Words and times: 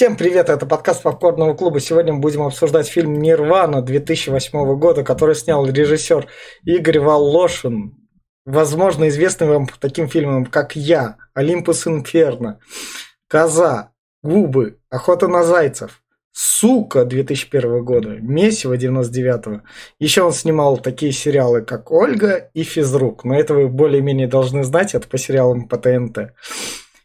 Всем 0.00 0.16
привет, 0.16 0.48
это 0.48 0.64
подкаст 0.64 1.02
Попкорного 1.02 1.52
клуба. 1.52 1.78
Сегодня 1.78 2.14
мы 2.14 2.20
будем 2.20 2.40
обсуждать 2.40 2.88
фильм 2.88 3.20
«Нирвана» 3.20 3.82
2008 3.82 4.78
года, 4.78 5.04
который 5.04 5.34
снял 5.34 5.66
режиссер 5.66 6.26
Игорь 6.64 7.00
Волошин, 7.00 8.08
возможно, 8.46 9.10
известный 9.10 9.48
вам 9.48 9.66
по 9.66 9.78
таким 9.78 10.08
фильмам, 10.08 10.46
как 10.46 10.74
«Я», 10.74 11.18
«Олимпус 11.34 11.86
Инферно», 11.86 12.60
«Коза», 13.28 13.92
«Губы», 14.22 14.78
«Охота 14.88 15.28
на 15.28 15.42
зайцев», 15.42 16.02
«Сука» 16.32 17.04
2001 17.04 17.84
года, 17.84 18.08
«Месиво» 18.22 18.78
99 18.78 19.60
Еще 19.98 20.22
он 20.22 20.32
снимал 20.32 20.78
такие 20.78 21.12
сериалы, 21.12 21.60
как 21.60 21.90
«Ольга» 21.90 22.48
и 22.54 22.62
«Физрук», 22.62 23.24
но 23.24 23.38
это 23.38 23.52
вы 23.52 23.68
более-менее 23.68 24.28
должны 24.28 24.64
знать, 24.64 24.94
это 24.94 25.06
по 25.06 25.18
сериалам 25.18 25.68
по 25.68 25.76
ТНТ. 25.76 26.32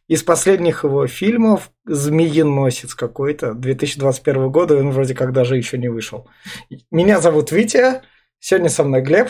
Из 0.07 0.21
последних 0.21 0.83
его 0.83 1.07
фильмов 1.07 1.71
«Змееносец» 1.85 2.93
какой-то, 2.93 3.55
2021 3.55 4.51
года, 4.51 4.77
он 4.77 4.91
вроде 4.91 5.15
как 5.15 5.33
даже 5.33 5.57
еще 5.57 5.79
не 5.79 5.89
вышел. 5.89 6.29
Меня 6.91 7.19
зовут 7.19 7.51
Витя, 7.51 8.03
сегодня 8.39 8.69
со 8.69 8.83
мной 8.83 9.01
Глеб. 9.01 9.29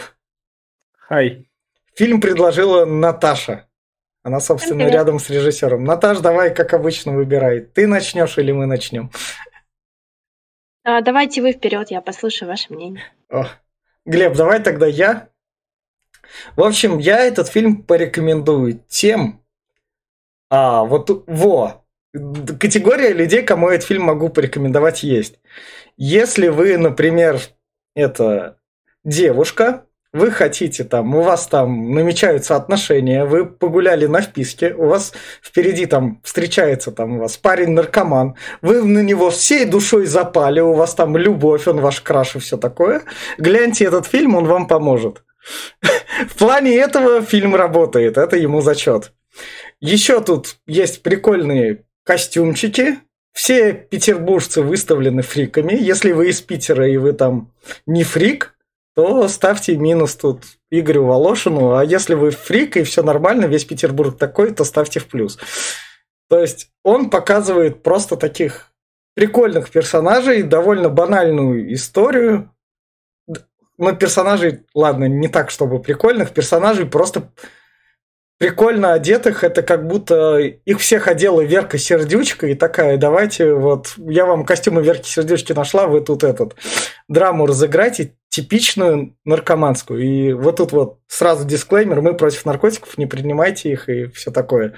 Хай. 0.97 1.49
Фильм 1.95 2.19
предложила 2.19 2.83
Наташа. 2.85 3.69
Она, 4.21 4.41
собственно, 4.41 4.79
Привет. 4.79 4.93
рядом 4.93 5.19
с 5.19 5.29
режиссером. 5.29 5.83
Наташ, 5.85 6.17
давай, 6.19 6.53
как 6.53 6.73
обычно, 6.73 7.13
выбирай. 7.13 7.61
Ты 7.61 7.87
начнешь 7.87 8.37
или 8.37 8.51
мы 8.51 8.65
начнем? 8.65 9.11
А, 10.83 11.01
давайте 11.01 11.41
вы 11.41 11.53
вперед, 11.53 11.89
я 11.91 12.01
послушаю 12.01 12.49
ваше 12.49 12.73
мнение. 12.73 13.03
О. 13.29 13.45
Глеб, 14.03 14.35
давай 14.35 14.61
тогда 14.61 14.87
я. 14.87 15.29
В 16.55 16.63
общем, 16.63 16.97
я 16.97 17.19
этот 17.19 17.47
фильм 17.47 17.83
порекомендую 17.83 18.83
тем, 18.87 19.44
а, 20.57 20.85
вот, 20.85 21.25
во, 21.27 21.83
категория 22.61 23.11
людей, 23.11 23.41
кому 23.41 23.67
этот 23.67 23.85
фильм 23.85 24.03
могу 24.03 24.29
порекомендовать, 24.29 25.03
есть. 25.03 25.35
Если 25.97 26.47
вы, 26.47 26.77
например, 26.77 27.41
это 27.93 28.55
девушка, 29.03 29.83
вы 30.13 30.31
хотите 30.31 30.85
там, 30.85 31.13
у 31.13 31.23
вас 31.23 31.47
там 31.47 31.93
намечаются 31.93 32.55
отношения, 32.55 33.25
вы 33.25 33.45
погуляли 33.45 34.05
на 34.05 34.21
вписке, 34.21 34.73
у 34.73 34.87
вас 34.87 35.11
впереди 35.43 35.87
там 35.87 36.21
встречается 36.23 36.93
там 36.93 37.17
у 37.17 37.19
вас 37.19 37.35
парень-наркоман, 37.35 38.35
вы 38.61 38.81
на 38.81 38.99
него 38.99 39.31
всей 39.31 39.65
душой 39.65 40.05
запали, 40.05 40.61
у 40.61 40.71
вас 40.71 40.95
там 40.95 41.17
любовь, 41.17 41.67
он 41.67 41.81
ваш 41.81 41.99
краш 41.99 42.37
и 42.37 42.39
все 42.39 42.55
такое, 42.55 43.01
гляньте 43.37 43.83
этот 43.83 44.05
фильм, 44.05 44.35
он 44.35 44.45
вам 44.45 44.67
поможет. 44.67 45.25
В 46.29 46.37
плане 46.37 46.77
этого 46.77 47.21
фильм 47.23 47.55
работает, 47.55 48.17
это 48.17 48.37
ему 48.37 48.61
зачет. 48.61 49.11
Еще 49.79 50.21
тут 50.21 50.57
есть 50.65 51.03
прикольные 51.03 51.85
костюмчики. 52.03 52.99
Все 53.33 53.73
петербуржцы 53.73 54.61
выставлены 54.61 55.21
фриками. 55.21 55.73
Если 55.73 56.11
вы 56.11 56.29
из 56.29 56.41
Питера 56.41 56.87
и 56.87 56.97
вы 56.97 57.13
там 57.13 57.51
не 57.85 58.03
фрик, 58.03 58.55
то 58.95 59.27
ставьте 59.27 59.75
минус 59.75 60.15
тут 60.15 60.43
Игорю 60.71 61.05
Волошину. 61.05 61.75
А 61.75 61.83
если 61.83 62.15
вы 62.15 62.31
фрик 62.31 62.77
и 62.77 62.83
все 62.83 63.03
нормально, 63.03 63.45
весь 63.45 63.65
Петербург 63.65 64.17
такой, 64.17 64.53
то 64.53 64.63
ставьте 64.63 65.01
в 65.01 65.07
плюс. 65.07 65.37
То 66.29 66.39
есть 66.39 66.71
он 66.83 67.09
показывает 67.09 67.83
просто 67.83 68.15
таких 68.15 68.71
прикольных 69.15 69.69
персонажей, 69.69 70.43
довольно 70.43 70.89
банальную 70.89 71.73
историю. 71.73 72.51
Но 73.77 73.91
персонажей, 73.93 74.63
ладно, 74.73 75.05
не 75.05 75.27
так, 75.27 75.51
чтобы 75.51 75.81
прикольных, 75.81 76.31
персонажей 76.31 76.85
просто 76.85 77.33
прикольно 78.37 78.93
одетых, 78.93 79.43
это 79.43 79.61
как 79.61 79.87
будто 79.87 80.37
их 80.37 80.79
всех 80.79 81.07
одела 81.07 81.41
Верка 81.41 81.77
Сердючка 81.77 82.47
и 82.47 82.55
такая, 82.55 82.97
давайте 82.97 83.53
вот, 83.53 83.93
я 83.97 84.25
вам 84.25 84.45
костюмы 84.45 84.83
Верки 84.83 85.07
Сердючки 85.07 85.53
нашла, 85.53 85.87
вы 85.87 86.01
тут 86.01 86.23
этот 86.23 86.55
драму 87.07 87.45
разыграйте, 87.45 88.15
типичную 88.29 89.15
наркоманскую. 89.23 90.03
И 90.03 90.33
вот 90.33 90.57
тут 90.57 90.73
вот 90.73 90.99
сразу 91.07 91.47
дисклеймер, 91.47 92.01
мы 92.01 92.15
против 92.15 92.45
наркотиков, 92.45 92.97
не 92.97 93.05
принимайте 93.05 93.71
их 93.71 93.87
и 93.87 94.07
все 94.07 94.31
такое. 94.31 94.73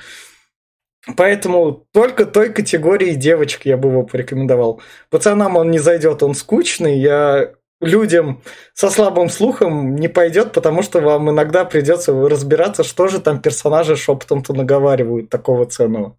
Поэтому 1.15 1.87
только 1.93 2.25
той 2.25 2.51
категории 2.51 3.13
девочек 3.13 3.65
я 3.65 3.77
бы 3.77 3.89
его 3.89 4.03
порекомендовал. 4.03 4.81
Пацанам 5.09 5.55
он 5.55 5.71
не 5.71 5.79
зайдет, 5.79 6.21
он 6.21 6.35
скучный. 6.35 6.99
Я 6.99 7.53
людям 7.81 8.41
со 8.73 8.89
слабым 8.89 9.29
слухом 9.29 9.95
не 9.95 10.07
пойдет, 10.07 10.53
потому 10.53 10.81
что 10.81 10.99
вам 10.99 11.29
иногда 11.29 11.65
придется 11.65 12.13
разбираться, 12.27 12.83
что 12.83 13.07
же 13.07 13.19
там 13.21 13.41
персонажи 13.41 13.95
шепотом-то 13.95 14.53
наговаривают 14.53 15.29
такого 15.29 15.65
ценного. 15.65 16.17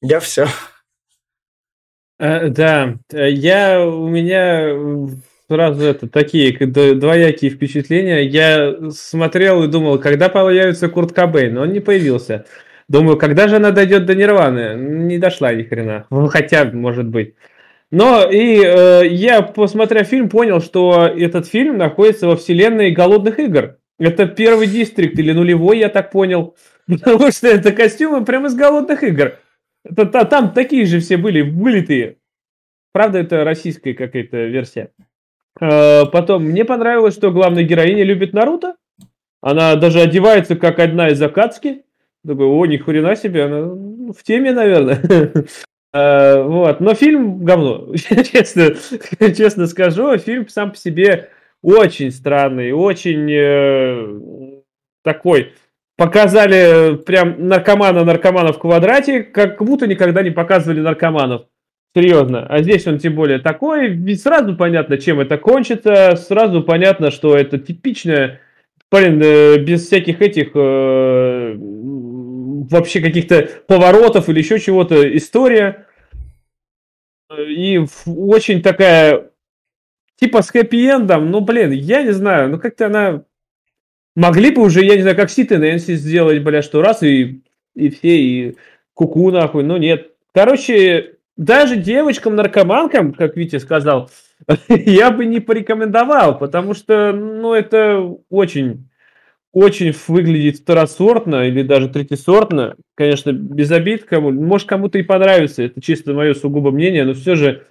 Я 0.00 0.20
все. 0.20 0.46
А, 2.18 2.48
да, 2.48 2.96
я 3.12 3.84
у 3.84 4.08
меня 4.08 5.08
сразу 5.48 5.84
это 5.84 6.08
такие 6.08 6.52
двоякие 6.66 7.50
впечатления. 7.50 8.22
Я 8.22 8.90
смотрел 8.90 9.64
и 9.64 9.68
думал, 9.68 9.98
когда 9.98 10.28
появится 10.28 10.88
Курт 10.88 11.12
Кобейн, 11.12 11.54
но 11.54 11.62
он 11.62 11.72
не 11.72 11.80
появился. 11.80 12.46
Думаю, 12.88 13.16
когда 13.16 13.48
же 13.48 13.56
она 13.56 13.70
дойдет 13.70 14.04
до 14.04 14.14
Нирваны? 14.14 14.74
Не 14.76 15.18
дошла 15.18 15.52
ни 15.54 15.62
хрена. 15.62 16.06
Хотя, 16.28 16.64
может 16.64 17.06
быть. 17.06 17.34
Но 17.90 18.30
и 18.30 18.62
э, 18.64 19.06
я, 19.08 19.42
посмотря 19.42 20.04
фильм, 20.04 20.28
понял, 20.28 20.60
что 20.60 21.06
этот 21.06 21.46
фильм 21.46 21.76
находится 21.76 22.28
во 22.28 22.36
вселенной 22.36 22.92
голодных 22.92 23.38
игр. 23.38 23.78
Это 23.98 24.26
первый 24.26 24.68
дистрикт 24.68 25.18
или 25.18 25.32
нулевой, 25.32 25.78
я 25.78 25.88
так 25.88 26.10
понял. 26.12 26.56
Потому 26.86 27.30
что 27.32 27.48
это 27.48 27.72
костюмы 27.72 28.24
прямо 28.24 28.46
из 28.46 28.54
голодных 28.54 29.02
игр. 29.02 29.38
Это, 29.84 30.24
там 30.24 30.52
такие 30.52 30.86
же 30.86 31.00
все 31.00 31.16
были, 31.16 31.40
вылитые. 31.40 32.18
Правда, 32.92 33.18
это 33.18 33.44
российская 33.44 33.94
какая-то 33.94 34.36
версия. 34.46 34.92
Э, 35.60 36.06
потом, 36.06 36.44
мне 36.44 36.64
понравилось, 36.64 37.14
что 37.14 37.32
главная 37.32 37.64
героиня 37.64 38.04
любит 38.04 38.32
Наруто. 38.32 38.76
Она 39.40 39.74
даже 39.74 40.00
одевается 40.00 40.54
как 40.54 40.78
одна 40.78 41.08
из 41.08 41.20
Акацки. 41.20 41.82
Такой, 42.26 42.46
о, 42.46 42.66
ни 42.66 42.76
хрена 42.76 43.16
себе, 43.16 43.44
она 43.44 43.62
в 44.12 44.22
теме, 44.22 44.52
наверное. 44.52 45.00
Э, 45.92 46.42
вот. 46.42 46.80
Но 46.80 46.94
фильм 46.94 47.44
говно. 47.44 47.92
честно, 47.96 48.74
честно 49.34 49.66
скажу, 49.66 50.16
фильм 50.18 50.48
сам 50.48 50.70
по 50.70 50.76
себе 50.76 51.30
очень 51.62 52.10
странный, 52.10 52.72
очень 52.72 53.30
э, 53.30 54.60
такой. 55.02 55.52
Показали 55.96 56.96
прям 56.96 57.46
наркомана 57.48 58.04
наркомана 58.04 58.52
в 58.52 58.58
квадрате, 58.58 59.22
как 59.22 59.62
будто 59.62 59.86
никогда 59.86 60.22
не 60.22 60.30
показывали 60.30 60.80
наркоманов. 60.80 61.46
Серьезно. 61.94 62.46
А 62.46 62.62
здесь 62.62 62.86
он 62.86 62.98
тем 62.98 63.16
более 63.16 63.40
такой. 63.40 63.88
Ведь 63.88 64.22
сразу 64.22 64.56
понятно, 64.56 64.96
чем 64.96 65.20
это 65.20 65.36
кончится. 65.36 66.14
Сразу 66.16 66.62
понятно, 66.62 67.10
что 67.10 67.36
это 67.36 67.58
типичная, 67.58 68.40
блин, 68.90 69.20
э, 69.22 69.58
без 69.58 69.86
всяких 69.86 70.22
этих 70.22 70.52
э, 70.54 71.56
вообще 72.70 73.00
каких-то 73.00 73.48
поворотов 73.66 74.28
или 74.28 74.38
еще 74.38 74.58
чего-то 74.58 75.16
история. 75.16 75.86
И 77.36 77.80
очень 78.06 78.62
такая, 78.62 79.30
типа 80.18 80.42
с 80.42 80.50
хэппи-эндом, 80.50 81.26
ну, 81.26 81.40
блин, 81.40 81.72
я 81.72 82.02
не 82.02 82.12
знаю, 82.12 82.48
ну, 82.50 82.58
как-то 82.58 82.86
она... 82.86 83.24
Могли 84.16 84.50
бы 84.50 84.62
уже, 84.62 84.84
я 84.84 84.96
не 84.96 85.02
знаю, 85.02 85.16
как 85.16 85.30
Сит 85.30 85.52
и 85.52 85.56
Нэнси 85.56 85.94
сделать, 85.94 86.42
бля, 86.42 86.62
что 86.62 86.82
раз, 86.82 87.02
и, 87.04 87.42
и 87.76 87.90
все, 87.90 88.18
и 88.18 88.56
куку 88.92 89.30
нахуй, 89.30 89.62
ну, 89.62 89.76
нет. 89.76 90.10
Короче, 90.34 91.14
даже 91.36 91.76
девочкам-наркоманкам, 91.76 93.14
как 93.14 93.36
Витя 93.36 93.58
сказал, 93.58 94.10
я 94.68 95.12
бы 95.12 95.26
не 95.26 95.38
порекомендовал, 95.38 96.38
потому 96.38 96.74
что, 96.74 97.12
ну, 97.12 97.54
это 97.54 98.00
очень 98.28 98.89
очень 99.52 99.94
выглядит 100.06 100.58
второсортно 100.58 101.46
или 101.48 101.62
даже 101.62 101.88
третисортно. 101.88 102.76
Конечно, 102.94 103.32
без 103.32 103.70
обид 103.70 104.04
кому. 104.04 104.30
Может, 104.30 104.68
кому-то 104.68 104.98
и 104.98 105.02
понравится. 105.02 105.62
Это 105.62 105.80
чисто 105.80 106.12
мое 106.12 106.34
сугубо 106.34 106.70
мнение, 106.70 107.04
но 107.04 107.14
все 107.14 107.34
же 107.34 107.66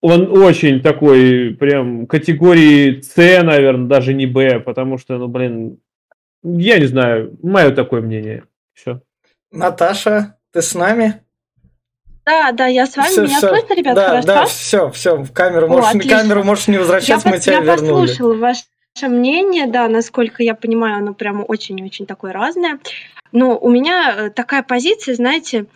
он 0.00 0.30
очень 0.36 0.80
такой 0.80 1.56
прям 1.58 2.06
категории 2.06 3.00
С, 3.00 3.16
наверное, 3.42 3.88
даже 3.88 4.14
не 4.14 4.26
Б, 4.26 4.60
потому 4.60 4.98
что, 4.98 5.16
ну, 5.18 5.28
блин, 5.28 5.78
я 6.42 6.78
не 6.78 6.86
знаю, 6.86 7.36
мое 7.42 7.70
такое 7.70 8.02
мнение. 8.02 8.44
Все. 8.74 9.00
Наташа, 9.50 10.36
ты 10.52 10.62
с 10.62 10.74
нами? 10.74 11.20
Да, 12.26 12.52
да, 12.52 12.66
я 12.66 12.86
с 12.86 12.96
вами. 12.96 13.08
Все, 13.08 13.22
Меня 13.22 13.38
все. 13.38 13.48
слышно, 13.48 13.74
ребят, 13.74 13.94
да, 13.94 14.08
хорошо? 14.08 14.26
Да, 14.26 14.46
все, 14.46 14.90
все, 14.90 15.16
в 15.16 15.32
камеру, 15.32 15.66
О, 15.66 15.68
можешь, 15.68 16.08
камеру 16.08 16.44
можешь 16.44 16.68
не 16.68 16.78
возвращать, 16.78 17.24
я 17.24 17.30
мы 17.30 17.38
тебя 17.38 17.54
я 17.54 17.60
вернули. 17.60 17.86
Я 17.86 17.92
послушала 17.92 18.34
ваш 18.34 18.58
Ваше 18.96 19.08
мнение, 19.08 19.66
да, 19.66 19.88
насколько 19.88 20.44
я 20.44 20.54
понимаю, 20.54 20.98
оно 20.98 21.14
прямо 21.14 21.42
очень-очень 21.42 22.06
такое 22.06 22.32
разное. 22.32 22.78
Но 23.32 23.58
у 23.58 23.68
меня 23.68 24.14
э, 24.16 24.30
такая 24.30 24.62
позиция, 24.62 25.16
знаете, 25.16 25.66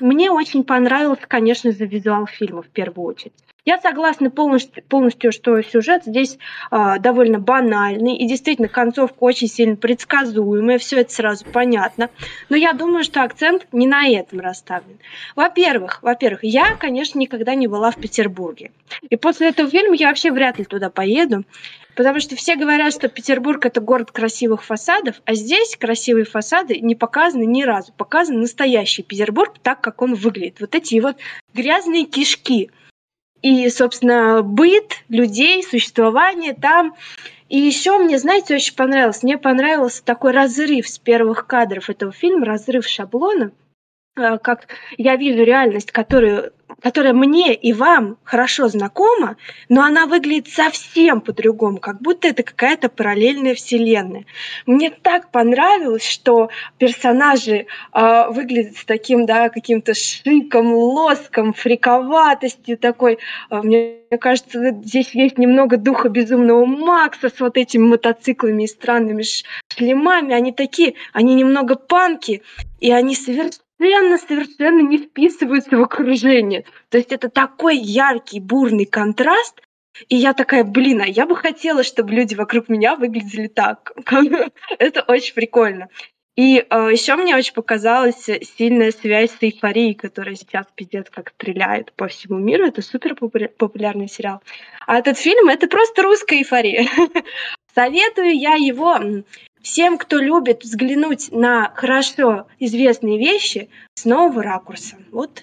мне 0.00 0.30
очень 0.30 0.64
понравился, 0.64 1.22
конечно, 1.28 1.70
за 1.70 1.84
визуал 1.84 2.26
фильма 2.26 2.62
в 2.62 2.68
первую 2.68 3.06
очередь. 3.06 3.32
Я 3.64 3.78
согласна 3.78 4.28
полностью, 4.28 4.82
полностью 4.82 5.30
что 5.30 5.62
сюжет 5.62 6.02
здесь 6.04 6.36
э, 6.72 6.98
довольно 6.98 7.38
банальный, 7.38 8.16
и 8.16 8.26
действительно 8.26 8.66
концовка 8.66 9.18
очень 9.20 9.46
сильно 9.46 9.76
предсказуемая, 9.76 10.78
все 10.78 11.00
это 11.00 11.12
сразу 11.12 11.44
понятно. 11.44 12.10
Но 12.48 12.56
я 12.56 12.72
думаю, 12.72 13.04
что 13.04 13.22
акцент 13.22 13.68
не 13.70 13.86
на 13.86 14.08
этом 14.08 14.40
расставлен. 14.40 14.98
Во-первых, 15.36 16.02
во-первых, 16.02 16.40
я, 16.42 16.74
конечно, 16.74 17.20
никогда 17.20 17.54
не 17.54 17.68
была 17.68 17.92
в 17.92 17.96
Петербурге. 17.96 18.72
И 19.08 19.14
после 19.14 19.50
этого 19.50 19.70
фильма 19.70 19.94
я 19.94 20.08
вообще 20.08 20.32
вряд 20.32 20.58
ли 20.58 20.64
туда 20.64 20.90
поеду. 20.90 21.44
Потому 21.94 22.20
что 22.20 22.36
все 22.36 22.56
говорят, 22.56 22.92
что 22.92 23.08
Петербург 23.08 23.64
это 23.66 23.80
город 23.80 24.10
красивых 24.12 24.64
фасадов, 24.64 25.20
а 25.24 25.34
здесь 25.34 25.76
красивые 25.76 26.24
фасады 26.24 26.80
не 26.80 26.94
показаны 26.94 27.44
ни 27.44 27.62
разу. 27.62 27.92
Показан 27.92 28.40
настоящий 28.40 29.02
Петербург 29.02 29.54
так, 29.62 29.80
как 29.80 30.00
он 30.00 30.14
выглядит. 30.14 30.60
Вот 30.60 30.74
эти 30.74 30.98
вот 31.00 31.16
грязные 31.54 32.06
кишки. 32.06 32.70
И, 33.42 33.68
собственно, 33.68 34.42
быт 34.42 35.04
людей, 35.08 35.62
существование 35.62 36.54
там. 36.54 36.94
И 37.48 37.58
еще 37.58 37.98
мне, 37.98 38.18
знаете, 38.18 38.54
очень 38.54 38.74
понравилось. 38.74 39.22
Мне 39.22 39.36
понравился 39.36 40.02
такой 40.04 40.32
разрыв 40.32 40.88
с 40.88 40.98
первых 40.98 41.46
кадров 41.46 41.90
этого 41.90 42.12
фильма, 42.12 42.46
разрыв 42.46 42.86
шаблона 42.86 43.52
э, 44.16 44.38
как 44.38 44.68
я 44.98 45.16
вижу 45.16 45.42
реальность, 45.44 45.92
которую 45.92 46.52
которая 46.82 47.12
мне 47.12 47.54
и 47.54 47.72
вам 47.72 48.18
хорошо 48.24 48.68
знакома, 48.68 49.36
но 49.68 49.82
она 49.82 50.06
выглядит 50.06 50.48
совсем 50.48 51.20
по-другому, 51.20 51.78
как 51.78 52.02
будто 52.02 52.28
это 52.28 52.42
какая-то 52.42 52.88
параллельная 52.88 53.54
вселенная. 53.54 54.24
Мне 54.66 54.90
так 54.90 55.30
понравилось, 55.30 56.04
что 56.06 56.50
персонажи 56.78 57.66
э, 57.92 58.24
выглядят 58.30 58.76
с 58.76 58.84
таким, 58.84 59.26
да, 59.26 59.48
каким-то 59.48 59.94
шиком, 59.94 60.74
лоском, 60.74 61.52
фриковатостью 61.52 62.76
такой. 62.76 63.18
А, 63.48 63.62
мне 63.62 63.98
кажется, 64.20 64.72
здесь 64.82 65.14
есть 65.14 65.38
немного 65.38 65.76
духа 65.76 66.08
безумного 66.08 66.64
Макса 66.64 67.28
с 67.28 67.38
вот 67.40 67.56
этими 67.56 67.84
мотоциклами 67.84 68.64
и 68.64 68.68
странными 68.68 69.24
шлемами. 69.68 70.34
Они 70.34 70.52
такие, 70.52 70.94
они 71.12 71.34
немного 71.34 71.76
панки, 71.76 72.42
и 72.80 72.90
они 72.90 73.14
совершенно 73.14 73.62
совершенно, 73.82 74.18
совершенно 74.18 74.80
не 74.80 74.98
вписываются 74.98 75.76
в 75.76 75.82
окружение. 75.82 76.64
То 76.88 76.98
есть 76.98 77.12
это 77.12 77.28
такой 77.28 77.76
яркий, 77.76 78.40
бурный 78.40 78.86
контраст, 78.86 79.60
и 80.08 80.16
я 80.16 80.32
такая, 80.32 80.64
блин, 80.64 81.02
а 81.02 81.06
я 81.06 81.26
бы 81.26 81.36
хотела, 81.36 81.82
чтобы 81.82 82.12
люди 82.12 82.34
вокруг 82.34 82.68
меня 82.68 82.96
выглядели 82.96 83.48
так. 83.48 83.92
это 84.78 85.02
очень 85.02 85.34
прикольно. 85.34 85.88
И 86.34 86.56
э, 86.58 86.88
еще 86.90 87.16
мне 87.16 87.36
очень 87.36 87.52
показалась 87.52 88.24
сильная 88.24 88.90
связь 88.90 89.32
с 89.32 89.42
эйфорией, 89.42 89.92
которая 89.92 90.34
сейчас 90.34 90.64
пиздец 90.74 91.10
как 91.10 91.30
стреляет 91.30 91.92
по 91.92 92.08
всему 92.08 92.38
миру. 92.38 92.66
Это 92.66 92.80
супер 92.80 93.14
популярный 93.14 94.08
сериал. 94.08 94.40
А 94.86 94.98
этот 94.98 95.18
фильм 95.18 95.48
это 95.50 95.66
просто 95.68 96.02
русская 96.02 96.38
эйфория. 96.38 96.88
Советую 97.74 98.34
я 98.38 98.54
его 98.54 98.98
всем, 99.62 99.98
кто 99.98 100.18
любит 100.18 100.62
взглянуть 100.62 101.30
на 101.32 101.72
хорошо 101.74 102.46
известные 102.58 103.18
вещи 103.18 103.68
с 103.94 104.04
нового 104.04 104.42
ракурса. 104.42 104.96
Вот 105.10 105.42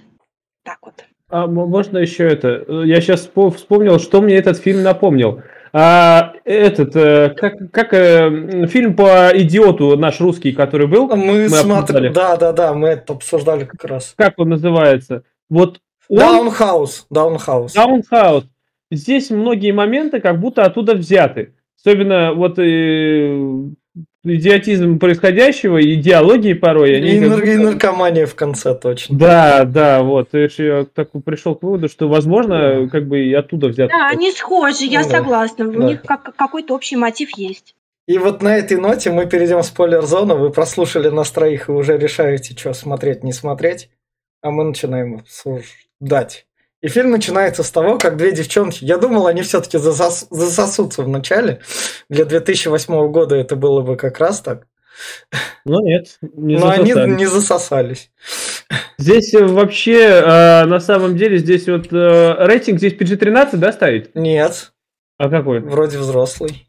так 0.63 0.77
вот. 0.81 1.05
А 1.29 1.47
можно 1.47 1.99
еще 1.99 2.27
это? 2.27 2.65
Я 2.83 3.01
сейчас 3.01 3.29
вспомнил, 3.55 3.99
что 3.99 4.21
мне 4.21 4.35
этот 4.35 4.57
фильм 4.57 4.81
напомнил. 4.81 5.41
А, 5.71 6.33
этот, 6.45 6.95
э, 6.95 7.29
как, 7.37 7.71
как 7.71 7.93
э, 7.93 8.65
фильм 8.67 8.95
по 8.95 9.29
идиоту 9.33 9.95
наш 9.97 10.19
русский, 10.19 10.51
который 10.51 10.87
был? 10.87 11.07
Мы, 11.07 11.43
мы 11.43 11.49
смотрели, 11.49 12.09
да, 12.09 12.37
да, 12.37 12.51
да, 12.53 12.73
мы 12.73 12.89
это 12.89 13.13
обсуждали 13.13 13.65
как 13.65 13.83
раз. 13.83 14.15
Как 14.17 14.39
он 14.39 14.49
называется? 14.49 15.23
Вот 15.47 15.79
Даунхаус, 16.09 17.05
Даунхаус. 17.11 17.73
Даунхаус. 17.73 18.45
Здесь 18.89 19.29
многие 19.29 19.71
моменты 19.71 20.19
как 20.19 20.39
будто 20.39 20.63
оттуда 20.63 20.95
взяты. 20.95 21.53
Особенно 21.79 22.33
вот 22.33 22.57
э, 22.57 23.37
идиотизм 24.23 24.99
происходящего, 24.99 25.81
идеологии 25.81 26.53
порой. 26.53 26.97
Они 26.97 27.11
и, 27.11 27.19
будто... 27.19 27.43
и 27.43 27.55
наркомания 27.55 28.25
в 28.25 28.35
конце 28.35 28.75
точно. 28.75 29.17
Да, 29.17 29.63
да, 29.65 30.03
вот. 30.03 30.29
Я 30.33 30.85
так 30.93 31.09
пришел 31.23 31.55
к 31.55 31.63
выводу, 31.63 31.87
что, 31.87 32.07
возможно, 32.07 32.89
как 32.91 33.07
бы 33.07 33.25
и 33.25 33.33
оттуда 33.33 33.67
взято. 33.67 33.93
Да, 33.97 34.09
они 34.09 34.31
схожи, 34.31 34.85
я 34.85 35.03
да. 35.03 35.09
согласна. 35.09 35.67
У 35.67 35.71
да. 35.71 35.85
них 35.85 36.01
как, 36.03 36.35
какой-то 36.35 36.75
общий 36.75 36.95
мотив 36.95 37.29
есть. 37.37 37.75
И 38.07 38.17
вот 38.17 38.41
на 38.41 38.57
этой 38.57 38.77
ноте 38.77 39.11
мы 39.11 39.27
перейдем 39.27 39.59
в 39.59 39.65
спойлер-зону. 39.65 40.35
Вы 40.35 40.49
прослушали 40.49 41.09
нас 41.09 41.31
троих 41.31 41.69
и 41.69 41.71
уже 41.71 41.97
решаете, 41.97 42.55
что 42.57 42.73
смотреть, 42.73 43.23
не 43.23 43.33
смотреть. 43.33 43.89
А 44.41 44.51
мы 44.51 44.63
начинаем 44.63 45.15
обсуждать. 45.15 46.47
И 46.81 46.87
фильм 46.87 47.11
начинается 47.11 47.63
с 47.63 47.71
того, 47.71 47.97
как 47.97 48.15
две 48.15 48.31
девчонки, 48.31 48.85
я 48.85 48.97
думал, 48.97 49.27
они 49.27 49.41
все-таки 49.41 49.77
засос, 49.77 50.27
засосутся 50.29 51.03
в 51.03 51.09
начале. 51.09 51.61
Для 52.09 52.23
2008 52.23 53.11
года 53.11 53.35
это 53.35 53.55
было 53.57 53.81
бы 53.81 53.97
как 53.97 54.19
раз 54.19 54.39
так. 54.39 54.65
Ну 55.65 55.81
нет, 55.81 56.17
не 56.21 56.55
Но 56.55 56.67
засосались. 56.67 56.95
они 56.95 57.13
не 57.15 57.25
засосались. 57.25 58.11
Здесь 58.97 59.33
э, 59.33 59.45
вообще, 59.45 59.99
э, 59.99 60.65
на 60.65 60.79
самом 60.79 61.15
деле, 61.15 61.37
здесь 61.37 61.67
вот 61.67 61.91
э, 61.91 62.35
рейтинг 62.45 62.79
здесь 62.79 62.93
PG-13, 62.93 63.57
да, 63.57 63.71
ставить? 63.71 64.15
Нет. 64.15 64.71
А 65.17 65.29
какой? 65.29 65.59
Вроде 65.59 65.97
взрослый. 65.97 66.67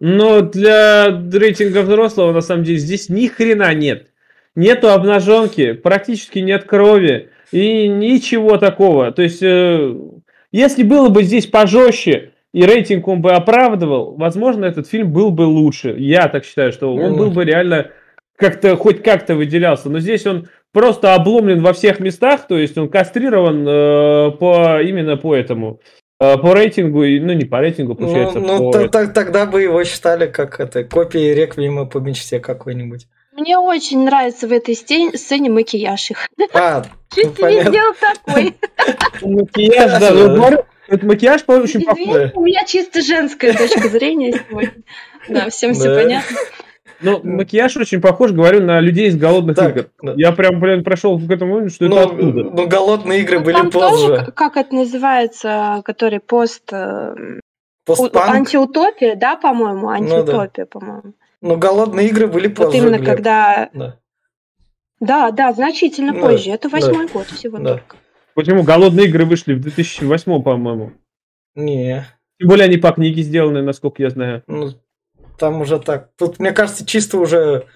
Но 0.00 0.40
для 0.40 1.06
рейтинга 1.10 1.82
взрослого, 1.82 2.32
на 2.32 2.40
самом 2.40 2.64
деле, 2.64 2.78
здесь 2.78 3.08
ни 3.08 3.28
хрена 3.28 3.72
нет. 3.74 4.08
Нету 4.54 4.90
обнаженки, 4.90 5.72
практически 5.72 6.40
нет 6.40 6.64
крови. 6.64 7.30
И 7.52 7.86
ничего 7.88 8.56
такого. 8.58 9.12
То 9.12 9.22
есть, 9.22 9.42
э, 9.42 9.94
если 10.50 10.82
было 10.82 11.08
бы 11.08 11.22
здесь 11.22 11.46
пожестче, 11.46 12.32
и 12.52 12.64
рейтинг 12.64 13.08
он 13.08 13.22
бы 13.22 13.32
оправдывал, 13.32 14.14
возможно, 14.16 14.64
этот 14.64 14.86
фильм 14.86 15.12
был 15.12 15.30
бы 15.30 15.42
лучше. 15.42 15.94
Я 15.98 16.28
так 16.28 16.44
считаю, 16.44 16.72
что 16.72 16.94
он 16.94 17.16
был 17.16 17.30
бы 17.30 17.44
реально 17.44 17.90
как-то, 18.36 18.76
хоть 18.76 19.02
как-то 19.02 19.34
выделялся. 19.34 19.88
Но 19.88 20.00
здесь 20.00 20.26
он 20.26 20.48
просто 20.72 21.14
обломлен 21.14 21.62
во 21.62 21.72
всех 21.72 22.00
местах, 22.00 22.46
то 22.46 22.58
есть 22.58 22.76
он 22.76 22.88
кастрирован 22.88 23.66
э, 23.66 24.30
по, 24.32 24.80
именно 24.82 25.16
по 25.16 25.34
этому 25.34 25.80
э, 26.20 26.36
по 26.38 26.54
рейтингу, 26.54 27.00
ну 27.00 27.32
не 27.32 27.44
по 27.44 27.60
рейтингу, 27.60 27.94
получается. 27.94 28.40
Ну, 28.40 28.72
ну 28.72 28.72
по... 28.72 28.88
тогда 28.88 29.46
бы 29.46 29.62
его 29.62 29.84
считали 29.84 30.26
как 30.26 30.60
это 30.60 30.84
копией 30.84 31.34
реквиема 31.34 31.86
по 31.86 31.98
мечте 31.98 32.40
какой-нибудь. 32.40 33.06
Мне 33.32 33.56
очень 33.58 34.04
нравится 34.04 34.46
в 34.46 34.52
этой 34.52 34.74
сцене 34.74 35.50
макияж 35.50 36.10
их. 36.10 36.28
А, 36.52 36.82
Чуть 37.14 37.38
ну, 37.38 37.48
не 37.48 37.62
сделал 37.62 37.94
такой. 37.98 38.54
Макияж, 39.22 40.00
да, 40.00 40.10
ну 40.12 40.34
говорю, 40.34 40.64
это 40.88 41.06
макияж 41.06 41.42
очень 41.46 41.82
похож. 41.82 42.30
У 42.34 42.42
меня 42.42 42.64
чисто 42.66 43.02
женская 43.02 43.54
точка 43.54 43.88
зрения 43.88 44.32
сегодня. 44.48 44.74
Да, 45.28 45.48
всем 45.50 45.72
все 45.74 45.94
понятно. 45.94 46.36
Ну, 47.00 47.20
макияж 47.24 47.76
очень 47.78 48.00
похож, 48.00 48.30
говорю, 48.30 48.62
на 48.64 48.80
людей 48.80 49.08
из 49.08 49.16
голодных 49.16 49.56
так, 49.56 49.76
игр. 49.76 49.88
Да. 50.02 50.14
Я 50.16 50.32
прям, 50.32 50.60
блин, 50.60 50.84
прошел 50.84 51.18
к 51.18 51.30
этому 51.30 51.54
моменту, 51.54 51.74
что 51.74 51.86
но, 51.86 52.00
это 52.00 52.10
оттуда. 52.10 52.42
Ну, 52.44 52.66
голодные 52.68 53.20
игры 53.22 53.38
ну, 53.40 53.44
были 53.44 53.70
позже. 53.70 54.08
Тоже, 54.08 54.32
как 54.36 54.56
это 54.56 54.74
называется, 54.74 55.82
который 55.84 56.20
пост... 56.20 56.72
Э, 56.72 57.14
Постпанк? 57.84 58.36
Антиутопия, 58.36 59.16
да, 59.16 59.34
по-моему? 59.36 59.88
Антиутопия, 59.88 60.32
ну, 60.32 60.52
да. 60.56 60.66
по-моему. 60.66 61.14
Но 61.42 61.56
голодные 61.56 62.08
игры 62.08 62.28
были 62.28 62.46
позже. 62.46 62.68
Вот 62.68 62.74
именно 62.74 62.96
Глеб. 62.98 63.06
когда... 63.06 63.68
Да. 63.74 63.98
Да, 65.00 65.30
да, 65.32 65.52
значительно 65.52 66.14
да, 66.14 66.20
позже. 66.20 66.50
Это 66.50 66.68
восьмой 66.68 67.08
да, 67.08 67.12
год 67.12 67.26
всего 67.26 67.58
да. 67.58 67.74
только. 67.74 67.96
Почему 68.34 68.62
голодные 68.62 69.08
игры 69.08 69.24
вышли 69.24 69.54
в 69.54 69.60
2008, 69.60 70.42
по-моему? 70.42 70.92
Не. 71.56 72.06
Тем 72.38 72.48
более 72.48 72.66
они 72.66 72.76
по 72.76 72.92
книге 72.92 73.22
сделаны, 73.22 73.60
насколько 73.60 74.02
я 74.02 74.10
знаю. 74.10 74.44
Ну, 74.46 74.70
там 75.36 75.60
уже 75.60 75.80
так. 75.80 76.10
Тут, 76.16 76.38
мне 76.38 76.52
кажется, 76.52 76.86
чисто 76.86 77.18
уже 77.18 77.66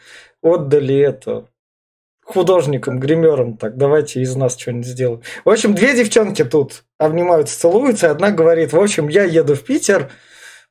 отдали 0.40 0.96
это 0.96 1.48
художникам, 2.24 3.00
гримерам. 3.00 3.56
Так, 3.56 3.76
давайте 3.76 4.20
из 4.20 4.36
нас 4.36 4.56
что-нибудь 4.56 4.86
сделаем. 4.86 5.22
В 5.44 5.50
общем, 5.50 5.74
две 5.74 5.96
девчонки 5.96 6.44
тут 6.44 6.84
обнимаются, 6.98 7.58
целуются. 7.58 8.12
Одна 8.12 8.30
говорит, 8.30 8.72
в 8.72 8.80
общем, 8.80 9.08
я 9.08 9.24
еду 9.24 9.56
в 9.56 9.64
Питер, 9.64 10.10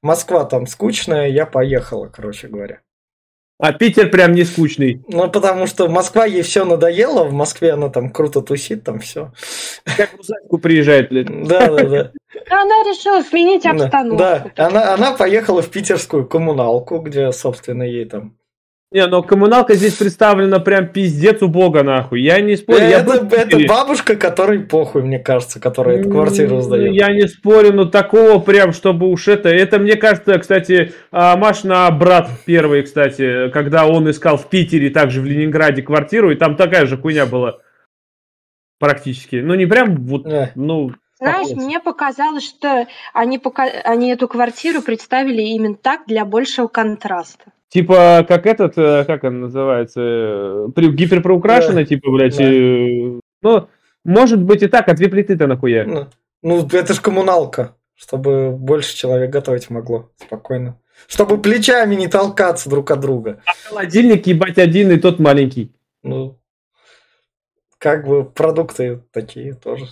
Москва 0.01 0.45
там 0.45 0.67
скучная, 0.67 1.27
я 1.27 1.45
поехала, 1.45 2.07
короче 2.07 2.47
говоря. 2.47 2.81
А 3.57 3.71
Питер 3.71 4.09
прям 4.09 4.33
не 4.33 4.43
скучный. 4.43 5.01
Ну, 5.07 5.29
потому 5.29 5.65
что 5.65 5.87
Москва 5.87 6.25
ей 6.25 6.41
все 6.41 6.65
надоело, 6.65 7.23
в 7.23 7.33
Москве 7.33 7.71
она 7.71 7.89
там 7.89 8.09
круто 8.09 8.41
тусит, 8.41 8.83
там 8.83 8.99
все. 8.99 9.31
Как 9.97 10.11
в 10.11 10.19
Усадьбу 10.19 10.57
приезжает, 10.57 11.09
блин. 11.09 11.45
Да, 11.45 11.67
да, 11.67 11.85
да. 11.85 12.11
Она 12.49 12.83
решила 12.83 13.23
сменить 13.23 13.65
обстановку. 13.65 14.17
Да, 14.17 14.51
она, 14.57 14.93
она 14.93 15.13
поехала 15.13 15.61
в 15.61 15.69
питерскую 15.69 16.27
коммуналку, 16.27 16.99
где, 16.99 17.31
собственно, 17.31 17.83
ей 17.83 18.05
там 18.05 18.35
не, 18.91 19.05
но 19.07 19.23
коммуналка 19.23 19.73
здесь 19.73 19.95
представлена 19.95 20.59
прям 20.59 20.87
пиздец 20.87 21.41
у 21.41 21.47
бога, 21.47 21.83
нахуй. 21.83 22.21
Я 22.21 22.39
не 22.39 22.55
спорю. 22.55 22.79
Это, 22.79 22.89
я 22.89 23.03
был... 23.03 23.13
это 23.29 23.59
бабушка, 23.67 24.15
которой 24.15 24.59
похуй, 24.59 25.01
мне 25.01 25.19
кажется, 25.19 25.59
которая 25.59 25.99
эту 25.99 26.11
квартиру 26.11 26.61
сдает. 26.61 26.93
Я 26.93 27.11
не 27.11 27.27
спорю, 27.27 27.73
но 27.73 27.85
такого 27.85 28.39
прям, 28.39 28.73
чтобы 28.73 29.07
уж 29.07 29.27
это... 29.27 29.49
Это, 29.49 29.79
мне 29.79 29.95
кажется, 29.95 30.37
кстати, 30.37 30.93
а, 31.11 31.35
Маш 31.35 31.63
на 31.63 31.89
брат 31.91 32.29
первый, 32.45 32.83
кстати, 32.83 33.49
когда 33.49 33.87
он 33.87 34.09
искал 34.09 34.37
в 34.37 34.49
Питере, 34.49 34.91
также 34.91 35.19
в 35.19 35.25
Ленинграде 35.25 35.81
квартиру, 35.81 36.31
и 36.31 36.35
там 36.35 36.55
такая 36.55 36.85
же 36.85 36.97
хуйня 36.97 37.25
была. 37.25 37.57
Практически. 38.79 39.37
Ну, 39.37 39.55
не 39.55 39.65
прям 39.65 40.05
вот, 40.05 40.25
не. 40.25 40.51
ну, 40.55 40.91
Знаешь, 41.17 41.49
Похоже. 41.49 41.65
мне 41.65 41.79
показалось, 41.79 42.45
что 42.45 42.87
они, 43.13 43.39
пока... 43.39 43.63
они 43.63 44.11
эту 44.11 44.27
квартиру 44.27 44.81
представили 44.81 45.41
именно 45.41 45.75
так 45.75 46.01
для 46.05 46.23
большего 46.23 46.67
контраста. 46.67 47.51
Типа, 47.69 48.25
как 48.27 48.45
этот, 48.45 48.77
э, 48.77 49.03
как 49.05 49.23
он 49.23 49.41
называется, 49.41 49.99
э, 50.01 50.67
при- 50.75 50.91
гиперпроукрашенный, 50.91 51.83
Да. 51.83 51.87
типа, 51.89 52.11
блядь, 52.11 52.37
Да. 52.37 52.43
э, 52.43 53.19
ну, 53.41 53.67
может 54.03 54.41
быть 54.41 54.61
и 54.63 54.67
так, 54.67 54.87
а 54.87 54.93
две 54.93 55.09
плиты-то 55.09 55.47
нахуя? 55.47 55.83
Ну, 55.85 56.07
ну, 56.43 56.67
это 56.71 56.93
ж 56.93 56.99
коммуналка, 57.01 57.75
чтобы 57.95 58.51
больше 58.51 58.95
человек 58.95 59.31
готовить 59.31 59.69
могло 59.69 60.11
спокойно. 60.17 60.79
Чтобы 61.07 61.37
плечами 61.41 61.95
не 61.95 62.07
толкаться 62.07 62.69
друг 62.69 62.89
от 62.91 62.99
друга. 63.01 63.41
Холодильник, 63.67 64.27
ебать, 64.27 64.57
один 64.57 64.91
и 64.91 64.97
тот 64.97 65.19
маленький. 65.19 65.71
Ну, 66.03 66.39
как 67.79 68.07
бы 68.07 68.23
продукты 68.23 69.01
такие 69.11 69.53
тоже. 69.53 69.87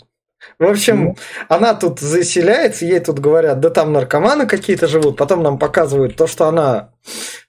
В 0.59 0.65
общем, 0.65 1.03
Ну. 1.05 1.15
она 1.49 1.73
тут 1.73 1.99
заселяется, 1.99 2.85
ей 2.85 2.99
тут 2.99 3.19
говорят, 3.19 3.59
да 3.61 3.69
там 3.69 3.93
наркоманы 3.93 4.45
какие-то 4.45 4.87
живут, 4.87 5.17
потом 5.17 5.41
нам 5.41 5.57
показывают 5.57 6.15
то, 6.17 6.27
что 6.27 6.47
она 6.47 6.91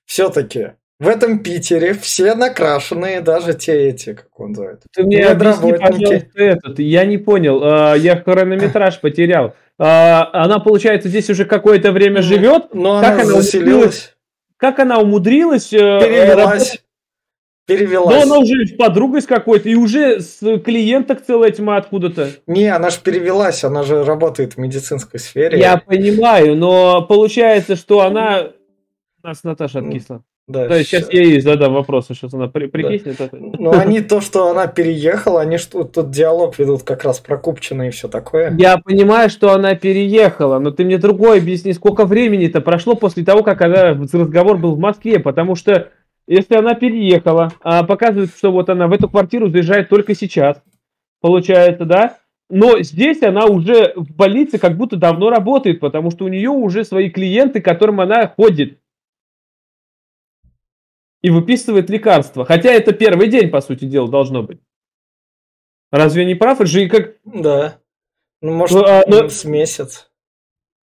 все-таки 0.06 0.72
в 1.00 1.08
этом 1.08 1.40
Питере 1.40 1.92
все 1.94 2.34
накрашенные, 2.34 3.20
даже 3.20 3.52
те 3.54 3.88
эти, 3.88 4.14
как 4.14 4.28
он 4.38 4.50
называет. 4.50 4.82
Ты 4.94 5.02
мне 5.02 5.26
объясни, 5.26 5.72
пожалуйста, 5.72 6.28
этот. 6.36 6.78
Я 6.78 7.04
не 7.04 7.18
понял. 7.18 7.60
а, 7.62 7.94
Я 7.94 8.16
хронометраж 8.22 9.00
потерял. 9.00 9.54
А, 9.78 10.30
Она, 10.32 10.60
получается, 10.60 11.08
здесь 11.08 11.28
уже 11.30 11.44
какое-то 11.46 11.90
время 11.90 12.22
живет. 12.22 12.74
Но 12.74 13.00
Как 13.00 13.14
она 13.20 13.24
заселилась, 13.24 14.14
Как 14.56 14.78
она 14.78 14.98
умудрилась... 15.00 15.72
э, 15.72 15.76
перевелась, 15.78 16.36
работать? 16.36 16.80
Но 17.66 17.74
перевелась. 17.76 18.22
она 18.22 18.38
уже 18.38 18.66
с 18.66 18.72
подругой 18.76 19.22
с 19.22 19.26
какой-то, 19.26 19.68
и 19.68 19.74
уже 19.74 20.20
с 20.20 20.38
клиенток 20.60 21.24
целая 21.26 21.50
тьма 21.50 21.76
откуда-то. 21.78 22.28
Не, 22.46 22.68
она 22.68 22.90
же 22.90 22.98
перевелась, 23.02 23.64
она 23.64 23.82
же 23.82 24.04
работает 24.04 24.52
в 24.54 24.58
медицинской 24.58 25.18
сфере. 25.18 25.58
Я 25.58 25.78
понимаю, 25.78 26.54
но 26.56 27.02
получается, 27.02 27.74
что 27.74 28.02
она... 28.02 28.50
У 29.24 29.26
нас 29.26 29.42
Наташа 29.42 29.78
откисла. 29.78 30.22
Да, 30.46 30.68
Да, 30.68 30.82
сейчас 30.82 31.10
я 31.10 31.22
ей 31.22 31.40
задам 31.40 31.72
вопрос, 31.72 32.08
сейчас 32.08 32.34
она 32.34 32.48
при- 32.48 32.66
прикиснет. 32.66 33.18
это. 33.18 33.34
Но 33.38 33.70
они 33.70 34.02
то, 34.02 34.20
что 34.20 34.48
она 34.50 34.66
переехала, 34.66 35.40
они 35.40 35.56
что 35.56 35.84
тут 35.84 36.10
диалог 36.10 36.58
ведут 36.58 36.82
как 36.82 37.04
раз 37.04 37.20
про 37.20 37.38
Купчино 37.38 37.88
и 37.88 37.90
все 37.90 38.08
такое. 38.08 38.54
Я 38.58 38.76
понимаю, 38.76 39.30
что 39.30 39.52
она 39.54 39.74
переехала, 39.76 40.58
но 40.58 40.72
ты 40.72 40.84
мне 40.84 40.98
другое 40.98 41.38
объясни, 41.38 41.72
сколько 41.72 42.04
времени-то 42.04 42.60
прошло 42.60 42.96
после 42.96 43.24
того, 43.24 43.42
как 43.42 43.62
она, 43.62 43.92
разговор 43.94 44.58
был 44.58 44.74
в 44.74 44.78
Москве, 44.78 45.18
потому 45.18 45.54
что 45.54 45.88
если 46.26 46.56
она 46.56 46.74
переехала, 46.74 47.50
а 47.62 47.82
показывает, 47.82 48.28
что 48.36 48.52
вот 48.52 48.68
она 48.68 48.88
в 48.88 48.92
эту 48.92 49.08
квартиру 49.08 49.48
заезжает 49.48 49.88
только 49.88 50.14
сейчас, 50.14 50.62
получается, 51.22 51.86
да? 51.86 52.18
Но 52.50 52.82
здесь 52.82 53.22
она 53.22 53.46
уже 53.46 53.94
в 53.96 54.14
больнице 54.14 54.58
как 54.58 54.76
будто 54.76 54.96
давно 54.96 55.30
работает, 55.30 55.80
потому 55.80 56.10
что 56.10 56.26
у 56.26 56.28
нее 56.28 56.50
уже 56.50 56.84
свои 56.84 57.08
клиенты, 57.08 57.62
к 57.62 57.64
которым 57.64 58.02
она 58.02 58.28
ходит. 58.28 58.80
И 61.24 61.30
выписывает 61.30 61.88
лекарства. 61.88 62.44
Хотя 62.44 62.70
это 62.70 62.92
первый 62.92 63.28
день, 63.28 63.48
по 63.48 63.62
сути 63.62 63.86
дела, 63.86 64.08
должно 64.10 64.42
быть. 64.42 64.60
Разве 65.90 66.26
не 66.26 66.34
прав? 66.34 66.60
Это 66.60 66.66
же 66.68 66.84
и 66.84 66.86
как 66.88 67.14
Да. 67.24 67.78
Ну, 68.42 68.52
может, 68.52 68.76
Ну, 68.76 68.84
а, 68.84 69.04
ну- 69.06 69.20
м, 69.22 69.30
с 69.30 69.42
месяц. 69.46 70.10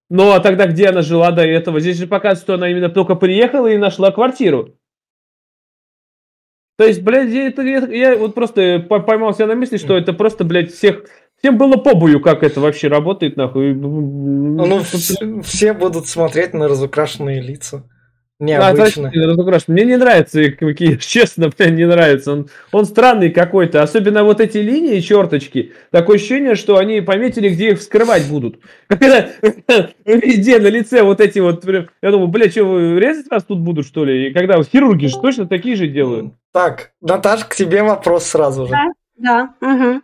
Ну, 0.09 0.31
а 0.31 0.39
тогда 0.39 0.65
где 0.65 0.87
она 0.87 1.03
жила 1.03 1.29
до 1.29 1.43
этого? 1.43 1.79
Здесь 1.79 1.97
же 1.97 2.07
показывает, 2.07 2.41
что 2.43 2.53
она 2.55 2.71
именно 2.71 2.89
только 2.89 3.13
приехала 3.13 3.67
и 3.67 3.77
нашла 3.77 4.11
квартиру. 4.11 4.79
То 6.79 6.85
есть, 6.87 7.03
блядь, 7.03 7.29
я, 7.29 7.45
это- 7.47 7.61
я- 7.61 7.87
я 8.11 8.15
вот 8.17 8.33
просто 8.33 8.79
по- 8.89 8.99
поймал 8.99 9.35
себя 9.35 9.45
на 9.45 9.53
мысли, 9.55 9.77
что 9.77 9.95
это 9.95 10.11
просто, 10.11 10.43
блядь, 10.43 10.73
всех... 10.73 11.05
Всем 11.37 11.59
было 11.59 11.75
побою, 11.77 12.19
как 12.19 12.41
это 12.41 12.59
вообще 12.61 12.87
работает, 12.87 13.37
нахуй. 13.37 13.75
Ну, 13.75 14.79
вс- 14.79 15.41
все 15.43 15.73
будут 15.73 16.07
смотреть 16.07 16.55
на 16.55 16.67
разукрашенные 16.67 17.41
лица. 17.41 17.83
А, 18.41 18.43
Необычно. 18.43 18.85
отвратительно, 18.85 19.27
разукрашен. 19.27 19.73
Мне 19.73 19.85
не 19.85 19.97
нравится, 19.97 20.51
какие, 20.51 20.95
честно, 20.99 21.51
блин, 21.55 21.75
не 21.75 21.85
нравится. 21.85 22.31
Он, 22.33 22.49
он 22.71 22.85
странный 22.85 23.29
какой-то. 23.29 23.83
Особенно 23.83 24.23
вот 24.23 24.41
эти 24.41 24.57
линии, 24.57 24.99
черточки. 24.99 25.73
Такое 25.91 26.15
ощущение, 26.15 26.55
что 26.55 26.77
они 26.77 27.01
пометили, 27.01 27.49
где 27.49 27.71
их 27.71 27.79
вскрывать 27.79 28.27
будут. 28.27 28.59
Когда 28.87 29.27
везде 30.05 30.57
на 30.57 30.67
лице 30.67 31.03
вот 31.03 31.21
эти 31.21 31.37
вот... 31.37 31.63
Я 31.65 32.11
думаю, 32.11 32.29
бля, 32.29 32.49
что, 32.49 32.63
вы 32.63 32.99
резать 32.99 33.29
вас 33.29 33.43
тут 33.43 33.59
будут, 33.59 33.85
что 33.85 34.05
ли? 34.05 34.29
И 34.29 34.33
когда 34.33 34.61
хирурги 34.63 35.05
же 35.05 35.19
точно 35.21 35.45
такие 35.47 35.75
же 35.75 35.87
делают. 35.87 36.33
Так, 36.51 36.93
Наташ, 36.99 37.45
к 37.45 37.55
тебе 37.55 37.83
вопрос 37.83 38.25
сразу 38.25 38.65
же. 38.65 38.71
Да. 38.71 39.53
Да. 39.61 40.01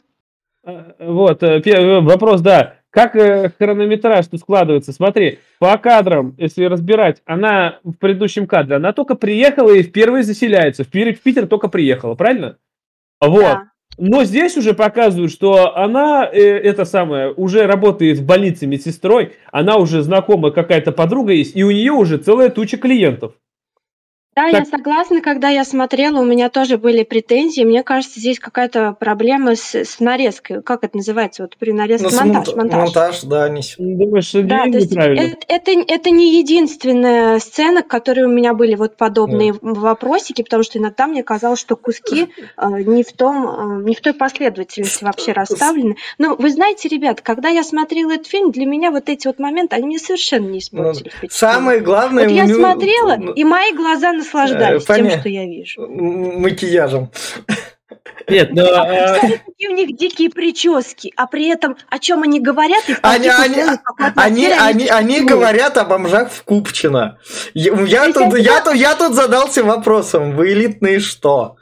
А, 0.64 0.94
Вот, 1.00 1.42
э, 1.42 1.60
пе- 1.62 2.02
вопрос, 2.02 2.42
да. 2.42 2.76
Как 2.98 3.16
э, 3.16 3.52
хронометраж 3.60 4.26
тут 4.26 4.40
складывается? 4.40 4.92
Смотри, 4.92 5.38
по 5.60 5.78
кадрам, 5.78 6.34
если 6.40 6.64
разбирать, 6.64 7.22
она 7.28 7.78
в 7.84 7.94
предыдущем 7.94 8.48
кадре, 8.48 8.78
она 8.78 8.92
только 8.92 9.14
приехала 9.14 9.70
и 9.70 9.84
впервые 9.84 10.24
заселяется. 10.24 10.84
В, 10.84 10.88
Пир- 10.88 11.14
в 11.14 11.22
Питер 11.22 11.46
только 11.46 11.68
приехала, 11.68 12.16
правильно? 12.16 12.58
Вот. 13.22 13.44
Да. 13.44 13.64
Но 14.00 14.24
здесь 14.24 14.58
уже 14.58 14.74
показывают, 14.74 15.32
что 15.32 15.78
она, 15.78 16.28
э, 16.28 16.40
это 16.40 16.86
самое, 16.86 17.32
уже 17.32 17.68
работает 17.68 18.18
в 18.18 18.26
больнице 18.26 18.66
медсестрой, 18.66 19.34
она 19.52 19.78
уже 19.78 20.02
знакома, 20.02 20.50
какая-то 20.50 20.92
подруга 20.92 21.34
есть, 21.34 21.56
и 21.56 21.64
у 21.64 21.70
нее 21.70 21.92
уже 21.92 22.18
целая 22.18 22.50
туча 22.50 22.78
клиентов. 22.78 23.36
Да, 24.38 24.46
я 24.46 24.60
Так. 24.60 24.68
согласна, 24.68 25.20
когда 25.22 25.50
я 25.50 25.64
смотрела, 25.66 26.20
у 26.20 26.24
меня 26.24 26.50
тоже 26.50 26.78
были 26.78 27.02
претензии. 27.02 27.64
Мне 27.64 27.82
кажется, 27.82 28.20
здесь 28.20 28.38
какая-то 28.38 28.96
проблема 29.00 29.56
с, 29.56 29.74
с 29.74 30.00
нарезкой. 30.00 30.62
Как 30.62 30.84
это 30.84 30.96
называется? 30.98 31.42
Вот 31.42 31.58
при 31.58 31.72
нарезке 31.72 32.08
Ну, 32.12 32.16
монтаж, 32.16 32.48
монта- 32.50 32.56
монтаж. 32.56 32.80
монтаж, 32.84 33.22
да, 33.24 33.50
не 33.50 33.64
с- 33.64 33.78
Думаешь, 33.80 34.26
что 34.28 34.44
Да, 34.44 34.66
то 34.66 34.78
есть 34.78 34.94
это, 34.96 35.38
это, 35.48 35.72
это 35.88 36.10
не 36.12 36.38
единственная 36.38 37.40
сцена, 37.40 37.82
которые 37.82 38.28
у 38.28 38.30
меня 38.30 38.54
были 38.54 38.76
вот 38.76 38.96
подобные 38.96 39.56
вопросики, 39.60 40.44
потому 40.44 40.62
что 40.62 40.78
иногда 40.78 41.08
мне 41.08 41.24
казалось, 41.24 41.60
что 41.60 41.76
куски 41.76 42.28
э, 42.58 42.68
не 42.84 43.02
в 43.04 43.14
том, 43.14 43.80
э, 43.82 43.84
не 43.88 43.96
в 43.96 44.02
той 44.02 44.14
последовательности 44.14 45.04
вообще 45.04 45.32
расставлены. 45.32 45.96
Но 46.20 46.36
вы 46.36 46.52
знаете, 46.52 46.88
ребят, 46.90 47.22
когда 47.22 47.50
я 47.50 47.64
смотрела 47.64 48.12
этот 48.12 48.28
фильм, 48.28 48.52
для 48.52 48.68
меня 48.68 48.92
вот 48.92 49.10
эти 49.10 49.26
вот 49.26 49.40
моменты, 49.40 49.76
они 49.78 49.88
мне 49.88 49.98
совершенно 49.98 50.48
не 50.48 50.60
испортили 50.60 51.10
впечатление. 51.10 51.32
Самое 51.32 51.80
главное... 51.80 52.26
Вот 52.26 52.34
я 52.36 52.46
него- 52.46 52.60
смотрела, 52.60 53.16
ну, 53.18 53.32
и 53.34 53.44
мои 53.44 53.74
глаза 53.74 54.14
наслаждались 54.34 54.84
Э, 54.90 54.96
тем, 54.96 55.10
что 55.20 55.30
я 55.30 55.46
вижу. 55.46 55.88
макияжем. 55.88 57.10
Нет, 58.30 58.50
но... 58.54 58.62
э, 58.62 59.20
Какие 59.22 59.70
у 59.70 59.74
них 59.74 59.96
дикие 59.96 60.30
прически, 60.30 61.14
а 61.16 61.28
при 61.28 61.48
этом 61.48 61.78
о 61.90 61.98
чем 62.00 62.24
они 62.24 62.42
говорят, 62.42 62.84
и 62.90 62.96
Они- 63.02 63.30
они- 63.30 63.62
Они, 64.16 64.48
они, 64.48 64.88
они 64.88 65.22
говорят 65.22 65.78
о 65.78 65.86
бомжах 65.86 66.30
в 66.32 66.44
Купчино. 66.44 67.20
Я, 67.54 67.74
я 67.84 68.12
тут, 68.12 68.38
я, 68.38 68.62
тут, 68.62 68.76
я 68.76 68.96
тут 68.96 69.14
задался 69.14 69.64
вопросом, 69.64 70.36
вы 70.36 70.52
элитные 70.52 71.00
что? 71.00 71.56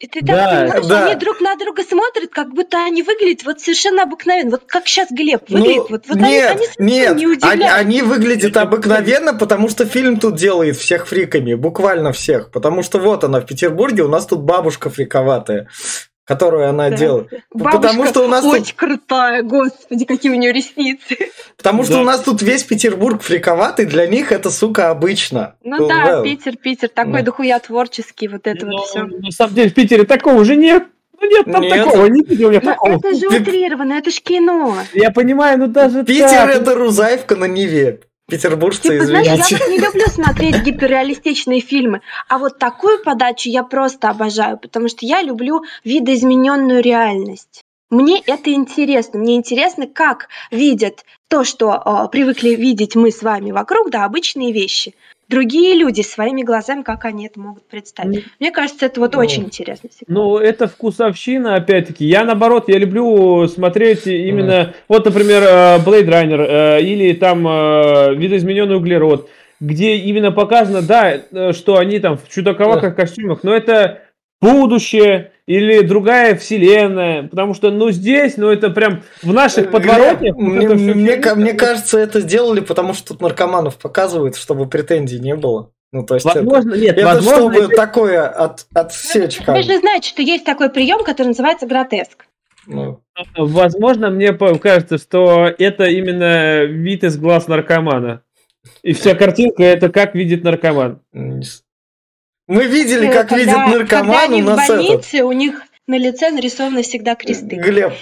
И 0.00 0.06
ты 0.08 0.20
так 0.20 0.26
Да, 0.26 0.80
да. 0.80 1.06
они 1.06 1.14
друг 1.14 1.40
на 1.40 1.54
друга 1.56 1.84
смотрят, 1.84 2.30
как 2.30 2.52
будто 2.52 2.84
они 2.84 3.02
выглядят 3.02 3.44
вот 3.44 3.60
совершенно 3.60 4.02
обыкновенно. 4.02 4.50
Вот 4.50 4.64
как 4.66 4.86
сейчас 4.86 5.08
Глеб 5.10 5.48
выглядит. 5.48 5.76
Ну, 5.76 5.86
вот, 5.88 6.08
вот 6.08 6.16
они, 6.18 6.32
нет, 6.32 6.50
они 6.50 6.66
совершенно 6.66 6.86
нет, 6.86 7.16
не 7.16 7.24
они, 7.24 7.26
удивляют. 7.26 7.72
они 7.78 8.02
выглядят 8.02 8.56
обыкновенно, 8.56 9.34
потому 9.34 9.68
что 9.68 9.86
фильм 9.86 10.18
тут 10.18 10.34
делает 10.34 10.76
всех 10.76 11.06
фриками, 11.06 11.54
буквально 11.54 12.12
всех. 12.12 12.50
Потому 12.50 12.82
что 12.82 12.98
вот 12.98 13.22
она 13.22 13.40
в 13.40 13.46
Петербурге, 13.46 14.02
у 14.02 14.08
нас 14.08 14.26
тут 14.26 14.40
бабушка 14.40 14.90
фриковатая, 14.90 15.68
которую 16.24 16.68
она 16.68 16.90
Да. 16.90 16.96
делает. 16.96 17.28
Бабушка 17.52 17.78
потому 17.78 18.06
что 18.06 18.24
у 18.24 18.28
нас 18.28 18.42
тут- 18.42 18.54
очень 18.60 18.74
крутая, 18.76 19.42
господи, 19.42 20.04
какие 20.04 20.32
у 20.32 20.36
нее 20.36 20.52
ресницы. 20.52 21.16
Потому 21.56 21.84
что 21.84 21.94
Да. 21.94 22.00
у 22.00 22.04
нас 22.04 22.20
тут 22.20 22.40
весь 22.42 22.62
Петербург 22.62 23.22
фриковатый, 23.22 23.84
для 23.86 24.06
них 24.06 24.32
это, 24.32 24.50
сука, 24.50 24.90
обычно. 24.90 25.54
Ну 25.62 25.86
да, 25.86 26.20
Well. 26.20 26.22
Питер, 26.22 26.56
Питер, 26.56 26.88
такой 26.88 27.20
Да. 27.20 27.22
дохуя 27.26 27.58
творческий, 27.58 28.28
вот 28.28 28.46
это 28.46 28.64
Ну, 28.66 28.72
вот 28.78 28.86
все. 28.86 29.04
На 29.04 29.30
самом 29.30 29.54
деле 29.54 29.70
в 29.70 29.74
Питере 29.74 30.04
такого 30.04 30.40
уже 30.40 30.56
нет. 30.56 30.84
Ну 31.20 31.28
нет 31.30 31.44
там 31.50 31.62
Нет. 31.62 31.84
такого, 31.84 32.06
не 32.06 32.22
видел 32.22 32.50
я 32.50 32.60
Но 32.62 32.72
такого. 32.72 32.96
это 32.96 33.14
же 33.14 33.28
утрированно, 33.28 33.94
это 33.94 34.10
ж 34.10 34.20
кино. 34.20 34.76
Я 34.92 35.10
понимаю, 35.10 35.58
ну 35.58 35.66
даже 35.68 36.04
Питер 36.04 36.28
так. 36.28 36.50
это 36.56 36.74
Рузаевка 36.74 37.36
на 37.36 37.44
Неве. 37.46 38.00
Петербуржцы, 38.26 38.88
Типа, 38.88 39.04
знаешь, 39.04 39.26
я 39.26 39.34
извините. 39.34 39.56
вот 39.58 39.68
не 39.68 39.78
люблю 39.78 40.06
смотреть 40.06 40.62
гиперреалистичные 40.62 41.60
фильмы, 41.60 42.00
а 42.28 42.38
вот 42.38 42.58
такую 42.58 43.02
подачу 43.02 43.50
я 43.50 43.62
просто 43.64 44.08
обожаю, 44.08 44.58
потому 44.58 44.88
что 44.88 45.04
я 45.04 45.22
люблю 45.22 45.62
видоизмененную 45.84 46.82
реальность. 46.82 47.62
Мне 47.90 48.20
это 48.26 48.52
интересно. 48.52 49.20
Мне 49.20 49.36
интересно, 49.36 49.86
как 49.86 50.28
видят 50.50 51.04
то, 51.28 51.44
что 51.44 51.74
э, 51.74 52.08
привыкли 52.10 52.54
видеть 52.54 52.96
мы 52.96 53.10
с 53.10 53.22
вами 53.22 53.50
вокруг, 53.50 53.90
да, 53.90 54.04
обычные 54.04 54.52
вещи. 54.52 54.94
Другие 55.28 55.74
люди 55.74 56.02
своими 56.02 56.42
глазами, 56.42 56.82
как 56.82 57.04
они 57.04 57.26
это 57.26 57.40
могут 57.40 57.66
представить. 57.66 58.24
Мне 58.40 58.50
кажется, 58.50 58.86
это 58.86 59.00
вот 59.00 59.14
Ну. 59.14 59.20
очень 59.20 59.44
интересно. 59.44 59.88
всегда. 59.88 60.12
Ну, 60.12 60.38
это 60.38 60.68
вкусовщина, 60.68 61.54
опять-таки. 61.56 62.04
Я, 62.04 62.24
наоборот, 62.24 62.68
я 62.68 62.78
люблю 62.78 63.46
смотреть 63.48 64.06
именно... 64.06 64.74
Вот, 64.88 65.04
например, 65.04 65.42
э, 65.42 65.78
Blade 65.78 66.06
Runner 66.08 66.46
э, 66.46 66.82
или 66.82 67.12
там 67.14 67.46
э, 67.46 68.14
видоизмененный 68.14 68.76
углерод, 68.76 69.28
где 69.60 69.96
именно 69.96 70.30
показано, 70.30 70.82
да, 70.82 71.52
что 71.52 71.78
они 71.78 71.98
там 72.00 72.18
в 72.18 72.28
чудаковатых 72.28 72.94
костюмах, 72.94 73.42
но 73.42 73.54
это 73.54 74.00
будущее, 74.42 75.32
или 75.46 75.80
другая 75.82 76.36
вселенная, 76.36 77.24
потому 77.24 77.54
что, 77.54 77.70
ну, 77.70 77.90
здесь, 77.90 78.36
ну, 78.36 78.48
это 78.48 78.70
прям 78.70 79.02
в 79.22 79.32
наших 79.32 79.70
подворотнях. 79.70 80.36
Мне, 80.36 80.68
мне, 80.68 81.16
мне 81.34 81.52
кажется, 81.52 81.98
это 81.98 82.20
сделали, 82.20 82.60
потому 82.60 82.94
что 82.94 83.08
тут 83.08 83.20
наркоманов 83.20 83.76
показывают, 83.76 84.36
чтобы 84.36 84.68
претензий 84.68 85.18
не 85.20 85.34
было. 85.34 85.70
Ну, 85.92 86.04
то 86.04 86.14
есть 86.14 86.26
возможно, 86.26 86.72
это, 86.72 86.80
нет, 86.80 86.96
это 86.96 87.06
возможно, 87.06 87.52
чтобы 87.52 87.66
это... 87.66 87.76
такое 87.76 88.26
от, 88.26 88.66
отсечь. 88.74 89.38
Вы 89.46 89.62
же 89.62 89.78
знаете, 89.78 90.08
что 90.08 90.22
есть 90.22 90.44
такой 90.44 90.70
прием, 90.70 91.04
который 91.04 91.28
называется 91.28 91.66
гротеск. 91.66 92.26
Ну. 92.66 93.00
Возможно, 93.36 94.10
мне 94.10 94.32
кажется, 94.32 94.98
что 94.98 95.52
это 95.56 95.84
именно 95.84 96.64
вид 96.64 97.04
из 97.04 97.16
глаз 97.16 97.46
наркомана. 97.46 98.22
И 98.82 98.92
вся 98.92 99.14
картинка 99.14 99.62
это 99.62 99.88
как 99.88 100.14
видит 100.14 100.42
наркоман. 100.42 101.00
Мы 102.46 102.66
видели, 102.66 103.06
как 103.06 103.28
когда, 103.28 103.36
видит 103.36 103.56
наркоман 103.56 104.06
когда 104.06 104.22
они 104.22 104.42
у 104.42 104.46
нас 104.46 104.66
в 104.66 104.68
больнице, 104.68 105.16
этот. 105.16 105.28
у 105.28 105.32
них 105.32 105.62
на 105.86 105.98
лице 105.98 106.30
нарисованы 106.30 106.82
всегда 106.82 107.14
кресты. 107.14 107.56
Глеб, 107.56 107.94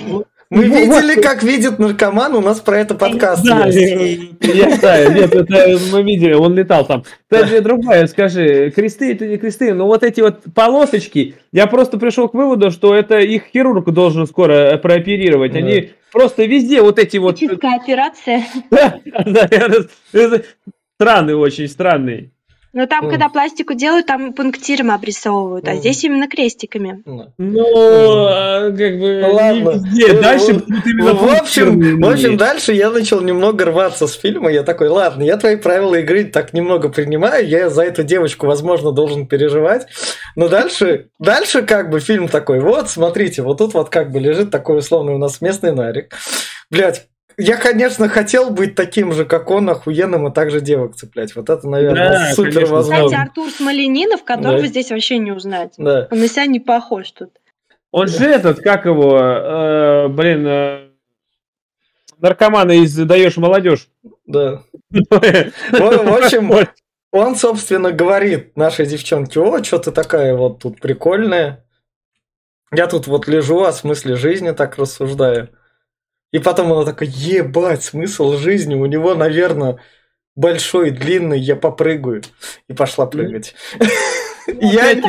мы 0.52 0.66
ну, 0.66 0.74
видели, 0.74 1.14
вот. 1.14 1.24
как 1.24 1.42
видит 1.42 1.78
наркоман, 1.78 2.34
у 2.34 2.42
нас 2.42 2.60
про 2.60 2.78
это 2.78 2.94
подкаст 2.94 3.42
да, 3.42 3.66
есть. 3.68 4.22
Я 4.42 4.76
знаю, 4.76 5.14
нет, 5.14 5.34
это 5.34 5.78
мы 5.90 6.02
видели, 6.02 6.34
он 6.34 6.54
летал 6.54 6.84
там. 6.84 7.04
Даже 7.30 7.62
другое, 7.62 8.06
скажи, 8.06 8.70
кресты 8.70 9.12
это 9.12 9.26
не 9.26 9.38
кресты, 9.38 9.72
но 9.72 9.86
вот 9.86 10.02
эти 10.02 10.20
вот 10.20 10.42
полосочки, 10.54 11.36
я 11.52 11.66
просто 11.66 11.96
пришел 11.96 12.28
к 12.28 12.34
выводу, 12.34 12.70
что 12.70 12.94
это 12.94 13.20
их 13.20 13.44
хирург 13.52 13.90
должен 13.92 14.26
скоро 14.26 14.76
прооперировать. 14.76 15.54
Они 15.54 15.92
просто 16.12 16.44
везде 16.44 16.82
вот 16.82 16.98
эти 16.98 17.16
вот... 17.16 17.38
Чистая 17.38 17.76
операция. 17.76 18.44
Да, 18.70 19.48
да, 19.48 20.42
странный 20.98 21.34
очень, 21.34 21.66
странный. 21.66 22.30
Но 22.74 22.86
там, 22.86 23.06
mm. 23.06 23.10
когда 23.10 23.28
пластику 23.28 23.74
делают, 23.74 24.06
там 24.06 24.32
пунктиром 24.32 24.90
обрисовывают, 24.90 25.66
mm. 25.66 25.70
а 25.70 25.76
здесь 25.76 26.04
именно 26.04 26.26
крестиками. 26.26 27.02
Mm. 27.04 27.32
Ну, 27.36 28.26
а, 28.28 28.70
как 28.70 28.98
бы 28.98 29.28
Ладно. 29.30 29.70
везде. 29.70 30.20
Дальше 30.20 30.54
будут 30.54 30.86
именно 30.86 31.14
в 31.14 31.24
общем, 31.24 32.00
в 32.00 32.08
общем, 32.08 32.36
дальше 32.38 32.72
я 32.72 32.90
начал 32.90 33.20
немного 33.20 33.66
рваться 33.66 34.06
с 34.06 34.14
фильма. 34.14 34.50
Я 34.50 34.62
такой, 34.62 34.88
ладно, 34.88 35.22
я 35.22 35.36
твои 35.36 35.56
правила 35.56 35.96
игры 35.96 36.24
так 36.24 36.54
немного 36.54 36.88
принимаю, 36.88 37.46
я 37.46 37.68
за 37.68 37.82
эту 37.82 38.04
девочку, 38.04 38.46
возможно, 38.46 38.92
должен 38.92 39.26
переживать. 39.26 39.86
Но 40.34 40.48
дальше, 40.48 41.08
дальше 41.18 41.62
как 41.62 41.90
бы 41.90 42.00
фильм 42.00 42.28
такой, 42.28 42.60
вот, 42.60 42.88
смотрите, 42.88 43.42
вот 43.42 43.58
тут 43.58 43.74
вот 43.74 43.90
как 43.90 44.10
бы 44.10 44.18
лежит 44.18 44.50
такой 44.50 44.78
условный 44.78 45.14
у 45.14 45.18
нас 45.18 45.42
местный 45.42 45.72
нарик. 45.72 46.14
Блять, 46.70 47.06
я, 47.36 47.56
конечно, 47.56 48.08
хотел 48.08 48.50
быть 48.50 48.74
таким 48.74 49.12
же, 49.12 49.24
как 49.24 49.50
он, 49.50 49.68
охуенным, 49.70 50.26
и 50.28 50.32
также 50.32 50.60
девок 50.60 50.96
цеплять. 50.96 51.34
Вот 51.34 51.50
это, 51.50 51.68
наверное, 51.68 52.10
да, 52.10 52.32
супер 52.34 52.54
конечно. 52.54 52.74
возможно. 52.74 53.04
Кстати, 53.06 53.20
Артур 53.20 53.50
Смоленинов, 53.50 54.24
которого 54.24 54.60
да. 54.60 54.66
здесь 54.66 54.90
вообще 54.90 55.18
не 55.18 55.32
узнать. 55.32 55.74
Да. 55.76 56.08
Он 56.10 56.18
на 56.18 56.28
себя 56.28 56.46
не 56.46 56.60
похож 56.60 57.10
тут. 57.12 57.30
Он 57.90 58.08
же 58.08 58.24
этот, 58.24 58.60
как 58.60 58.86
его, 58.86 59.18
э, 59.18 60.08
блин, 60.08 60.46
э, 60.46 60.88
наркомана 62.18 62.72
из 62.72 62.96
«Даешь 62.96 63.36
молодежь». 63.36 63.88
Да. 64.26 64.62
В 64.90 66.24
общем, 66.24 66.50
он, 67.10 67.36
собственно, 67.36 67.92
говорит 67.92 68.56
нашей 68.56 68.86
девчонке, 68.86 69.40
о, 69.40 69.62
что 69.62 69.78
ты 69.78 69.90
такая 69.90 70.34
вот 70.34 70.60
тут 70.60 70.80
прикольная. 70.80 71.66
Я 72.74 72.86
тут 72.86 73.06
вот 73.06 73.28
лежу, 73.28 73.62
о 73.64 73.72
смысле 73.72 74.16
жизни 74.16 74.52
так 74.52 74.78
рассуждаю. 74.78 75.50
И 76.32 76.38
потом 76.38 76.72
она 76.72 76.84
такая, 76.84 77.08
ебать, 77.08 77.84
смысл 77.84 78.36
жизни, 78.36 78.74
у 78.74 78.86
него, 78.86 79.14
наверное, 79.14 79.78
большой, 80.34 80.90
длинный, 80.90 81.38
я 81.38 81.56
попрыгаю. 81.56 82.22
И 82.68 82.72
пошла 82.72 83.06
прыгать. 83.06 83.54
Я, 84.46 84.92
это, 84.92 85.08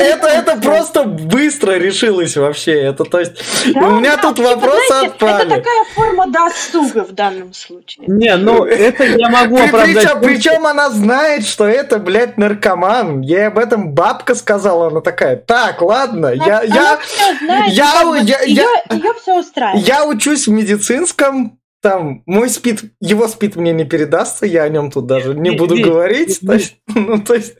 это, 0.00 0.26
это 0.26 0.56
просто 0.56 1.04
быстро 1.04 1.72
решилось 1.72 2.36
вообще. 2.36 2.72
Это, 2.80 3.04
то 3.04 3.20
есть, 3.20 3.32
да, 3.74 3.80
у 3.80 3.98
меня 3.98 4.16
да, 4.16 4.22
тут 4.22 4.38
вопросы 4.38 4.86
знаете, 4.86 5.08
отпали. 5.08 5.46
Это 5.46 5.56
такая 5.56 5.84
форма 5.94 6.26
досуга 6.28 7.04
в 7.04 7.12
данном 7.12 7.52
случае. 7.52 8.06
Не, 8.06 8.36
ну 8.36 8.64
это 8.64 9.04
я 9.04 9.28
могу 9.28 9.56
оправдать. 9.56 9.94
Причем, 9.94 10.20
причем 10.20 10.66
она 10.66 10.90
знает, 10.90 11.46
что 11.46 11.66
это, 11.66 11.98
блядь, 11.98 12.38
наркоман. 12.38 13.20
Ей 13.20 13.48
об 13.48 13.58
этом 13.58 13.92
бабка 13.92 14.34
сказала, 14.34 14.88
она 14.88 15.00
такая, 15.00 15.36
так, 15.36 15.82
ладно, 15.82 16.28
я, 16.28 16.62
я, 16.62 16.98
знает, 17.40 17.72
я, 17.72 18.02
я, 18.02 18.18
я, 18.22 18.42
ее, 18.42 18.66
ее 18.90 19.14
все 19.20 19.38
устраивает. 19.38 19.86
Я 19.86 20.06
учусь 20.06 20.46
в 20.46 20.50
медицинском, 20.50 21.58
там 21.84 22.22
мой 22.24 22.48
спид, 22.48 22.84
его 22.98 23.28
спид 23.28 23.56
мне 23.56 23.74
не 23.74 23.84
передастся, 23.84 24.46
я 24.46 24.62
о 24.62 24.70
нем 24.70 24.90
тут 24.90 25.04
даже 25.06 25.34
не 25.34 25.50
буду 25.50 25.76
говорить. 25.78 26.40
Ну, 26.94 27.20
то 27.20 27.34
есть... 27.34 27.56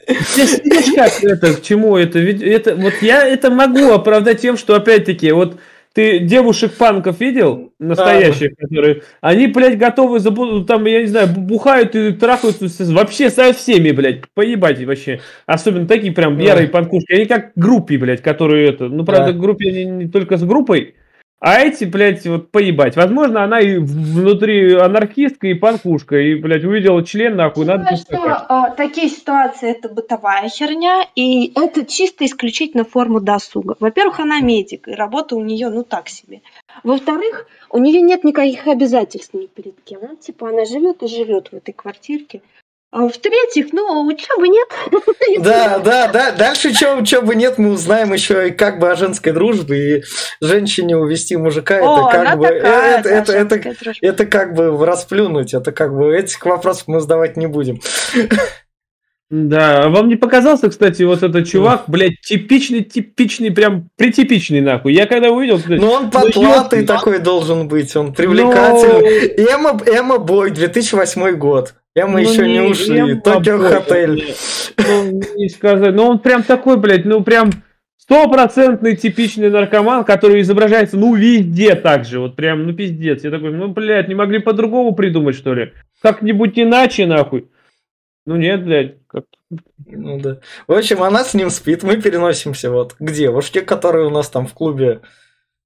Как 0.94 1.22
это, 1.22 1.54
к 1.54 1.62
чему 1.62 1.96
это? 1.98 2.18
Это? 2.20 2.74
Вот 2.74 2.94
я 3.02 3.26
это 3.26 3.50
могу 3.50 3.90
оправдать 3.90 4.40
тем, 4.40 4.56
что 4.56 4.74
опять-таки, 4.76 5.30
вот 5.32 5.58
ты 5.92 6.20
девушек-панков 6.20 7.20
видел, 7.20 7.74
настоящих, 7.78 8.52
а. 8.52 8.62
которые, 8.62 9.02
они, 9.20 9.48
блядь, 9.48 9.76
готовы, 9.76 10.20
там, 10.64 10.86
я 10.86 11.02
не 11.02 11.06
знаю, 11.06 11.28
бухают 11.28 11.94
и 11.94 12.12
трахаются 12.12 12.66
вообще 12.92 13.28
со 13.28 13.52
всеми, 13.52 13.90
блядь, 13.90 14.22
поебать 14.32 14.82
вообще. 14.84 15.20
Особенно 15.44 15.86
такие 15.86 16.12
прям 16.12 16.38
ярые 16.38 16.68
панкушки. 16.68 17.12
Они 17.12 17.26
как 17.26 17.52
группе, 17.56 17.98
блядь, 17.98 18.22
которые 18.22 18.70
это, 18.70 18.88
ну, 18.88 19.04
правда, 19.04 19.34
да. 19.34 19.38
группе 19.38 19.70
не, 19.70 19.84
не 19.84 20.08
только 20.08 20.38
с 20.38 20.44
группой, 20.44 20.94
а 21.46 21.60
эти, 21.60 21.84
блядь, 21.84 22.26
вот 22.26 22.50
поебать. 22.50 22.96
Возможно, 22.96 23.44
она 23.44 23.60
и 23.60 23.76
внутри 23.76 24.74
анархистка 24.74 25.46
и 25.48 25.52
панкушка, 25.52 26.16
и, 26.16 26.36
блядь, 26.36 26.64
увидела 26.64 27.04
член, 27.04 27.36
нахуй, 27.36 27.66
надо 27.66 27.84
Думаю, 27.84 27.98
что 27.98 28.46
а, 28.48 28.70
такие 28.70 29.10
ситуации 29.10 29.70
это 29.72 29.90
бытовая 29.90 30.48
херня, 30.48 31.06
и 31.14 31.52
это 31.54 31.84
чисто 31.84 32.24
исключительно 32.24 32.84
форма 32.84 33.20
досуга. 33.20 33.76
Во-первых, 33.78 34.20
она 34.20 34.40
медик, 34.40 34.88
и 34.88 34.92
работа 34.92 35.36
у 35.36 35.44
нее, 35.44 35.68
ну, 35.68 35.84
так 35.84 36.08
себе. 36.08 36.40
Во-вторых, 36.82 37.46
у 37.68 37.76
нее 37.76 38.00
нет 38.00 38.24
никаких 38.24 38.66
обязательств 38.66 39.34
ни 39.34 39.44
перед 39.44 39.74
кем. 39.84 40.00
Ну, 40.00 40.16
типа, 40.16 40.48
она 40.48 40.64
живет 40.64 41.02
и 41.02 41.08
живет 41.08 41.48
в 41.48 41.56
этой 41.56 41.72
квартирке. 41.72 42.40
А 42.94 43.08
в-третьих, 43.08 43.72
ну, 43.72 44.06
учебы 44.06 44.46
нет. 44.46 44.68
Да, 45.40 45.80
да, 45.80 46.06
да. 46.12 46.30
Дальше 46.30 46.68
учебы 46.68 47.34
нет, 47.34 47.58
мы 47.58 47.72
узнаем 47.72 48.12
еще 48.12 48.48
и 48.48 48.50
как 48.52 48.78
бы 48.78 48.88
о 48.88 48.94
женской 48.94 49.32
дружбе 49.32 49.98
и 49.98 50.04
женщине 50.40 50.96
увести 50.96 51.36
мужика. 51.36 51.80
О, 51.80 52.08
это 52.08 52.24
как 52.24 52.38
бы 52.38 52.46
такая, 52.46 53.00
это, 53.00 53.08
это, 53.08 53.32
это, 53.32 53.92
это 54.00 54.26
как 54.26 54.54
бы 54.54 54.86
расплюнуть. 54.86 55.54
Это 55.54 55.72
как 55.72 55.92
бы 55.92 56.16
этих 56.16 56.44
вопросов 56.46 56.84
мы 56.86 57.00
задавать 57.00 57.36
не 57.36 57.48
будем. 57.48 57.80
Да, 59.28 59.84
а 59.84 59.88
вам 59.88 60.08
не 60.08 60.14
показался, 60.14 60.68
кстати, 60.68 61.02
вот 61.02 61.24
этот 61.24 61.48
чувак, 61.48 61.84
блядь, 61.88 62.20
типичный, 62.20 62.84
типичный, 62.84 63.50
прям 63.50 63.88
притипичный, 63.96 64.60
нахуй. 64.60 64.92
Я 64.92 65.06
когда 65.06 65.30
увидел... 65.30 65.58
Ну, 65.66 65.90
он 65.90 66.10
потлатый 66.10 66.82
ну, 66.82 66.86
такой 66.86 67.18
должен 67.18 67.66
быть, 67.66 67.96
он 67.96 68.14
привлекательный. 68.14 69.34
Но... 69.36 69.50
Эма, 69.50 69.80
Эма 69.84 70.18
Бой, 70.18 70.52
2008 70.52 71.32
год. 71.32 71.74
Я 71.94 72.08
мы 72.08 72.22
ну, 72.22 72.30
еще 72.30 72.46
не, 72.46 72.54
не 72.54 72.60
ушли. 72.60 73.20
Токио 73.20 73.58
Хотель. 73.58 74.34
Ну, 74.78 75.22
не 75.36 75.48
сказать. 75.48 75.94
Ну, 75.94 76.06
он 76.08 76.18
прям 76.18 76.42
такой, 76.42 76.76
блядь, 76.76 77.04
ну, 77.04 77.22
прям 77.22 77.50
стопроцентный 77.96 78.96
типичный 78.96 79.48
наркоман, 79.48 80.04
который 80.04 80.40
изображается, 80.40 80.96
ну, 80.96 81.14
везде 81.14 81.76
так 81.76 82.04
же. 82.04 82.18
Вот 82.18 82.34
прям, 82.34 82.66
ну, 82.66 82.74
пиздец. 82.74 83.22
Я 83.22 83.30
такой, 83.30 83.52
ну, 83.52 83.68
блядь, 83.68 84.08
не 84.08 84.14
могли 84.14 84.40
по-другому 84.40 84.94
придумать, 84.94 85.36
что 85.36 85.54
ли? 85.54 85.72
Как-нибудь 86.02 86.58
иначе, 86.58 87.06
нахуй. 87.06 87.48
Ну, 88.26 88.36
нет, 88.36 88.64
блядь. 88.64 88.96
Как... 89.06 89.24
Ну, 89.86 90.18
да. 90.18 90.40
В 90.66 90.72
общем, 90.72 91.02
она 91.02 91.22
с 91.22 91.32
ним 91.34 91.48
спит. 91.48 91.84
Мы 91.84 92.02
переносимся 92.02 92.72
вот 92.72 92.94
к 92.94 93.10
девушке, 93.12 93.60
которая 93.60 94.06
у 94.06 94.10
нас 94.10 94.28
там 94.28 94.48
в 94.48 94.54
клубе 94.54 95.00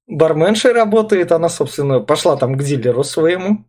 барменшей 0.07 0.73
работает. 0.73 1.31
Она, 1.31 1.49
собственно, 1.49 1.99
пошла 1.99 2.37
там 2.37 2.55
к 2.55 2.63
дилеру 2.63 3.03
своему. 3.03 3.65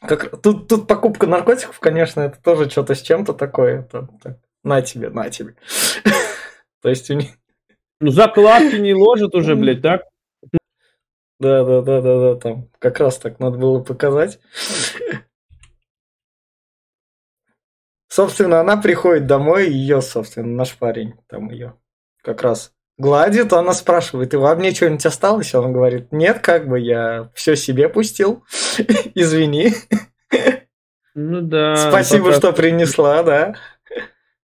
Как, 0.00 0.40
тут, 0.42 0.68
тут 0.68 0.86
покупка 0.86 1.26
наркотиков, 1.26 1.78
конечно, 1.80 2.20
это 2.20 2.40
тоже 2.40 2.68
что-то 2.68 2.94
с 2.94 3.02
чем-то 3.02 3.32
такое. 3.32 3.80
Это, 3.80 4.08
так, 4.22 4.38
на 4.62 4.82
тебе, 4.82 5.10
на 5.10 5.30
тебе. 5.30 5.54
То 6.82 6.88
есть 6.88 7.10
у 7.10 7.14
них... 7.14 7.30
Ну, 8.00 8.10
закладки 8.10 8.76
не 8.76 8.94
ложат 8.94 9.34
уже, 9.34 9.56
блядь, 9.56 9.82
так? 9.82 10.02
Да, 11.38 11.64
да, 11.64 11.82
да, 11.82 12.00
да, 12.00 12.20
да, 12.20 12.40
там 12.40 12.68
как 12.78 13.00
раз 13.00 13.18
так 13.18 13.40
надо 13.40 13.58
было 13.58 13.82
показать. 13.82 14.38
Собственно, 18.08 18.60
она 18.60 18.76
приходит 18.76 19.26
домой, 19.26 19.68
ее, 19.68 20.00
собственно, 20.00 20.48
наш 20.48 20.76
парень, 20.76 21.14
там 21.26 21.50
ее 21.50 21.74
как 22.22 22.42
раз 22.42 22.72
гладит, 22.98 23.52
она 23.52 23.72
спрашивает, 23.72 24.34
и 24.34 24.36
вам 24.36 24.58
мне 24.58 24.72
что-нибудь 24.72 25.06
осталось? 25.06 25.54
Он 25.54 25.72
говорит, 25.72 26.12
нет, 26.12 26.40
как 26.40 26.68
бы 26.68 26.78
я 26.80 27.30
все 27.34 27.56
себе 27.56 27.88
пустил, 27.88 28.44
извини. 29.14 29.74
Ну 31.14 31.40
да. 31.40 31.76
Спасибо, 31.76 32.32
что 32.32 32.52
принесла, 32.52 33.22
да. 33.22 33.54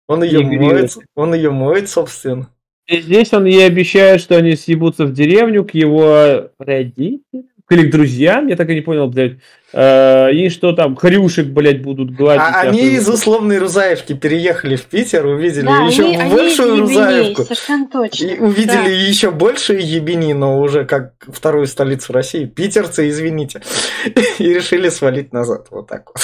Он 0.06 0.22
ее 0.22 0.42
моет, 0.42 0.96
он 1.14 1.34
ее 1.34 1.50
моет, 1.50 1.88
собственно. 1.88 2.48
И 2.86 3.00
здесь 3.00 3.32
он 3.32 3.44
ей 3.44 3.66
обещает, 3.66 4.20
что 4.20 4.36
они 4.36 4.56
съебутся 4.56 5.04
в 5.04 5.12
деревню 5.12 5.64
к 5.64 5.74
его 5.74 6.50
родителям, 6.58 7.49
к 7.70 7.72
их 7.72 7.90
друзьям, 7.92 8.48
я 8.48 8.56
так 8.56 8.68
и 8.68 8.74
не 8.74 8.80
понял, 8.80 9.06
блядь. 9.06 9.34
Э, 9.72 10.32
и 10.32 10.48
что 10.48 10.72
там, 10.72 10.96
хрюшек, 10.96 11.46
блядь, 11.46 11.80
будут 11.80 12.10
гладить. 12.12 12.42
А 12.42 12.62
они 12.62 12.94
из 12.94 13.08
условной 13.08 13.58
Рузаевки 13.58 14.12
переехали 14.14 14.74
в 14.74 14.82
Питер, 14.86 15.24
увидели 15.26 15.66
Да, 15.66 15.84
еще 15.86 16.02
они, 16.02 16.16
они 16.16 16.34
большую 16.34 16.68
Ебеней, 16.74 16.80
Рузаевку. 16.82 17.42
совершенно 17.44 17.88
точно. 17.88 18.26
И 18.26 18.38
увидели 18.40 18.72
Да. 18.74 18.88
еще 18.88 19.30
большие 19.30 19.80
ебени, 19.80 20.32
но 20.32 20.60
уже 20.60 20.84
как 20.84 21.12
вторую 21.28 21.68
столицу 21.68 22.12
России. 22.12 22.44
Питерцы, 22.44 23.08
извините. 23.08 23.62
И 24.40 24.52
решили 24.52 24.88
свалить 24.88 25.32
назад. 25.32 25.68
Вот 25.70 25.86
так 25.86 26.08
вот. 26.08 26.16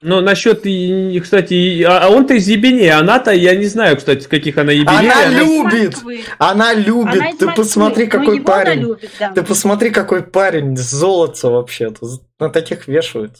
Ну, 0.00 0.20
насчет, 0.20 0.64
и- 0.64 1.18
кстати, 1.20 1.82
а 1.82 2.04
а 2.04 2.08
он-то 2.10 2.34
из 2.34 2.46
Ебени, 2.46 2.86
а 2.86 3.00
она-то, 3.00 3.32
я 3.32 3.56
не 3.56 3.66
знаю, 3.66 3.96
кстати, 3.96 4.28
каких 4.28 4.56
она 4.56 4.70
Ебеней. 4.70 4.86
Она 5.10 5.26
она- 5.26 5.40
любит. 5.40 5.96
Она 6.38 6.72
любит. 6.74 7.14
Она 7.20 7.30
из 7.30 7.38
Ты 7.38 7.46
посмотри, 7.50 8.04
Ну, 8.04 8.10
какой 8.10 8.36
она 8.36 8.44
парень. 8.44 8.80
любит, 8.82 9.10
да. 9.18 9.32
Ты 9.32 9.42
посмотри, 9.42 9.90
какой 9.90 10.22
парень. 10.22 10.76
Золотце 10.76 11.48
вообще-то. 11.48 12.06
На 12.38 12.48
таких 12.48 12.86
вешают. 12.86 13.38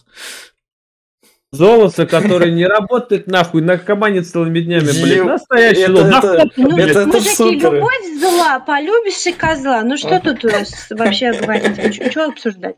Золото, 1.51 2.07
который 2.07 2.53
не 2.53 2.67
работает 2.67 3.27
нахуй, 3.27 3.63
наркоманит 3.63 4.27
целыми 4.29 4.61
днями, 4.61 4.83
блядь. 4.83 5.17
Еб- 5.17 5.25
Настоящий 5.25 5.81
это- 5.81 5.97
золото. 5.97 6.17
это- 6.17 6.37
Нахуй, 6.61 6.65
Ну, 6.65 6.77
это- 6.77 7.07
мужики, 7.07 7.35
супер. 7.35 7.73
любовь 7.73 8.07
зла, 8.21 8.61
полюбишь 8.61 9.27
и 9.27 9.33
козла. 9.33 9.83
Ну 9.83 9.97
что 9.97 10.21
тут 10.21 10.45
у 10.45 10.49
нас 10.49 10.89
вообще 10.91 11.33
говорить? 11.33 12.11
Что 12.13 12.27
обсуждать? 12.27 12.77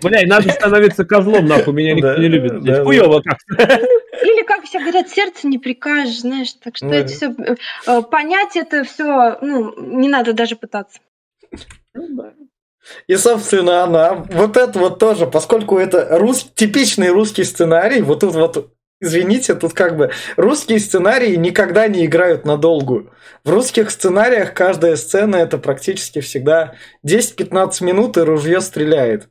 Бля, 0.00 0.22
и 0.22 0.26
надо 0.26 0.48
становиться 0.50 1.04
козлом, 1.04 1.46
нахуй, 1.46 1.74
меня 1.74 1.94
никто 1.94 2.14
Да, 2.14 2.18
не 2.20 2.28
любит. 2.28 2.62
да, 2.62 2.76
да. 2.76 2.84
Хуёво 2.84 3.20
как. 3.20 3.38
Или, 4.22 4.44
как 4.46 4.62
все 4.64 4.78
говорят, 4.78 5.08
сердце 5.08 5.48
не 5.48 5.58
прикажешь, 5.58 6.20
знаешь. 6.20 6.52
Так 6.62 6.76
что 6.76 6.88
Да. 6.88 6.94
это 6.94 7.08
все... 7.12 7.34
Понять 8.02 8.54
это 8.54 8.84
все, 8.84 9.38
ну, 9.42 9.74
не 9.98 10.08
надо 10.08 10.34
даже 10.34 10.54
пытаться. 10.54 11.00
И, 13.06 13.16
собственно, 13.16 13.82
она, 13.82 14.26
вот 14.30 14.56
это 14.56 14.78
вот 14.78 14.98
тоже, 14.98 15.26
поскольку 15.26 15.78
это 15.78 16.18
рус, 16.18 16.46
типичный 16.54 17.08
русский 17.08 17.44
сценарий, 17.44 18.02
вот 18.02 18.20
тут 18.20 18.34
вот, 18.34 18.72
извините, 19.00 19.54
тут 19.54 19.72
как 19.72 19.96
бы 19.96 20.10
русские 20.36 20.78
сценарии 20.78 21.34
никогда 21.36 21.88
не 21.88 22.06
играют 22.06 22.44
на 22.44 22.56
долгую. 22.56 23.10
В 23.44 23.50
русских 23.50 23.90
сценариях 23.90 24.54
каждая 24.54 24.96
сцена 24.96 25.36
это 25.36 25.58
практически 25.58 26.20
всегда 26.20 26.74
10-15 27.06 27.84
минут 27.84 28.16
и 28.16 28.20
ружье 28.20 28.60
стреляет. 28.60 29.28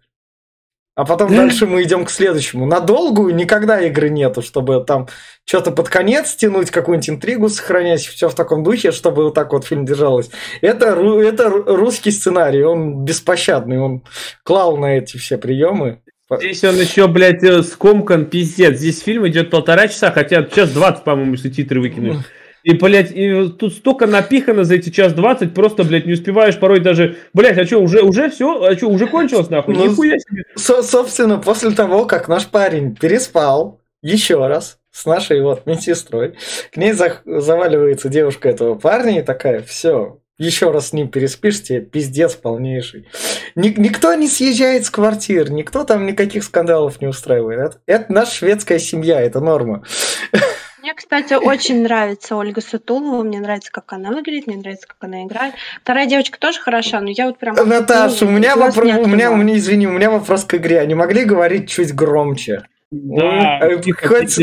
А 0.95 1.05
потом 1.05 1.29
Да. 1.29 1.37
дальше 1.37 1.65
мы 1.65 1.81
идем 1.81 2.05
к 2.05 2.11
следующему. 2.11 2.67
На 2.67 2.79
долгую 2.79 3.33
никогда 3.33 3.81
игры 3.81 4.09
нету, 4.09 4.43
чтобы 4.43 4.83
там 4.85 5.07
что-то 5.43 5.71
под 5.71 5.89
конец 5.89 6.35
тянуть, 6.35 6.69
какую-нибудь 6.69 7.09
интригу 7.09 7.49
сохранять, 7.49 8.01
все 8.05 8.29
в 8.29 8.35
таком 8.35 8.63
духе, 8.63 8.91
чтобы 8.91 9.23
вот 9.23 9.33
так 9.33 9.51
вот 9.53 9.65
фильм 9.65 9.85
держалось. 9.85 10.29
Это, 10.61 10.89
это 10.89 11.43
ру- 11.47 11.63
русский 11.75 12.11
сценарий, 12.11 12.63
он 12.63 13.03
беспощадный, 13.05 13.79
он 13.79 14.03
клал 14.43 14.77
на 14.77 14.97
эти 14.97 15.17
все 15.17 15.37
приемы. 15.39 15.99
Здесь 16.39 16.63
он 16.63 16.75
еще, 16.79 17.07
блядь, 17.07 17.43
э, 17.43 17.63
скомкан, 17.63 18.25
пиздец. 18.25 18.77
Здесь 18.77 19.01
фильм 19.01 19.27
идет 19.27 19.49
полтора 19.49 19.87
часа, 19.87 20.11
хотя 20.11 20.43
час 20.43 20.71
двадцать, 20.71 21.03
по-моему, 21.03 21.33
если 21.33 21.49
титры 21.49 21.81
выкинуть. 21.81 22.17
И, 22.63 22.73
блядь, 22.73 23.11
и 23.11 23.49
тут 23.49 23.73
столько 23.73 24.07
напихано 24.07 24.63
за 24.63 24.75
эти 24.75 24.89
час 24.89 25.13
двадцать, 25.13 25.53
просто, 25.53 25.83
блядь, 25.83 26.05
не 26.05 26.13
успеваешь 26.13 26.57
порой 26.57 26.79
даже... 26.79 27.17
Блядь, 27.33 27.57
а 27.57 27.65
что, 27.65 27.79
уже, 27.79 28.01
уже 28.01 28.29
все? 28.29 28.63
А 28.63 28.75
что, 28.77 28.87
уже 28.87 29.07
кончилось, 29.07 29.49
нахуй? 29.49 29.75
Ну, 29.75 29.85
Нихуя 29.89 30.17
себе. 30.17 30.43
Со- 30.55 30.81
собственно, 30.81 31.37
после 31.37 31.71
того, 31.71 32.05
как 32.05 32.29
наш 32.29 32.47
парень 32.47 32.95
переспал 32.95 33.81
еще 34.01 34.47
раз 34.47 34.79
с 34.91 35.05
нашей 35.05 35.41
вот 35.41 35.65
медсестрой, 35.65 36.35
к 36.71 36.77
ней 36.77 36.93
за- 36.93 37.21
заваливается 37.25 38.07
девушка 38.07 38.47
этого 38.49 38.75
парня 38.75 39.19
и 39.19 39.23
такая, 39.23 39.61
все, 39.61 40.19
еще 40.37 40.71
раз 40.71 40.89
с 40.89 40.93
ним 40.93 41.09
переспишь, 41.09 41.61
тебе 41.63 41.81
пиздец 41.81 42.35
полнейший. 42.35 43.07
Ни- 43.55 43.73
никто 43.77 44.13
не 44.13 44.27
съезжает 44.29 44.85
с 44.85 44.89
квартир, 44.89 45.51
никто 45.51 45.83
там 45.83 46.05
никаких 46.05 46.43
скандалов 46.45 47.01
не 47.01 47.07
устраивает. 47.07 47.59
Это, 47.59 47.77
это 47.87 48.13
наша 48.13 48.35
шведская 48.35 48.79
семья, 48.79 49.19
это 49.19 49.41
норма. 49.41 49.83
Мне, 50.83 50.93
кстати, 50.95 51.33
очень 51.33 51.81
нравится 51.81 52.35
Ольга 52.35 52.59
Сутулова. 52.59 53.23
Мне 53.23 53.39
нравится, 53.39 53.71
как 53.71 53.93
она 53.93 54.09
выглядит, 54.09 54.47
мне 54.47 54.57
нравится, 54.57 54.85
как 54.85 54.97
она 54.99 55.23
играет. 55.23 55.53
Вторая 55.81 56.07
девочка 56.07 56.37
тоже 56.37 56.59
хороша, 56.59 56.99
но 56.99 57.09
я 57.09 57.27
вот 57.27 57.37
прям... 57.37 57.55
Наташа, 57.55 58.25
у 58.25 58.29
меня 58.29 58.57
вопрос, 58.57 58.93
у 58.97 59.07
меня, 59.07 59.31
у 59.31 59.37
меня, 59.37 59.55
извини, 59.55 59.87
у 59.87 59.91
меня 59.91 60.11
вопрос 60.11 60.43
к 60.43 60.55
игре. 60.55 60.81
Они 60.81 60.93
могли 60.93 61.23
говорить 61.23 61.69
чуть 61.69 61.95
громче? 61.95 62.63
Да, 62.91 63.61
тихо, 63.81 64.09
хоть- 64.09 64.37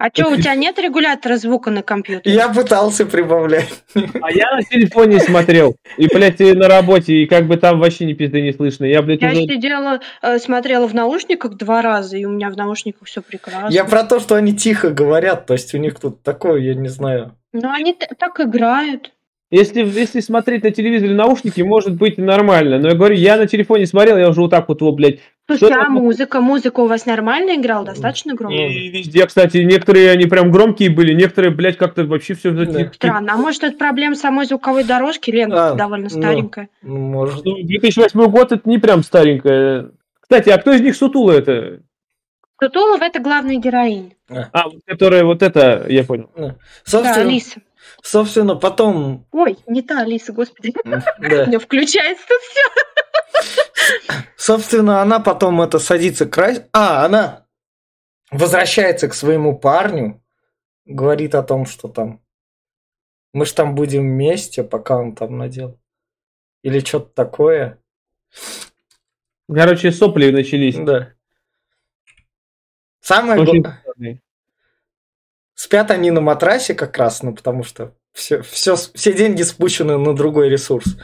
А 0.00 0.08
что, 0.08 0.30
у 0.30 0.36
тебя 0.36 0.54
нет 0.56 0.78
регулятора 0.78 1.36
звука 1.36 1.70
на 1.70 1.82
компьютере? 1.82 2.34
Я 2.34 2.48
пытался 2.48 3.04
прибавлять. 3.04 3.84
А 3.94 4.32
я 4.32 4.56
на 4.56 4.62
телефоне 4.62 5.20
смотрел. 5.20 5.76
И, 5.98 6.06
блядь, 6.06 6.40
и 6.40 6.54
на 6.54 6.68
работе, 6.68 7.12
и 7.12 7.26
как 7.26 7.46
бы 7.46 7.58
там 7.58 7.78
вообще 7.78 8.06
ни 8.06 8.14
пизды 8.14 8.40
не 8.40 8.52
слышно. 8.52 8.86
Я, 8.86 9.02
блядь, 9.02 9.20
Я 9.20 9.28
уже... 9.28 9.42
сидела, 9.42 10.00
э, 10.22 10.38
смотрела 10.38 10.88
в 10.88 10.94
наушниках 10.94 11.58
два 11.58 11.82
раза, 11.82 12.16
и 12.16 12.24
у 12.24 12.30
меня 12.30 12.48
в 12.48 12.56
наушниках 12.56 13.06
все 13.08 13.20
прекрасно. 13.20 13.68
Я 13.68 13.84
про 13.84 14.02
то, 14.04 14.20
что 14.20 14.36
они 14.36 14.56
тихо 14.56 14.88
говорят, 14.88 15.44
то 15.44 15.52
есть 15.52 15.74
у 15.74 15.78
них 15.78 16.00
тут 16.00 16.22
такое, 16.22 16.60
я 16.60 16.74
не 16.74 16.88
знаю. 16.88 17.36
Ну, 17.52 17.70
они 17.70 17.94
так 18.18 18.40
играют. 18.40 19.12
Если, 19.50 19.82
если 19.82 20.20
смотреть 20.20 20.62
на 20.62 20.70
телевизоре 20.70 21.12
наушники, 21.12 21.60
может 21.60 21.94
быть 21.96 22.18
и 22.18 22.22
нормально. 22.22 22.78
Но 22.78 22.88
я 22.88 22.94
говорю, 22.94 23.16
я 23.16 23.36
на 23.36 23.48
телефоне 23.48 23.84
смотрел, 23.84 24.16
я 24.16 24.30
уже 24.30 24.40
вот 24.40 24.50
так 24.50 24.68
вот 24.68 24.80
его, 24.80 24.92
блядь. 24.92 25.18
Слушайте, 25.58 25.74
Что 25.74 25.82
а 25.82 25.84
там? 25.86 25.94
музыка? 25.94 26.40
Музыка 26.40 26.80
у 26.80 26.86
вас 26.86 27.06
нормально 27.06 27.56
играла? 27.56 27.84
Достаточно 27.86 28.34
громко? 28.34 28.56
И 28.56 28.88
везде, 28.88 29.26
кстати, 29.26 29.58
некоторые 29.58 30.10
они 30.12 30.26
прям 30.26 30.50
громкие 30.52 30.90
были, 30.90 31.12
некоторые, 31.12 31.50
блядь, 31.50 31.76
как-то 31.76 32.04
вообще 32.04 32.34
все 32.34 32.50
Да. 32.52 32.90
Странно. 32.94 33.32
А 33.34 33.36
может, 33.36 33.64
это 33.64 33.76
проблема 33.76 34.14
самой 34.14 34.46
звуковой 34.46 34.84
дорожки? 34.84 35.30
Лента 35.30 35.70
А, 35.72 35.74
довольно 35.74 36.08
ну. 36.10 36.20
старенькая. 36.20 36.68
Ну, 36.82 36.96
Может. 36.98 37.44
Ну, 37.44 37.56
2008 37.62 38.30
год 38.30 38.52
это 38.52 38.68
не 38.68 38.78
прям 38.78 39.02
старенькая. 39.02 39.90
Кстати, 40.20 40.50
а 40.50 40.58
кто 40.58 40.72
из 40.72 40.80
них 40.80 40.94
Сутула 40.94 41.32
это? 41.32 41.80
Тутулов 42.60 43.00
это 43.02 43.18
главная 43.20 43.56
героиня. 43.56 44.10
А, 44.52 44.68
вот 44.68 44.82
которая 44.86 45.24
вот 45.24 45.42
это, 45.42 45.86
я 45.88 46.04
понял. 46.04 46.30
Да, 46.36 46.54
Собственно, 46.84 47.22
Алиса. 47.28 47.60
собственно, 48.02 48.54
потом... 48.54 49.26
Ой, 49.32 49.56
не 49.66 49.82
та 49.82 50.02
Алиса, 50.02 50.32
господи. 50.32 50.72
У 50.84 50.88
Да. 50.90 51.46
меня 51.46 51.58
включается 51.58 52.22
тут 52.28 52.38
все. 52.42 52.60
Собственно, 54.36 55.02
она 55.02 55.20
потом 55.20 55.60
это 55.62 55.78
садится 55.78 56.26
к 56.26 56.32
край... 56.32 56.66
А, 56.72 57.04
она 57.04 57.46
возвращается 58.30 59.08
к 59.08 59.14
своему 59.14 59.58
парню, 59.58 60.22
говорит 60.84 61.34
о 61.34 61.42
том, 61.42 61.66
что 61.66 61.88
там... 61.88 62.20
Мы 63.32 63.46
ж 63.46 63.52
там 63.52 63.74
будем 63.74 64.02
вместе, 64.02 64.64
пока 64.64 64.96
он 64.96 65.14
там 65.14 65.38
надел. 65.38 65.78
Или 66.62 66.80
что-то 66.80 67.12
такое. 67.14 67.78
Короче, 69.52 69.92
сопли 69.92 70.30
начались. 70.30 70.76
Да. 70.76 71.12
Самое 73.00 73.44
главное... 73.44 74.22
Спят 75.54 75.90
они 75.90 76.10
на 76.10 76.22
матрасе 76.22 76.74
как 76.74 76.96
раз, 76.96 77.22
ну 77.22 77.34
потому 77.34 77.64
что 77.64 77.94
все, 78.12 78.42
все, 78.42 78.76
все 78.76 79.12
деньги 79.12 79.42
спущены 79.42 79.96
на 79.96 80.14
другой 80.14 80.48
ресурс. 80.48 80.96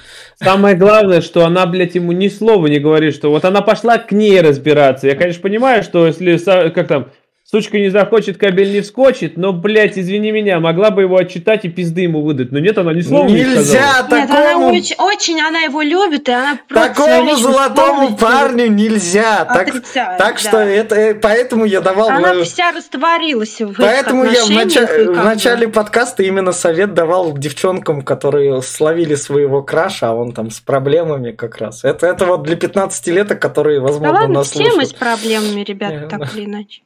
Самое 0.43 0.77
главное, 0.77 1.21
что 1.21 1.45
она, 1.45 1.67
блядь, 1.67 1.95
ему 1.95 2.13
ни 2.13 2.29
слова 2.29 2.67
не 2.67 2.79
говорит, 2.79 3.15
что 3.15 3.31
вот 3.31 3.45
она 3.45 3.63
пошла 3.63 3.99
к 3.99 4.13
ней 4.13 4.41
разбираться. 4.41 5.07
Я, 5.07 5.15
конечно, 5.15 5.43
понимаю, 5.43 5.83
что 5.83 6.07
если, 6.07 6.37
как 6.71 6.89
там, 6.89 7.13
сучка 7.51 7.79
не 7.79 7.91
захочет, 7.91 8.39
кабель 8.39 8.73
не 8.73 8.81
вскочит, 8.81 9.37
но, 9.37 9.53
блядь, 9.53 9.99
извини 9.99 10.33
меня, 10.33 10.59
могла 10.61 10.91
бы 10.91 11.03
его 11.03 11.17
отчитать 11.17 11.65
и 11.65 11.69
пизды 11.69 12.03
ему 12.03 12.23
выдать. 12.23 12.51
Но 12.53 12.59
нет, 12.59 12.77
она 12.79 12.93
ни 12.93 13.01
слова 13.01 13.29
не 13.29 13.43
сказала. 13.43 13.59
Нельзя 13.59 14.07
Нет, 14.11 14.13
она 14.13 14.27
такому, 14.27 14.69
очень, 14.69 14.97
очень, 14.99 15.41
она 15.41 15.61
его 15.61 15.83
любит, 15.83 16.29
и 16.29 16.33
она 16.33 16.59
такому 16.69 17.37
золотому 17.37 18.17
парню 18.17 18.67
нельзя. 18.67 19.45
Так, 19.45 19.69
отрицает, 19.69 20.19
так 20.19 20.35
да. 20.35 20.39
что 20.41 20.59
это, 20.59 20.95
э, 20.97 21.15
поэтому 21.15 21.65
я 21.65 21.81
давал... 21.81 22.11
Она 22.11 22.35
э, 22.35 22.43
вся 22.45 22.73
растворилась 22.73 23.61
в 23.61 23.71
их 23.71 23.77
Поэтому 23.77 24.25
я 24.25 24.31
в, 24.31 24.51
отношениях, 24.51 24.91
нача- 24.91 25.03
и 25.03 25.07
в 25.07 25.25
начале 25.25 25.69
подкаста 25.69 26.23
именно 26.23 26.53
совет 26.53 26.95
давал 26.95 27.37
девчонкам, 27.37 28.03
которые 28.03 28.61
словили 28.63 29.15
своего 29.15 29.63
краша, 29.63 30.11
а 30.11 30.15
он 30.15 30.33
там 30.33 30.51
с 30.51 30.61
проблемами 30.61 31.33
как 31.33 31.59
раз. 31.59 31.85
Это, 31.85 32.07
это 32.07 32.27
вот 32.27 32.43
для 32.43 32.57
15-леток, 32.57 33.39
которые, 33.39 33.81
Да 33.81 33.87
возможно, 33.87 34.21
ладно, 34.21 34.35
нас 34.35 34.51
все 34.51 34.73
мы 34.73 34.85
с 34.85 34.93
проблемами, 34.93 35.63
ребята, 35.63 35.97
Э, 35.97 36.09
так 36.09 36.21
да. 36.21 36.29
или 36.35 36.45
иначе. 36.45 36.83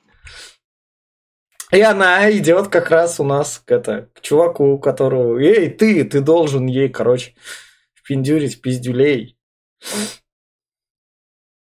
И 1.71 1.81
она 1.81 2.31
идет 2.33 2.69
как 2.69 2.91
раз 2.91 3.21
у 3.21 3.25
нас 3.25 3.63
к, 3.65 3.71
это, 3.71 4.09
к 4.15 4.21
чуваку, 4.21 4.79
которого... 4.79 5.39
Эй, 5.39 5.71
ты, 5.71 6.05
ты 6.05 6.21
должен 6.21 6.67
ей, 6.67 6.89
короче, 6.89 7.35
впендюрить 7.95 8.61
пиздюлей. 8.61 9.37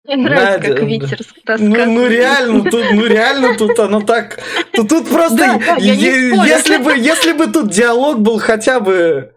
Мне 0.05 0.17
нравится, 0.17 0.51
Надя, 0.53 0.69
как 0.69 0.77
да. 0.77 0.87
Витер 0.87 1.19
Ну, 1.59 1.85
ну 1.87 2.07
реально, 2.07 2.71
тут, 2.71 2.85
ну 2.93 3.07
реально 3.07 3.57
тут 3.57 3.79
оно 3.79 4.01
так... 4.01 4.39
Тут, 4.73 4.89
тут 4.89 5.09
просто... 5.11 5.37
Да, 5.37 5.59
да, 5.59 5.77
е- 5.77 6.31
если, 6.47 6.77
бы, 6.79 6.97
если 6.97 7.33
бы 7.33 7.49
тут 7.49 7.71
диалог 7.71 8.21
был 8.21 8.39
хотя 8.39 8.81
бы 8.81 9.35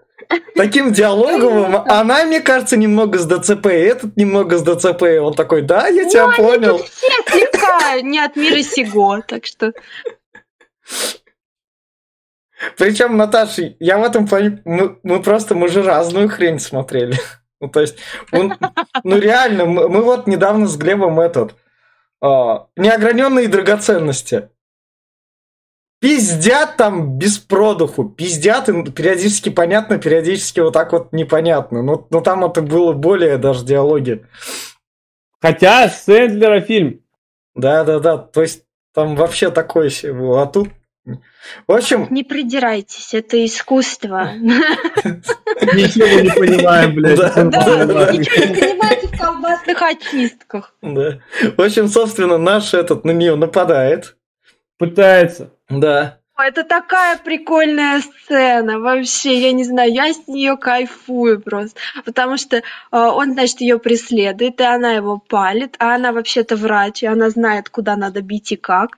таким 0.55 0.93
диалоговым, 0.93 1.75
она, 1.75 2.23
мне 2.23 2.39
кажется, 2.39 2.77
немного 2.77 3.17
с 3.17 3.25
ДЦП, 3.25 3.65
и 3.65 3.79
этот 3.79 4.15
немного 4.15 4.57
с 4.57 4.63
ДЦП. 4.63 5.03
И 5.03 5.17
Он 5.17 5.33
такой, 5.33 5.63
да, 5.63 5.87
я 5.87 6.07
тебя 6.07 6.27
Ну, 6.27 6.29
они 6.29 6.37
понял. 6.37 6.77
тут 6.77 6.87
все 6.87 7.07
слегка 7.27 8.01
не 8.01 8.19
от 8.19 8.35
мира 8.35 8.61
сего, 8.61 9.21
так 9.27 9.45
что... 9.45 9.73
Причем, 12.77 13.17
Наташа, 13.17 13.75
я 13.79 13.97
в 13.97 14.03
этом 14.03 14.27
плане... 14.27 14.61
Мы, 14.65 14.99
мы 15.03 15.21
просто, 15.21 15.55
мы 15.55 15.67
же 15.67 15.83
разную 15.83 16.29
хрень 16.29 16.59
смотрели. 16.59 17.17
Ну, 17.63 17.69
то 17.69 17.79
есть, 17.79 17.97
он, 18.31 18.55
ну 19.03 19.19
реально, 19.19 19.65
мы, 19.65 19.87
мы 19.87 20.01
вот 20.01 20.25
недавно 20.25 20.65
с 20.65 20.75
Глебом 20.77 21.19
этот, 21.19 21.55
а, 22.19 22.65
неограненные 22.75 23.47
драгоценности. 23.47 24.49
Пиздят 25.99 26.77
там 26.77 27.19
без 27.19 27.37
продуху, 27.37 28.05
пиздят, 28.05 28.67
и 28.67 28.91
периодически 28.91 29.49
понятно, 29.49 29.99
периодически 29.99 30.59
вот 30.59 30.73
так 30.73 30.91
вот 30.91 31.13
непонятно. 31.13 31.83
Но, 31.83 32.07
но 32.09 32.21
там 32.21 32.43
это 32.43 32.63
было 32.63 32.93
более 32.93 33.37
даже 33.37 33.63
диалоги. 33.63 34.25
Хотя 35.39 35.87
Сэндлера 35.87 36.61
фильм. 36.61 37.01
Да-да-да, 37.53 38.17
то 38.17 38.41
есть 38.41 38.63
там 38.95 39.15
вообще 39.15 39.51
такое 39.51 39.91
было. 40.03 40.41
А 40.41 40.47
тут 40.47 40.69
в 41.05 41.71
общем... 41.71 42.07
Не 42.11 42.23
придирайтесь, 42.23 43.13
это 43.13 43.43
искусство. 43.43 44.33
Ничего 44.35 46.21
не 46.21 46.29
понимаем, 46.29 46.93
блядь. 46.93 47.17
Да, 47.17 48.11
ничего 48.11 48.45
не 48.45 48.59
понимаете 48.59 49.07
в 49.07 49.17
колбасных 49.17 49.81
очистках. 49.81 50.75
Да. 50.81 51.19
В 51.57 51.61
общем, 51.61 51.87
собственно, 51.87 52.37
наш 52.37 52.73
этот 52.73 53.03
на 53.03 53.11
нее 53.11 53.35
нападает. 53.35 54.15
Пытается. 54.77 55.51
Да. 55.69 56.21
Это 56.37 56.63
такая 56.63 57.17
прикольная 57.17 58.01
сцена, 58.01 58.79
вообще, 58.79 59.39
я 59.39 59.51
не 59.51 59.63
знаю, 59.63 59.93
я 59.93 60.11
с 60.11 60.27
нее 60.27 60.57
кайфую 60.57 61.39
просто, 61.39 61.79
потому 62.03 62.37
что 62.37 62.57
э, 62.57 62.61
он, 62.91 63.33
значит, 63.33 63.61
ее 63.61 63.77
преследует, 63.77 64.59
и 64.59 64.63
она 64.63 64.93
его 64.93 65.19
палит, 65.19 65.75
а 65.77 65.93
она 65.93 66.11
вообще-то 66.11 66.55
врач, 66.55 67.03
и 67.03 67.05
она 67.05 67.29
знает, 67.29 67.69
куда 67.69 67.95
надо 67.95 68.21
бить 68.21 68.51
и 68.51 68.55
как. 68.55 68.97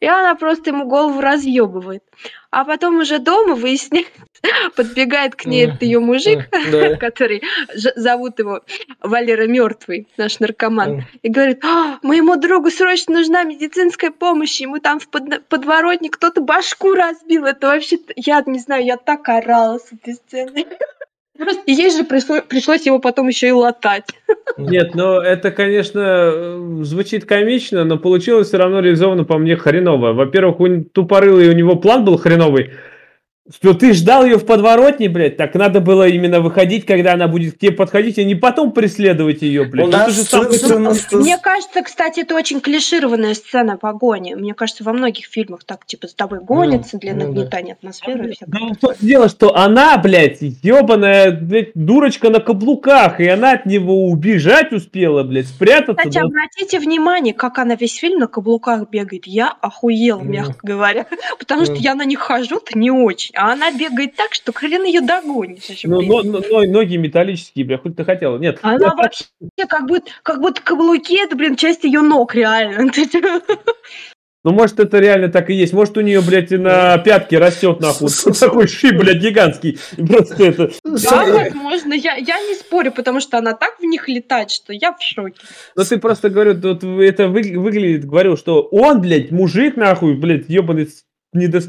И 0.00 0.06
она 0.06 0.34
просто 0.34 0.70
ему 0.70 0.86
голову 0.86 1.20
разъебывает. 1.20 2.02
А 2.50 2.64
потом 2.64 2.98
уже 2.98 3.18
дома 3.18 3.54
выясняется, 3.54 4.10
подбегает 4.76 5.36
к 5.36 5.44
ней 5.44 5.66
этот 5.66 5.82
ее 5.82 6.00
мужик, 6.00 6.48
который 6.98 7.42
зовут 7.74 8.38
его 8.38 8.62
Валера 9.00 9.46
Мертвый, 9.46 10.08
наш 10.16 10.40
наркоман, 10.40 11.04
и 11.22 11.28
говорит, 11.28 11.64
«А, 11.64 11.98
моему 12.02 12.36
другу 12.36 12.70
срочно 12.70 13.14
нужна 13.14 13.44
медицинская 13.44 14.10
помощь, 14.10 14.60
ему 14.60 14.78
там 14.80 14.98
в 15.00 15.08
подворотне 15.08 16.10
кто-то 16.10 16.40
башку 16.40 16.94
разбил. 16.94 17.44
Это 17.44 17.68
вообще, 17.68 17.98
я 18.16 18.42
не 18.46 18.58
знаю, 18.58 18.84
я 18.84 18.96
так 18.96 19.28
орала 19.28 19.78
с 19.78 19.92
этой 19.92 20.14
сцены. 20.14 20.66
Просто 21.40 21.62
ей 21.66 21.90
же 21.90 22.04
пришлось, 22.04 22.84
его 22.84 22.98
потом 22.98 23.28
еще 23.28 23.48
и 23.48 23.52
латать. 23.52 24.04
Нет, 24.58 24.94
но 24.94 25.22
это, 25.22 25.50
конечно, 25.50 26.84
звучит 26.84 27.24
комично, 27.24 27.84
но 27.84 27.96
получилось 27.96 28.48
все 28.48 28.58
равно 28.58 28.80
реализовано 28.80 29.24
по 29.24 29.38
мне 29.38 29.56
хреново. 29.56 30.12
Во-первых, 30.12 30.60
у 30.60 30.84
тупорылый 30.84 31.48
у 31.48 31.52
него 31.52 31.76
план 31.76 32.04
был 32.04 32.18
хреновый, 32.18 32.72
что 33.48 33.74
ты 33.74 33.94
ждал 33.94 34.24
ее 34.24 34.38
в 34.38 34.44
подворотне, 34.44 35.08
блядь, 35.08 35.36
так 35.36 35.54
надо 35.54 35.80
было 35.80 36.06
именно 36.06 36.40
выходить, 36.40 36.84
когда 36.84 37.14
она 37.14 37.26
будет 37.26 37.54
к 37.54 37.58
тебе 37.58 37.72
подходить, 37.72 38.18
а 38.18 38.24
не 38.24 38.34
потом 38.34 38.72
преследовать 38.72 39.42
ее, 39.42 39.64
блядь. 39.64 39.86
У 39.86 39.90
нас 39.90 40.14
самый... 40.28 40.52
сцена... 40.52 40.92
Мне 41.12 41.38
кажется, 41.38 41.82
кстати, 41.82 42.20
это 42.20 42.34
очень 42.34 42.60
клишированная 42.60 43.34
сцена 43.34 43.76
погони. 43.76 44.34
Мне 44.34 44.54
кажется, 44.54 44.84
во 44.84 44.92
многих 44.92 45.26
фильмах 45.26 45.64
так, 45.64 45.86
типа, 45.86 46.06
с 46.06 46.14
тобой 46.14 46.40
гонятся 46.40 46.90
ну, 46.94 47.00
для 47.00 47.14
ну, 47.14 47.26
нагнетания 47.26 47.74
да. 47.74 47.78
атмосферы. 47.78 48.34
Да, 48.46 48.58
то 48.80 48.94
дело, 49.00 49.28
что 49.28 49.56
она, 49.56 49.96
блядь, 49.98 50.40
ебаная, 50.40 51.32
блядь, 51.32 51.70
дурочка 51.74 52.30
на 52.30 52.40
каблуках, 52.40 53.20
и 53.20 53.26
она 53.26 53.52
от 53.52 53.66
него 53.66 54.06
убежать 54.10 54.72
успела, 54.72 55.22
блядь, 55.22 55.48
спрятаться. 55.48 55.94
Кстати, 55.94 56.14
да. 56.14 56.26
обратите 56.26 56.78
внимание, 56.78 57.34
как 57.34 57.58
она 57.58 57.74
весь 57.74 57.96
фильм 57.96 58.20
на 58.20 58.26
каблуках 58.26 58.88
бегает. 58.90 59.26
Я 59.26 59.48
охуела, 59.48 60.20
мягко 60.20 60.58
говоря, 60.62 61.06
потому 61.38 61.64
что 61.64 61.74
я 61.74 61.94
на 61.94 62.04
них 62.04 62.20
хожу-то 62.20 62.78
не 62.78 62.90
очень 62.90 63.29
а 63.34 63.52
она 63.52 63.70
бегает 63.72 64.14
так, 64.16 64.34
что 64.34 64.52
хрен 64.52 64.84
ее 64.84 65.00
догонишь. 65.00 65.62
Ну, 65.84 66.00
но, 66.02 66.22
но, 66.22 66.40
но, 66.50 66.62
ноги 66.64 66.96
металлические, 66.96 67.64
бля, 67.64 67.78
хоть 67.78 67.96
ты 67.96 68.04
хотела. 68.04 68.38
Нет. 68.38 68.58
Она 68.62 68.94
вообще 68.94 69.24
как 69.68 69.86
будто, 69.86 70.10
как 70.22 70.40
будто 70.40 70.62
каблуки, 70.62 71.22
это, 71.22 71.36
блин, 71.36 71.56
часть 71.56 71.84
ее 71.84 72.00
ног, 72.00 72.34
реально. 72.34 72.90
Ну, 74.42 74.52
может, 74.52 74.80
это 74.80 74.98
реально 74.98 75.28
так 75.28 75.50
и 75.50 75.54
есть. 75.54 75.74
Может, 75.74 75.98
у 75.98 76.00
нее, 76.00 76.22
блядь, 76.22 76.50
на 76.50 76.96
пятке 76.96 77.36
растет, 77.36 77.78
нахуй. 77.80 78.08
Такой 78.40 78.68
шип, 78.68 78.96
блядь, 78.96 79.18
гигантский. 79.18 79.78
Просто 79.96 80.44
это... 80.44 80.70
Да, 80.82 81.26
возможно. 81.26 81.92
Я, 81.92 82.14
я 82.14 82.40
не 82.40 82.54
спорю, 82.54 82.90
потому 82.90 83.20
что 83.20 83.36
она 83.36 83.52
так 83.52 83.78
в 83.78 83.84
них 83.84 84.08
летает, 84.08 84.50
что 84.50 84.72
я 84.72 84.92
в 84.92 85.02
шоке. 85.02 85.34
Но 85.76 85.84
ты 85.84 85.98
просто, 85.98 86.30
говорю, 86.30 86.54
вот 86.54 86.82
это 86.82 87.28
выглядит, 87.28 88.06
говорю, 88.06 88.38
что 88.38 88.62
он, 88.62 89.02
блядь, 89.02 89.30
мужик, 89.30 89.76
нахуй, 89.76 90.14
блядь, 90.14 90.48
ебаный 90.48 90.88
не 91.32 91.46
до 91.46 91.60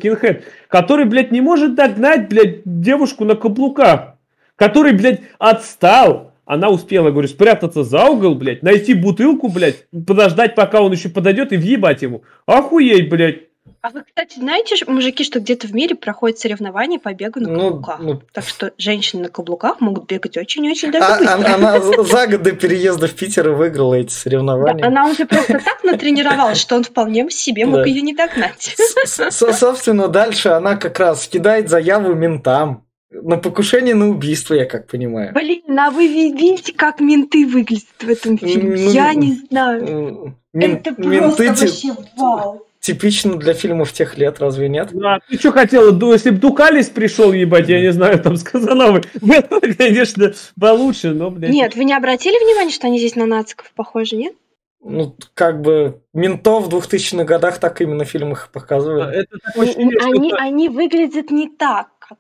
который, 0.67 1.06
блядь, 1.06 1.32
не 1.32 1.41
может 1.41 1.76
догнать, 1.76 2.30
блядь, 2.30 2.62
девушку 2.65 3.26
на 3.26 3.36
каблуках, 3.36 4.15
который, 4.56 4.93
блядь, 4.93 5.21
отстал. 5.39 6.34
Она 6.45 6.69
успела, 6.69 7.12
говорю, 7.12 7.28
спрятаться 7.28 7.84
за 7.84 8.06
угол, 8.08 8.36
блядь, 8.36 8.63
найти 8.63 8.93
бутылку, 8.93 9.47
блядь, 9.47 9.86
подождать, 10.06 10.56
пока 10.56 10.82
он 10.82 10.91
еще 10.91 11.10
подойдет 11.10 11.54
и 11.54 11.58
въебать 11.58 12.02
ему. 12.02 12.24
Охуеть, 12.45 13.10
блядь. 13.10 13.50
А 13.82 13.89
вы, 13.89 14.04
кстати, 14.04 14.38
знаете, 14.38 14.76
мужики, 14.88 15.24
что 15.24 15.39
где-то 15.39 15.67
в 15.67 15.74
мире 15.74 15.95
проходят 15.95 16.38
соревнования 16.38 17.00
по 17.00 17.13
бегу 17.13 17.39
на 17.39 17.50
ну, 17.50 17.60
каблуках. 17.60 18.00
Ну, 18.00 18.21
так 18.32 18.45
что 18.45 18.74
женщины 18.78 19.24
на 19.24 19.30
каблуках 19.30 19.82
могут 19.82 20.08
бегать 20.08 20.38
очень-очень 20.38 20.91
даже 20.91 21.06
а, 21.06 21.17
быстро. 21.17 21.34
Она, 21.34 21.56
она 21.56 21.80
за 22.04 22.28
год 22.28 22.43
до 22.43 22.52
переезда 22.52 23.08
в 23.08 23.15
Питер 23.15 23.50
выиграла 23.50 23.95
эти 23.95 24.13
соревнования. 24.13 24.82
Да, 24.82 24.88
она 24.88 25.08
уже 25.08 25.26
просто 25.26 25.60
так 25.60 25.84
натренировалась, 25.84 26.60
что 26.60 26.76
он 26.76 26.84
вполне 26.84 27.30
себе 27.30 27.65
мог 27.65 27.86
ее 27.86 28.02
не 28.02 28.13
догнать. 28.13 28.76
Собственно, 29.06 30.08
дальше 30.08 30.50
она 30.50 30.76
как 30.76 31.00
раз 31.00 31.28
кидает 31.28 31.69
заяву 31.69 32.13
ментам. 32.13 32.86
На 33.10 33.38
покушение 33.38 33.93
на 33.93 34.10
убийство, 34.10 34.54
я 34.54 34.65
как 34.65 34.88
понимаю. 34.88 35.34
Блин, 35.34 35.78
а 35.78 35.91
вы 35.91 36.08
видите, 36.08 36.71
как 36.71 37.02
менты 37.02 37.45
выглядят 37.45 37.86
в 38.00 38.10
этом 38.10 38.38
фильме? 38.38 38.78
Ну, 38.78 38.91
я 38.91 39.13
не 39.13 39.34
знаю. 39.34 40.36
Это 40.54 40.93
просто 40.93 41.43
вообще 41.43 41.95
вау 42.15 42.65
типично 42.81 43.35
для 43.35 43.53
фильмов 43.53 43.93
тех 43.93 44.17
лет, 44.17 44.39
разве 44.39 44.67
нет? 44.67 44.89
Ну, 44.91 45.07
а 45.07 45.19
ты 45.19 45.37
что 45.37 45.51
хотела, 45.51 45.91
если 46.11 46.31
бы 46.31 46.37
Дукалис 46.37 46.89
пришел, 46.89 47.31
ебать, 47.31 47.69
я 47.69 47.79
не 47.79 47.93
знаю, 47.93 48.19
там 48.19 48.35
сказала 48.35 48.91
бы, 48.91 49.01
конечно, 49.77 50.33
получше, 50.59 51.13
но, 51.13 51.31
блядь. 51.31 51.51
Нет, 51.51 51.75
вы 51.75 51.85
не 51.85 51.93
обратили 51.93 52.43
внимания, 52.43 52.71
что 52.71 52.87
они 52.87 52.99
здесь 52.99 53.15
на 53.15 53.25
нациков 53.25 53.71
похожи, 53.73 54.17
нет? 54.17 54.33
Ну, 54.83 55.15
как 55.35 55.61
бы 55.61 56.01
ментов 56.11 56.65
в 56.65 56.75
2000-х 56.75 57.23
годах 57.23 57.59
так 57.59 57.79
именно 57.81 58.03
в 58.03 58.09
фильмах 58.09 58.49
показывали. 58.51 59.01
А, 59.01 59.11
это 59.11 59.37
они, 59.55 60.33
они 60.33 60.69
выглядят 60.69 61.29
не 61.29 61.49
так, 61.49 61.89
как... 61.99 62.17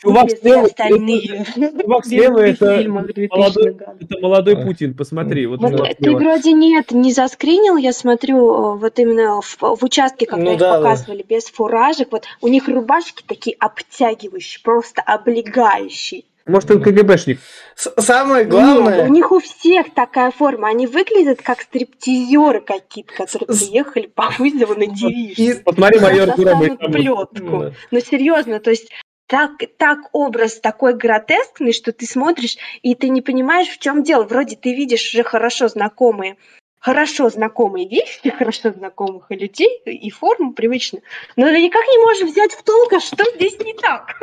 Чувак 0.00 0.30
слева, 0.30 0.62
остальные. 0.62 1.44
Чувак 1.54 2.06
слева 2.06 2.38
это 2.38 2.84
молодой, 2.88 3.76
это 4.00 4.20
молодой 4.20 4.56
Путин, 4.56 4.94
посмотри. 4.94 5.46
Вот 5.46 5.60
вот 5.60 5.96
ты 5.98 6.14
вроде 6.14 6.52
нет, 6.52 6.92
не 6.92 7.12
заскринил, 7.12 7.76
я 7.76 7.92
смотрю, 7.92 8.76
вот 8.76 8.98
именно 8.98 9.40
в, 9.40 9.58
в 9.60 9.82
участке, 9.82 10.26
когда 10.26 10.44
ну, 10.44 10.52
их 10.52 10.58
да, 10.58 10.76
показывали, 10.76 11.24
да. 11.28 11.34
без 11.34 11.46
фуражек, 11.46 12.12
вот 12.12 12.24
у 12.40 12.48
них 12.48 12.68
рубашки 12.68 13.24
такие 13.26 13.56
обтягивающие, 13.58 14.62
просто 14.62 15.02
облегающие. 15.02 16.22
Может, 16.46 16.70
он 16.70 16.82
КГБшник. 16.82 17.40
Самое 17.74 18.46
главное... 18.46 19.02
Нет, 19.02 19.10
у 19.10 19.12
них 19.12 19.30
у 19.32 19.38
всех 19.38 19.92
такая 19.92 20.30
форма. 20.30 20.68
Они 20.68 20.86
выглядят 20.86 21.42
как 21.42 21.60
стриптизеры 21.60 22.62
какие-то, 22.62 23.12
которые 23.12 23.48
приехали 23.48 24.06
по 24.06 24.30
вызову 24.38 24.74
на 24.74 24.86
девичник. 24.86 25.62
Посмотри, 25.62 26.00
майор 26.00 26.32
Куровый. 26.32 26.76
плетку. 26.76 27.74
Ну, 27.90 28.00
серьезно, 28.00 28.60
то 28.60 28.70
есть 28.70 28.88
так, 29.28 29.52
так 29.76 29.98
образ 30.12 30.58
такой 30.58 30.94
гротескный, 30.94 31.72
что 31.72 31.92
ты 31.92 32.06
смотришь, 32.06 32.56
и 32.82 32.94
ты 32.94 33.10
не 33.10 33.22
понимаешь, 33.22 33.68
в 33.68 33.78
чем 33.78 34.02
дело. 34.02 34.24
Вроде 34.24 34.56
ты 34.56 34.74
видишь 34.74 35.12
уже 35.14 35.22
хорошо 35.22 35.68
знакомые 35.68 36.36
хорошо 36.80 37.28
знакомые 37.28 37.88
вещи, 37.88 38.30
хорошо 38.30 38.70
знакомых 38.70 39.26
людей, 39.30 39.80
и 39.84 40.10
форму 40.10 40.52
привычно, 40.52 41.00
но 41.36 41.46
ты 41.48 41.60
никак 41.60 41.84
не 41.86 41.98
можешь 41.98 42.30
взять 42.30 42.52
в 42.52 42.62
толк, 42.62 42.92
а 42.92 43.00
что 43.00 43.24
здесь 43.34 43.58
не 43.58 43.74
так. 43.74 44.14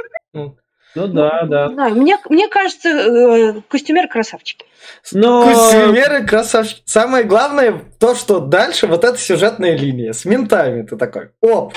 Ну 0.95 1.07
да, 1.07 1.41
ну, 1.43 1.49
да. 1.49 1.67
да. 1.67 1.89
Мне, 1.89 2.17
мне 2.29 2.47
кажется, 2.47 2.87
э, 2.87 3.61
костюмеры 3.67 4.07
красавчики. 4.07 4.65
Но... 5.11 5.43
Костюмеры 5.43 6.25
красавчики. 6.25 6.83
Самое 6.85 7.25
главное 7.25 7.81
то, 7.99 8.15
что 8.15 8.39
дальше 8.39 8.87
вот 8.87 9.03
эта 9.03 9.17
сюжетная 9.17 9.77
линия 9.77 10.13
с 10.13 10.23
ментами. 10.23 10.83
Ты 10.83 10.95
такой, 10.95 11.31
оп, 11.41 11.73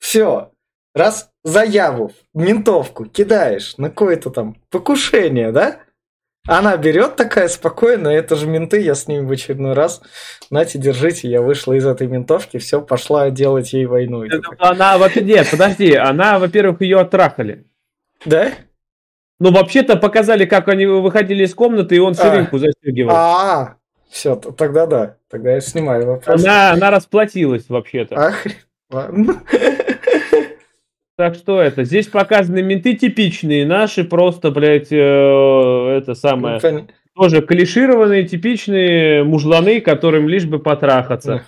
все, 0.00 0.50
раз 0.94 1.30
заяву, 1.46 2.12
ментовку 2.34 3.04
кидаешь 3.04 3.76
на 3.78 3.88
какое-то 3.88 4.30
там 4.30 4.56
покушение, 4.68 5.52
да? 5.52 5.78
Она 6.48 6.76
берет 6.76 7.16
такая 7.16 7.48
спокойно, 7.48 8.08
это 8.08 8.36
же 8.36 8.46
менты, 8.46 8.80
я 8.80 8.94
с 8.94 9.08
ними 9.08 9.24
в 9.24 9.30
очередной 9.30 9.72
раз, 9.72 10.00
знаете, 10.48 10.78
держите, 10.78 11.28
я 11.28 11.42
вышла 11.42 11.72
из 11.72 11.86
этой 11.86 12.06
ментовки, 12.06 12.58
все, 12.58 12.80
пошла 12.80 13.30
делать 13.30 13.72
ей 13.72 13.86
войну. 13.86 14.24
Она, 14.58 14.96
нет, 15.16 15.48
подожди, 15.50 15.94
она, 15.94 16.38
во-первых, 16.38 16.82
ее 16.82 17.00
оттрахали. 17.00 17.66
Да? 18.24 18.52
Ну, 19.38 19.52
вообще-то 19.52 19.96
показали, 19.96 20.46
как 20.46 20.68
они 20.68 20.86
выходили 20.86 21.44
из 21.44 21.54
комнаты, 21.54 21.96
и 21.96 22.00
он 22.00 22.14
ширинку 22.14 22.56
а. 22.56 22.58
застегивал. 22.58 23.14
А, 23.14 23.76
все, 24.08 24.36
тогда 24.36 24.86
да, 24.86 25.16
тогда 25.28 25.52
я 25.52 25.60
снимаю 25.60 26.06
вопрос. 26.06 26.44
Она, 26.44 26.72
она 26.72 26.90
расплатилась 26.90 27.68
вообще-то. 27.68 28.16
Ах, 28.16 28.46
ладно. 28.90 29.42
Так 31.16 31.34
что 31.34 31.62
это, 31.62 31.84
здесь 31.84 32.08
показаны 32.08 32.62
менты 32.62 32.94
типичные, 32.94 33.64
наши 33.64 34.04
просто, 34.04 34.50
блядь, 34.50 34.92
э, 34.92 35.96
это 35.98 36.14
самое, 36.14 36.58
Пон- 36.58 36.90
тоже 37.14 37.40
клишированные, 37.40 38.24
типичные 38.24 39.24
мужланы, 39.24 39.80
которым 39.80 40.28
лишь 40.28 40.44
бы 40.44 40.58
потрахаться. 40.58 41.44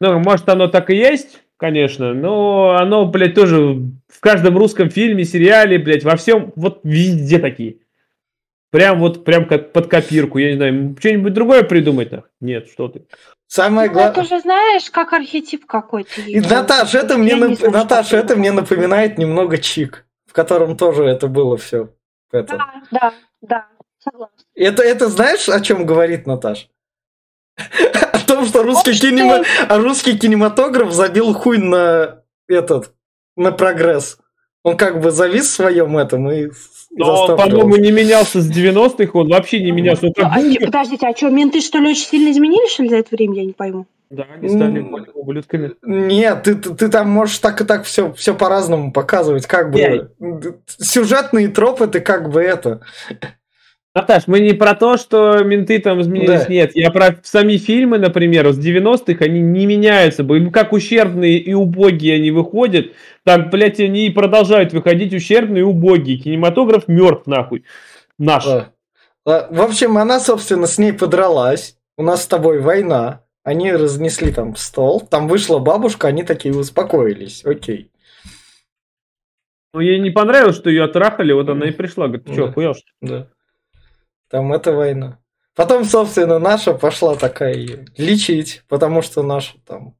Ну, 0.00 0.18
может, 0.18 0.48
оно 0.48 0.66
так 0.66 0.90
и 0.90 0.96
есть, 0.96 1.42
конечно, 1.56 2.12
но 2.12 2.76
оно, 2.80 3.06
блядь, 3.06 3.34
тоже 3.34 3.58
в 4.08 4.20
каждом 4.20 4.58
русском 4.58 4.90
фильме, 4.90 5.24
сериале, 5.24 5.78
блядь, 5.78 6.02
во 6.02 6.16
всем, 6.16 6.52
вот 6.56 6.80
везде 6.82 7.38
такие. 7.38 7.76
Прям 8.70 8.98
вот, 8.98 9.24
прям 9.24 9.46
как 9.46 9.72
под 9.72 9.86
копирку, 9.86 10.38
я 10.38 10.50
не 10.50 10.56
знаю, 10.56 10.96
что-нибудь 10.98 11.32
другое 11.32 11.62
придумать 11.62 12.10
нах? 12.10 12.30
Нет, 12.40 12.68
что 12.68 12.88
ты. 12.88 13.02
Самое 13.48 13.88
Ну, 13.90 13.94
это 13.98 14.12
главное... 14.12 14.24
уже, 14.24 14.40
знаешь, 14.40 14.90
как 14.90 15.12
архетип 15.14 15.64
какой-то. 15.66 16.20
И, 16.20 16.32
есть. 16.34 16.50
Наташ, 16.50 16.94
это 16.94 17.16
мне, 17.16 17.32
не 17.32 17.40
нап- 17.40 17.56
знаю, 17.56 17.72
Наташ, 17.72 18.06
что 18.06 18.16
это 18.18 18.26
это. 18.34 18.36
мне 18.36 18.52
напоминает 18.52 19.16
немного 19.16 19.56
Чик, 19.56 20.06
в 20.26 20.34
котором 20.34 20.76
тоже 20.76 21.04
это 21.04 21.28
было 21.28 21.56
все. 21.56 21.88
Это. 22.30 22.58
Да, 22.58 22.72
да, 22.90 23.14
да, 23.40 23.66
согласна. 23.98 24.36
Это, 24.54 24.82
это 24.82 25.08
знаешь, 25.08 25.48
о 25.48 25.60
чем 25.62 25.86
говорит 25.86 26.26
Наташ? 26.26 26.68
О 28.12 28.18
том, 28.20 28.44
что 28.44 28.62
русский, 28.62 28.92
кинема- 28.92 29.44
русский 29.78 30.18
кинематограф 30.18 30.92
забил 30.92 31.32
хуй 31.32 31.56
на 31.56 32.22
этот, 32.48 32.92
на 33.34 33.50
прогресс. 33.50 34.18
Он 34.64 34.76
как 34.76 35.00
бы 35.00 35.10
завис 35.10 35.46
в 35.46 35.50
своем 35.54 35.96
этом 35.96 36.30
и 36.30 36.48
Но 36.90 37.24
он, 37.24 37.36
по-моему, 37.36 37.76
не 37.76 37.92
менялся 37.92 38.40
с 38.40 38.50
90-х, 38.50 39.10
он 39.18 39.28
вообще 39.28 39.62
не 39.62 39.70
менялся. 39.70 40.06
Он 40.06 40.12
Ну, 40.16 40.22
как 40.24 40.32
а 40.36 40.42
те- 40.42 40.60
подождите, 40.66 41.06
а 41.06 41.16
что, 41.16 41.30
менты 41.30 41.60
что 41.60 41.78
ли 41.78 41.90
очень 41.90 42.06
сильно 42.06 42.30
изменились, 42.32 42.72
что 42.72 42.82
ли, 42.82 42.88
за 42.88 42.96
это 42.96 43.14
время, 43.14 43.36
я 43.36 43.44
не 43.44 43.52
пойму? 43.52 43.86
Да, 44.10 44.24
они 44.34 44.48
стали 44.48 44.80
более 44.80 45.12
ублюдками. 45.12 45.72
Нет, 45.82 46.42
ты, 46.42 46.54
ты, 46.54 46.74
ты 46.74 46.88
там 46.88 47.10
можешь 47.10 47.38
так 47.38 47.60
и 47.60 47.64
так 47.64 47.84
все, 47.84 48.10
все 48.14 48.34
по-разному 48.34 48.90
показывать, 48.90 49.46
как 49.46 49.70
бы 49.70 49.78
Я- 49.78 50.08
сюжетные 50.66 51.48
тропы 51.48 51.86
ты 51.88 52.00
как 52.00 52.30
бы 52.30 52.40
это. 52.40 52.80
Наташ, 54.00 54.28
мы 54.28 54.40
не 54.40 54.52
про 54.52 54.74
то, 54.74 54.96
что 54.96 55.42
менты 55.42 55.78
там 55.80 56.00
изменились, 56.00 56.42
Да. 56.42 56.52
нет. 56.52 56.70
Я 56.74 56.90
про 56.90 57.18
сами 57.24 57.56
фильмы, 57.56 57.98
например, 57.98 58.52
с 58.52 58.58
90-х, 58.58 59.24
они 59.24 59.40
не 59.40 59.66
меняются. 59.66 60.24
Как 60.52 60.72
ущербные 60.72 61.38
и 61.38 61.52
убогие 61.52 62.14
они 62.16 62.30
выходят, 62.30 62.92
так, 63.24 63.50
блядь, 63.50 63.80
они 63.80 64.06
и 64.06 64.10
продолжают 64.10 64.72
выходить 64.72 65.12
ущербные 65.12 65.60
и 65.60 65.64
убогие. 65.64 66.18
Кинематограф 66.18 66.86
мертв, 66.86 67.26
нахуй. 67.26 67.64
Наш. 68.18 68.44
Да. 68.44 68.72
А, 69.26 69.48
В 69.50 69.60
общем, 69.62 69.98
она, 69.98 70.20
собственно, 70.20 70.66
с 70.66 70.78
ней 70.78 70.92
подралась. 70.92 71.76
У 71.96 72.02
нас 72.04 72.22
с 72.22 72.26
тобой 72.28 72.60
война. 72.60 73.24
Они 73.44 73.72
разнесли 73.72 74.30
там 74.32 74.54
стол. 74.56 75.00
Там 75.00 75.26
вышла 75.26 75.58
бабушка, 75.58 76.06
они 76.08 76.22
такие 76.22 76.54
успокоились. 76.54 77.44
Окей. 77.44 77.90
Ну, 79.74 79.80
ей 79.80 79.98
не 80.00 80.10
понравилось, 80.10 80.56
что 80.56 80.70
ее 80.70 80.84
отрахали, 80.84 81.32
вот 81.32 81.48
она 81.48 81.66
и 81.66 81.72
пришла. 81.72 82.06
Говорит, 82.06 82.26
ты 82.26 82.32
что, 82.32 82.44
Да. 82.44 82.50
охуел, 82.50 82.74
что 82.74 82.86
ли?» 83.00 83.08
Да. 83.08 83.28
Там 84.30 84.52
это 84.52 84.72
война. 84.72 85.18
Потом, 85.54 85.84
собственно, 85.84 86.38
наша 86.38 86.72
пошла 86.74 87.16
такая 87.16 87.54
её 87.54 87.84
лечить, 87.96 88.62
потому 88.68 89.02
что 89.02 89.22
наша 89.22 89.56
там... 89.66 89.94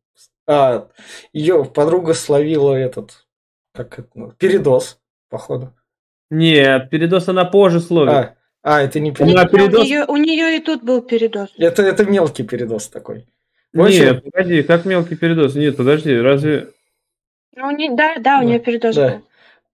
А, 0.46 0.88
ее 1.32 1.64
подруга 1.64 2.14
словила 2.14 2.74
этот... 2.74 3.26
Как 3.74 3.98
это? 3.98 4.08
ну, 4.14 4.32
Передоз, 4.32 4.98
походу. 5.28 5.74
Нет, 6.30 6.90
передоз 6.90 7.28
она 7.28 7.44
позже 7.44 7.80
словит. 7.80 8.12
А, 8.12 8.34
а, 8.62 8.82
это 8.82 9.00
не 9.00 9.12
передоз. 9.12 9.34
Нет, 9.34 9.50
передоз- 9.52 9.80
У 9.80 9.84
нее, 9.84 10.04
у 10.06 10.16
нее 10.16 10.56
и 10.56 10.60
тут 10.60 10.82
был 10.82 11.02
передоз. 11.02 11.50
Это, 11.58 11.82
это 11.82 12.04
мелкий 12.04 12.44
передоз 12.44 12.88
такой. 12.88 13.26
в 13.72 13.80
общем- 13.82 14.04
Нет, 14.04 14.24
погоди, 14.24 14.62
как 14.62 14.84
мелкий 14.84 15.16
передоз? 15.16 15.54
Нет, 15.54 15.76
подожди, 15.76 16.16
разве... 16.18 16.68
Ну, 17.56 17.70
не, 17.72 17.88
да, 17.94 18.16
да, 18.18 18.38
у 18.38 18.40
Да, 18.40 18.44
нее 18.44 18.58
передоз 18.60 18.94
да. 18.96 19.08
был. 19.10 19.22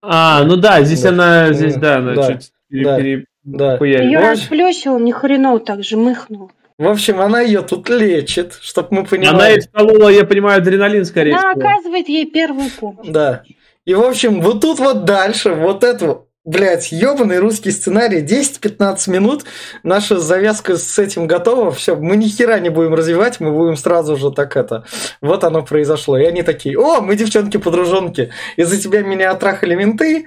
А, 0.00 0.44
ну 0.44 0.56
да, 0.56 0.82
здесь 0.82 1.02
Да. 1.02 1.08
она, 1.10 1.52
здесь, 1.52 1.76
да, 1.76 1.96
она 1.98 2.14
Да. 2.14 2.32
чуть 2.32 2.52
Да. 2.70 2.96
пере- 2.98 3.26
Да. 3.44 3.78
хуярила. 3.78 4.04
Ее 4.07 4.20
расплющил, 4.20 4.98
не 4.98 5.12
хреново 5.12 5.61
так 5.61 5.85
же 5.85 5.96
мыхнул. 5.96 6.50
В 6.76 6.88
общем, 6.88 7.20
она 7.20 7.40
ее 7.40 7.62
тут 7.62 7.88
лечит, 7.88 8.54
чтобы 8.61 8.88
мы 8.90 8.98
Она 9.00 9.09
понимали. 9.09 9.52
ей 9.52 9.61
вколола, 9.61 10.09
я 10.09 10.24
понимаю, 10.24 10.59
адреналин, 10.59 11.04
скорее 11.04 11.35
Она 11.37 11.52
всего. 11.52 11.68
оказывает 11.68 12.09
ей 12.09 12.26
первую 12.28 12.68
помощь. 12.70 13.07
Да. 13.09 13.42
И, 13.85 13.94
в 13.94 14.02
общем, 14.02 14.40
вот 14.40 14.61
тут 14.61 14.80
вот 14.80 15.04
дальше, 15.04 15.52
вот 15.52 15.85
это, 15.85 16.22
блядь, 16.44 16.90
ебаный 16.90 17.38
русский 17.38 17.70
сценарий, 17.70 18.22
10-15 18.24 19.09
минут, 19.11 19.44
наша 19.85 20.18
завязка 20.18 20.76
с 20.76 20.98
этим 20.98 21.26
готова, 21.28 21.70
все, 21.70 21.94
мы 21.94 22.16
ни 22.16 22.26
хера 22.26 22.59
не 22.59 22.70
будем 22.70 22.94
развивать, 22.94 23.38
мы 23.38 23.52
будем 23.52 23.76
сразу 23.76 24.16
же 24.16 24.33
так 24.33 24.57
это, 24.57 24.85
вот 25.20 25.44
оно 25.44 25.62
произошло. 25.62 26.18
И 26.18 26.24
они 26.24 26.42
такие, 26.42 26.76
о, 26.76 27.00
мы 27.02 27.14
девчонки-подружонки, 27.14 28.30
из-за 28.57 28.80
тебя 28.80 29.02
меня 29.02 29.30
отрахали 29.30 29.74
менты, 29.76 30.26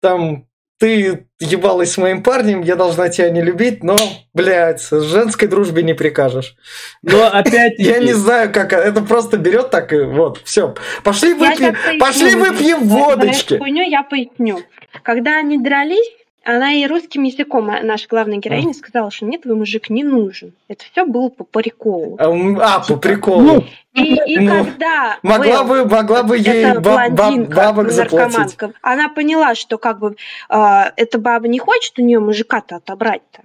там, 0.00 0.46
ты 0.80 1.26
ебалась 1.38 1.92
с 1.92 1.98
моим 1.98 2.22
парнем, 2.22 2.62
я 2.62 2.74
должна 2.74 3.10
тебя 3.10 3.28
не 3.28 3.42
любить, 3.42 3.84
но, 3.84 3.98
блядь, 4.32 4.80
с 4.80 5.02
женской 5.02 5.46
дружбе 5.46 5.82
не 5.82 5.92
прикажешь. 5.92 6.56
Но 7.02 7.26
опять 7.26 7.74
Я 7.78 7.98
не 7.98 8.14
знаю, 8.14 8.50
как 8.50 8.72
это 8.72 9.02
просто 9.02 9.36
берет 9.36 9.70
так 9.70 9.92
и 9.92 10.00
вот, 10.00 10.40
все. 10.44 10.74
Пошли 11.04 11.34
выпьем, 11.34 11.76
пошли 12.00 12.34
выпьем 12.34 12.88
водочки. 12.88 13.58
хуйню 13.58 13.82
я 13.82 14.02
поясню. 14.02 14.62
Когда 15.02 15.36
они 15.36 15.58
дрались, 15.58 16.10
она 16.44 16.72
и 16.72 16.86
русским 16.86 17.22
языком, 17.24 17.70
а, 17.70 17.80
наша 17.82 18.06
главная 18.08 18.38
героиня, 18.38 18.72
сказала, 18.74 19.10
что 19.10 19.26
нет, 19.26 19.44
вы 19.44 19.56
мужик 19.56 19.90
не 19.90 20.02
нужен. 20.02 20.52
Это 20.68 20.84
все 20.90 21.04
было 21.04 21.28
по 21.28 21.44
приколу. 21.44 22.16
А, 22.18 22.76
а, 22.76 22.80
по 22.80 22.96
приколу. 22.96 23.40
Ну, 23.40 23.64
И, 23.94 24.14
и 24.14 24.38
ну, 24.38 24.64
когда 24.64 25.18
могла 25.22 25.62
Вэл, 25.62 25.84
бы, 25.84 25.90
могла 25.90 26.22
бы 26.22 26.38
ей 26.38 26.78
баб- 26.78 27.12
баб- 27.12 27.48
бабок 27.48 27.90
заплатить. 27.90 28.56
она 28.82 29.08
поняла, 29.08 29.54
что 29.54 29.78
как 29.78 29.98
бы 29.98 30.16
а, 30.48 30.92
эта 30.96 31.18
баба 31.18 31.48
не 31.48 31.58
хочет 31.58 31.98
у 31.98 32.02
нее 32.02 32.20
мужика-то 32.20 32.76
отобрать-то. 32.76 33.42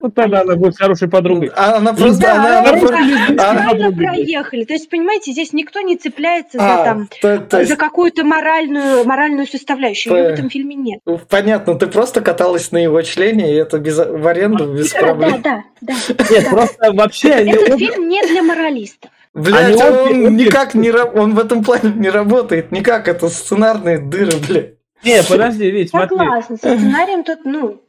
Вот 0.00 0.14
тогда 0.14 0.42
она 0.42 0.54
будет 0.56 0.76
хорошей 0.78 1.08
подругой. 1.08 1.50
А 1.56 1.76
Она 1.76 1.92
просто, 1.92 2.20
Да, 2.22 2.34
она, 2.34 2.60
она 2.60 2.70
они 2.70 2.80
просто- 2.80 2.96
как- 2.96 3.40
а- 3.40 3.54
правильно 3.54 3.92
проехали. 3.92 4.64
То 4.64 4.72
есть, 4.74 4.88
понимаете, 4.88 5.32
здесь 5.32 5.52
никто 5.52 5.80
не 5.80 5.96
цепляется 5.96 6.58
за 6.58 6.82
а, 6.82 6.84
там 6.84 7.08
то- 7.20 7.38
то 7.38 7.58
есть, 7.58 7.70
за 7.70 7.76
какую-то 7.76 8.24
моральную, 8.24 9.04
моральную 9.04 9.46
составляющую. 9.46 10.12
П- 10.14 10.22
в 10.22 10.26
этом 10.34 10.50
фильме 10.50 10.74
нет. 10.76 11.00
понятно, 11.28 11.74
ты 11.74 11.86
просто 11.88 12.20
каталась 12.20 12.70
на 12.70 12.78
его 12.78 13.02
члене, 13.02 13.52
и 13.52 13.56
это 13.56 13.78
без, 13.78 13.96
в 13.98 14.26
аренду 14.26 14.72
без 14.72 14.92
Да, 14.92 14.98
проблем. 15.00 15.42
да, 15.42 15.64
да, 15.80 15.94
да. 16.08 16.14
Нет, 16.30 16.44
да. 16.44 16.50
просто 16.50 16.92
вообще 16.92 17.28
Этот 17.30 17.78
фильм 17.78 18.08
не 18.08 18.22
для 18.26 18.42
моралистов. 18.42 19.10
Блять, 19.34 19.74
обе- 19.76 19.84
он 19.84 20.24
обе- 20.26 20.30
никак 20.44 20.74
не 20.74 20.88
ра- 20.88 21.10
он 21.12 21.34
в 21.34 21.38
этом 21.38 21.62
плане 21.62 21.92
не 21.94 22.08
работает, 22.08 22.72
никак, 22.72 23.08
это 23.08 23.28
сценарные 23.28 23.98
дыры, 23.98 24.32
блядь. 24.48 24.74
Не, 25.04 25.22
подожди, 25.22 25.70
Вить, 25.70 25.90
смотри. 25.90 26.16
Согласна. 26.16 26.56
Со 26.56 26.76
сценарием 26.76 27.22
тут, 27.22 27.40
ну, 27.44 27.80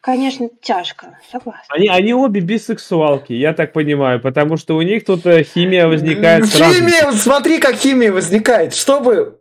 конечно, 0.00 0.48
тяжко. 0.62 1.18
Согласна. 1.30 1.64
Они, 1.68 1.88
они 1.88 2.14
обе 2.14 2.40
бисексуалки, 2.40 3.32
я 3.32 3.52
так 3.52 3.72
понимаю, 3.72 4.20
потому 4.20 4.56
что 4.56 4.76
у 4.76 4.82
них 4.82 5.04
тут 5.04 5.26
э, 5.26 5.42
химия 5.42 5.86
возникает 5.86 6.46
сразу. 6.46 6.74
Химия, 6.74 7.12
смотри, 7.12 7.58
как 7.58 7.76
химия 7.76 8.12
возникает. 8.12 8.74
Чтобы 8.74 9.40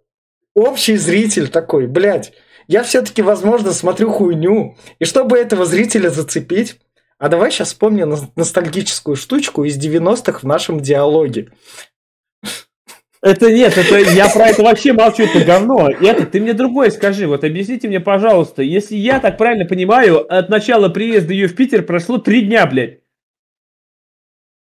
общий 0.54 0.98
зритель 0.98 1.48
такой, 1.50 1.88
блядь, 1.88 2.34
я 2.68 2.84
все-таки, 2.84 3.22
возможно, 3.22 3.74
смотрю 3.74 4.12
хуйню. 4.12 4.78
И 5.00 5.06
чтобы 5.06 5.38
этого 5.38 5.66
зрителя 5.66 6.10
зацепить, 6.10 6.80
а 7.18 7.28
давай 7.28 7.52
сейчас 7.52 7.70
вспомним 7.70 8.10
но- 8.10 8.32
ностальгическую 8.36 9.16
штучку 9.16 9.66
из 9.66 9.78
90-х 9.78 10.40
в 10.40 10.44
нашем 10.44 10.80
диалоге. 10.80 11.50
Это 13.22 13.52
нет, 13.52 13.78
это 13.78 13.98
я 13.98 14.30
про 14.30 14.48
это 14.48 14.64
вообще 14.64 14.94
молчу, 14.94 15.24
это 15.24 15.44
говно. 15.44 15.90
Это 15.90 16.26
ты 16.26 16.40
мне 16.40 16.54
другое 16.54 16.90
скажи, 16.90 17.28
вот 17.28 17.44
объясните 17.44 17.90
мне, 17.90 18.00
пожалуйста, 18.00 18.64
если 18.64 18.96
я 18.96 19.20
так 19.20 19.38
правильно 19.38 19.66
понимаю, 19.66 20.26
от 20.34 20.48
начала 20.50 20.88
приезда 20.88 21.34
ее 21.34 21.48
в 21.48 21.56
Питер 21.56 21.84
прошло 21.84 22.18
три 22.18 22.42
дня, 22.42 22.66
блядь. 22.66 23.00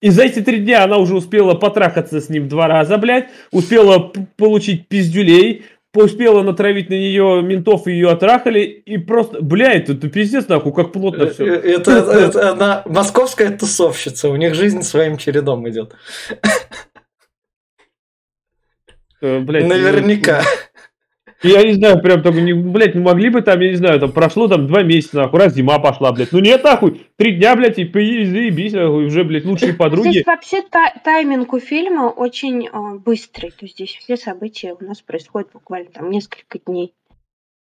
И 0.00 0.10
за 0.10 0.24
эти 0.24 0.40
три 0.40 0.58
дня 0.58 0.84
она 0.84 0.98
уже 0.98 1.14
успела 1.14 1.54
потрахаться 1.54 2.20
с 2.20 2.28
ним 2.30 2.48
два 2.48 2.66
раза, 2.66 2.96
блядь, 2.96 3.28
успела 3.50 4.12
получить 4.36 4.88
пиздюлей, 4.88 5.64
успела 5.94 6.42
натравить 6.42 6.88
на 6.90 6.94
нее 6.94 7.42
ментов, 7.42 7.86
и 7.86 7.92
ее 7.92 8.10
отрахали, 8.10 8.60
и 8.60 8.98
просто, 8.98 9.42
блядь, 9.42 9.88
это 9.88 10.08
пиздец 10.08 10.48
нахуй, 10.48 10.72
как 10.72 10.92
плотно 10.92 11.24
Э, 11.24 11.30
все. 11.30 11.44
Это, 11.44 11.90
это 11.92 12.52
она 12.52 12.82
московская 12.86 13.50
тусовщица, 13.50 14.28
у 14.28 14.36
них 14.36 14.54
жизнь 14.54 14.82
своим 14.82 15.18
чередом 15.18 15.68
идет. 15.68 15.94
Наверняка. 19.20 20.42
Я 21.42 21.62
не 21.64 21.74
знаю, 21.74 22.00
прям 22.00 22.22
так, 22.22 22.35
не, 22.35 22.55
блядь, 22.55 22.94
не 22.94 23.02
могли 23.02 23.29
бы 23.29 23.42
там, 23.42 23.61
я 23.61 23.70
не 23.70 23.76
знаю, 23.76 24.00
там 24.00 24.11
прошло 24.11 24.48
там 24.48 24.66
два 24.66 24.83
месяца, 24.83 25.16
нахуй, 25.18 25.38
раз 25.38 25.55
зима 25.55 25.79
пошла, 25.79 26.11
блядь. 26.12 26.33
Ну 26.33 26.38
нет, 26.38 26.64
нахуй, 26.64 27.07
три 27.16 27.33
дня, 27.33 27.55
блядь, 27.55 27.79
и 27.79 27.85
заебись, 27.85 28.72
нахуй, 28.72 29.07
уже, 29.07 29.22
блядь, 29.22 29.44
лучшие 29.44 29.74
подруги. 29.74 30.11
Здесь 30.11 30.26
вообще 30.26 30.62
та- 30.62 30.94
тайминг 31.05 31.52
у 31.52 31.61
фильма 31.61 32.09
очень 32.09 32.68
а, 32.72 32.94
быстрый. 32.94 33.50
То 33.50 33.66
есть 33.66 33.74
здесь 33.74 33.94
все 33.94 34.16
события 34.16 34.74
у 34.79 34.83
нас 34.83 35.02
происходят 35.02 35.50
буквально 35.52 35.90
там 35.90 36.11
несколько 36.11 36.59
дней. 36.59 36.95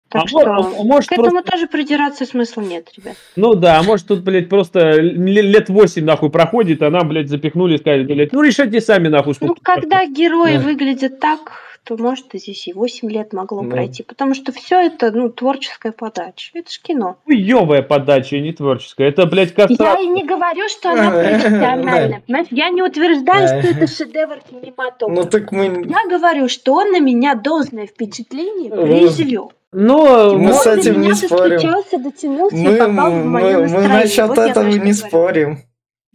Так 0.09 0.23
А 0.23 0.27
что 0.27 0.39
мо- 0.45 0.55
а 0.79 0.83
может, 0.83 1.09
к 1.09 1.13
этому 1.13 1.31
просто- 1.31 1.51
тоже 1.51 1.67
придираться 1.67 2.25
смысла 2.25 2.61
нет, 2.61 2.89
ребят. 2.95 3.15
Ну 3.35 3.55
да, 3.55 3.79
а 3.79 3.83
может 3.83 4.07
тут, 4.07 4.21
блядь, 4.21 4.49
просто 4.49 4.91
лет 5.01 5.67
восемь, 5.69 6.05
нахуй, 6.05 6.29
проходит, 6.29 6.81
а 6.83 6.89
нам, 6.91 7.09
блядь, 7.09 7.27
запихнули 7.27 7.75
и 7.75 7.77
сказали, 7.79 8.03
блядь, 8.03 8.31
ну 8.31 8.41
решайте 8.41 8.81
сами, 8.81 9.07
нахуй, 9.07 9.33
Ну, 9.41 9.55
когда 9.61 10.05
герои 10.07 10.57
Да. 10.57 10.59
выглядят 10.63 11.19
так, 11.19 11.39
то, 11.83 11.97
может, 11.97 12.33
и 12.33 12.39
здесь 12.39 12.67
и 12.67 12.73
8 12.73 13.11
лет 13.11 13.31
могло 13.33 13.61
Ну. 13.61 13.69
пройти. 13.69 14.01
Потому 14.01 14.33
что 14.33 14.51
все 14.51 14.79
это, 14.87 15.11
ну, 15.11 15.29
творческая 15.29 15.91
подача. 15.91 16.49
Это 16.55 16.71
ж 16.71 16.79
кино. 16.81 17.17
Хуёвая 17.25 17.83
подача, 17.83 18.39
не 18.39 18.53
творческая. 18.53 19.09
Это, 19.09 19.27
блядь, 19.27 19.53
Я 19.55 19.67
кастрация. 19.67 20.03
и 20.03 20.07
не 20.07 20.23
говорю, 20.23 20.67
что 20.67 20.91
она 20.91 21.11
профессиональная. 21.59 22.21
понимаешь? 22.25 22.47
Я 22.51 22.69
не 22.69 22.81
утверждаю, 22.81 23.47
что 23.47 23.67
это 23.69 23.85
шедевр 23.95 24.39
Ну 24.51 24.59
кинематографа. 24.61 25.29
так 25.29 25.51
мы... 25.51 25.85
Я 25.87 26.09
говорю, 26.09 26.47
что 26.49 26.73
он 26.73 26.91
на 26.91 26.99
меня 26.99 27.35
должное 27.35 27.85
впечатление 27.87 28.71
произвел. 28.71 29.51
Но 29.77 30.37
Мы 30.37 30.53
с 30.53 30.65
этим 30.65 31.01
не 31.01 31.13
спорим. 31.13 31.55
достучался, 31.55 31.97
дотянулся 31.99 32.55
и 32.55 32.59
Мы, 32.59 32.77
попал 32.77 33.11
в 33.11 33.15
мы, 33.15 33.23
мое 33.25 33.67
мы 33.67 33.87
насчет 33.87 34.27
Вот 34.29 34.37
этого 34.37 34.67
не 34.67 34.93
спорим. 34.93 35.59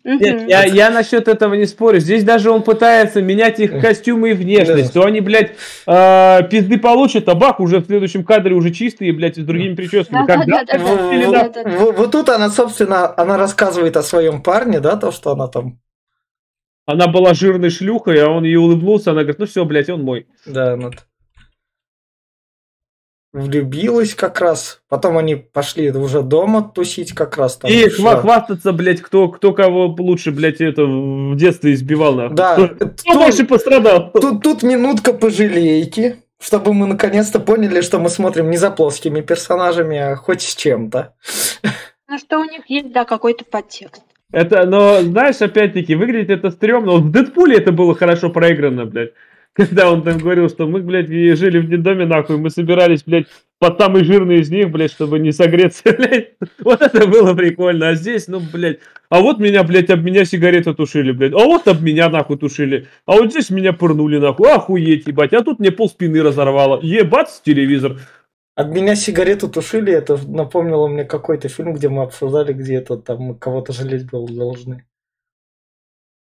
Нет, 0.03 0.49
я, 0.49 0.65
я 0.65 0.89
насчет 0.89 1.29
этого 1.29 1.53
не 1.53 1.67
спорю. 1.67 2.01
Здесь 2.01 2.25
даже 2.25 2.51
он 2.51 2.63
пытается 2.63 3.21
менять 3.21 3.61
их 3.61 3.79
костюмы 3.83 4.31
и 4.31 4.33
внешность. 4.33 4.95
То 4.95 5.05
они, 5.05 5.21
блядь, 5.21 5.53
э, 5.87 6.39
пизды 6.51 6.79
получат, 6.79 7.29
а 7.29 7.35
бах, 7.35 7.61
уже 7.61 7.81
в 7.81 7.85
следующем 7.87 8.25
кадре 8.25 8.55
уже 8.55 8.71
чистые, 8.71 9.13
блядь, 9.13 9.37
и 9.37 9.43
с 9.43 9.45
другими 9.45 9.75
прическами. 9.75 10.25
Вот- 10.79 11.79
вот- 11.79 11.97
Вот 11.99 12.13
тут 12.13 12.31
она, 12.31 12.49
собственно, 12.49 13.13
она 13.15 13.37
рассказывает 13.37 13.95
о 13.99 14.03
своем 14.03 14.43
парне, 14.43 14.81
да, 14.81 14.97
то, 14.97 15.13
что 15.13 15.33
она 15.33 15.49
там, 15.49 15.79
Она 16.87 17.07
была 17.07 17.35
жирной 17.35 17.69
шлюхой, 17.71 18.21
а 18.25 18.29
он 18.31 18.43
ей 18.45 18.57
улыбнулся, 18.57 19.11
она 19.11 19.21
говорит, 19.21 19.39
ну 19.39 19.47
все, 19.47 19.65
блядь, 19.67 19.91
он 19.91 20.03
мой. 20.03 20.27
да, 20.47 20.73
она 20.73 20.91
т- 20.91 20.97
влюбилась 23.33 24.14
как 24.14 24.41
раз. 24.41 24.81
Потом 24.89 25.16
они 25.18 25.37
пошли 25.37 25.91
уже 25.93 26.22
дома 26.22 26.62
тусить 26.74 27.12
как 27.12 27.37
раз 27.37 27.57
там. 27.57 27.70
и 27.70 27.87
хва- 27.89 28.20
хвастаться, 28.20 28.72
блядь, 28.72 29.01
кто, 29.01 29.28
кто 29.28 29.53
кого 29.53 29.87
лучше, 29.99 30.31
блядь, 30.31 30.61
это 30.61 30.85
в 30.85 31.37
детстве 31.37 31.74
избивал, 31.74 32.14
нахуй. 32.14 32.37
Да, 32.37 32.55
Кто, 32.55 32.66
тут, 32.68 33.01
кто 33.01 33.14
больше 33.18 33.45
пострадал? 33.45 34.11
тут, 34.12 34.43
тут 34.43 34.62
минутка 34.62 35.12
пожалейки, 35.12 36.16
чтобы 36.41 36.72
мы 36.74 36.87
наконец-то 36.87 37.39
поняли, 37.39 37.81
что 37.83 37.99
мы 37.99 38.09
смотрим 38.09 38.51
не 38.51 38.57
за 38.57 38.70
плоскими 38.70 39.20
персонажами, 39.20 39.99
а 39.99 40.16
хоть 40.16 40.43
с 40.43 40.55
чем-то. 40.57 41.14
Ну, 42.09 42.18
что 42.18 42.41
у 42.41 42.45
них 42.45 42.62
есть, 42.68 42.93
да, 42.93 43.05
какой-то 43.05 43.45
подтекст. 43.45 44.03
Это, 44.33 44.64
но, 44.64 45.01
знаешь, 45.03 45.41
опять-таки, 45.41 45.95
выглядит 45.95 46.31
это 46.31 46.51
стрёмно. 46.51 46.93
Вот 46.93 47.03
в 47.03 47.11
Дэдпуле 47.11 47.57
это 47.59 47.72
было 47.72 47.95
хорошо 47.95 48.31
проиграно, 48.31 48.85
блядь. 48.87 49.11
Когда 49.55 49.91
он 49.91 50.03
там 50.03 50.19
говорил, 50.19 50.49
что 50.49 50.67
мы, 50.67 50.81
блядь, 50.81 51.09
жили 51.09 51.59
в 51.59 51.69
детдоме, 51.69 52.07
нахуй, 52.07 52.37
мы 52.37 52.51
собирались, 52.51 53.03
блядь, 53.03 53.27
под 53.59 53.79
самый 53.79 54.05
жирный 54.05 54.41
из 54.41 54.51
них, 54.51 54.71
блядь, 54.71 54.93
чтобы 54.93 55.19
не 55.19 55.33
согреться, 55.33 55.83
блядь. 55.99 56.35
Вот 56.61 56.81
это 56.81 57.07
было 57.07 57.35
прикольно. 57.35 57.89
А 57.89 57.95
здесь, 57.95 58.29
ну, 58.29 58.41
блядь, 58.41 58.79
а 59.09 59.21
вот 59.21 59.39
меня, 59.39 59.65
блядь, 59.65 59.91
об 59.91 60.03
меня 60.03 60.25
сигареты 60.25 60.73
тушили, 60.73 61.11
блядь. 61.11 61.33
А 61.33 61.45
вот 61.45 61.67
об 61.67 61.83
меня, 61.83 62.09
нахуй, 62.09 62.39
тушили. 62.39 62.87
А 63.07 63.13
вот 63.17 63.33
здесь 63.33 63.51
меня 63.51 63.73
пырнули, 63.73 64.19
нахуй. 64.19 64.51
Охуеть, 64.51 65.09
ебать. 65.09 65.33
А 65.33 65.43
тут 65.43 65.59
мне 65.59 65.73
пол 65.73 65.89
спины 65.89 66.23
разорвало. 66.23 66.81
Ебать, 66.83 67.43
телевизор. 67.45 67.99
От 68.55 68.69
меня 68.69 68.95
сигарету 68.95 69.49
тушили, 69.49 69.93
это 69.93 70.19
напомнило 70.29 70.87
мне 70.87 71.05
какой-то 71.05 71.49
фильм, 71.49 71.73
где 71.73 71.89
мы 71.89 72.03
обсуждали, 72.03 72.53
где 72.53 72.77
это 72.77 72.97
там 72.99 73.35
кого-то 73.35 73.73
жалеть 73.73 74.11
был 74.11 74.29
должны. 74.29 74.85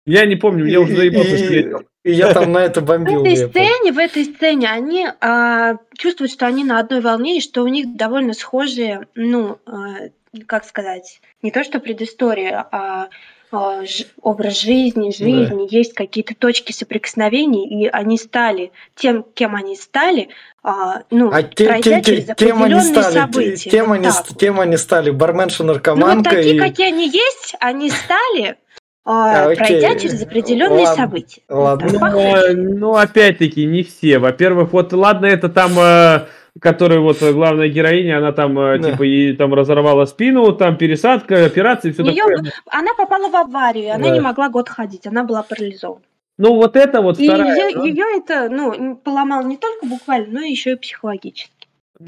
Я 0.06 0.26
не 0.26 0.36
помню, 0.36 0.66
меня 0.66 0.82
уже 0.82 0.96
заебал, 0.96 1.24
И- 1.24 1.38
что 1.38 1.84
и, 2.04 2.12
я 2.14 2.34
там 2.34 2.52
на 2.52 2.60
это 2.60 2.82
В 2.82 2.86
бомбил. 2.86 3.22
этой 3.26 3.34
я 3.36 3.48
помню. 3.48 3.68
сцене, 3.70 3.92
в 3.92 3.98
этой 4.00 4.26
сцене 4.26 4.70
они 4.70 5.08
а, 5.20 5.76
чувствуют, 5.98 6.32
что 6.32 6.48
они 6.48 6.64
на 6.64 6.80
одной 6.80 7.02
волне, 7.02 7.38
и 7.38 7.42
что 7.42 7.64
у 7.64 7.68
них 7.68 7.96
довольно 7.96 8.34
схожие, 8.34 9.08
ну, 9.16 9.60
а, 9.66 10.10
как 10.48 10.66
сказать, 10.66 11.22
не 11.42 11.52
то 11.52 11.64
что 11.64 11.80
предыстория, 11.80 12.66
а, 12.72 13.10
а, 13.52 13.82
образ 14.22 14.62
жизни, 14.62 15.12
жизни, 15.12 15.68
есть 15.74 15.94
какие-то 15.94 16.34
точки 16.36 16.72
соприкосновений, 16.72 17.68
и 17.68 17.88
они 17.88 18.18
стали 18.18 18.72
тем, 18.96 19.24
кем 19.36 19.56
они 19.56 19.76
стали, 19.76 20.30
а, 20.64 21.04
ну, 21.12 21.30
А 21.34 21.44
те- 21.44 21.66
пройдя 21.68 22.00
те- 22.00 22.04
через 22.16 22.26
те- 22.28 22.36
кем 22.36 22.64
они 22.64 22.80
стали? 22.80 23.14
события. 23.14 23.70
Кем 23.70 23.88
Вот 23.88 23.94
они, 23.96 24.08
вот. 24.08 24.60
они 24.62 24.78
стали? 24.78 25.10
Барменша, 25.12 25.64
Ну, 25.64 25.68
вот 25.74 25.74
наркоманка 25.76 26.30
такие, 26.30 26.56
и... 26.56 26.60
какие 26.60 26.88
они 26.88 27.06
есть, 27.10 27.56
они 27.60 27.90
стали, 27.90 28.56
а, 29.04 29.46
А, 29.52 29.56
пройдя 29.56 29.96
через 29.96 30.22
определенные 30.22 30.86
Ладно, 30.86 31.04
события. 31.04 31.42
ладно. 31.50 31.90
Ну, 31.92 32.78
ну, 32.78 32.96
опять-таки, 32.96 33.66
не 33.66 33.84
все. 33.84 34.20
Во-первых, 34.20 34.74
вот 34.74 34.94
ладно, 34.94 35.26
это 35.26 35.50
там, 35.50 35.72
э, 35.80 36.28
которая 36.60 37.00
вот 37.00 37.18
главная 37.22 37.68
героиня, 37.70 38.20
она 38.20 38.32
там, 38.32 38.58
э, 38.60 38.78
Да. 38.78 38.92
типа, 38.92 39.04
ей 39.04 39.36
там 39.36 39.54
разорвала 39.54 40.06
спину, 40.06 40.52
там 40.54 40.78
пересадка, 40.78 41.46
операция, 41.46 41.94
все 41.94 42.04
такое. 42.04 42.44
Она 42.68 42.94
попала 42.96 43.30
в 43.30 43.36
аварию, 43.36 43.86
и 43.86 43.90
она 43.90 44.10
Да. 44.10 44.14
не 44.14 44.20
могла 44.20 44.50
год 44.50 44.70
ходить, 44.70 45.08
она 45.08 45.24
была 45.24 45.42
парализована. 45.44 46.02
Ну, 46.38 46.56
вот 46.56 46.76
это 46.76 47.02
вот 47.02 47.20
И 47.20 47.28
вторая. 47.28 47.70
ее, 47.70 47.94
да. 47.96 48.18
это, 48.18 48.50
ну, 48.54 48.96
поломало 48.96 49.44
не 49.46 49.58
только 49.58 49.86
буквально, 49.86 50.40
но 50.40 50.46
еще 50.46 50.72
и 50.74 50.76
психологически. 50.76 51.52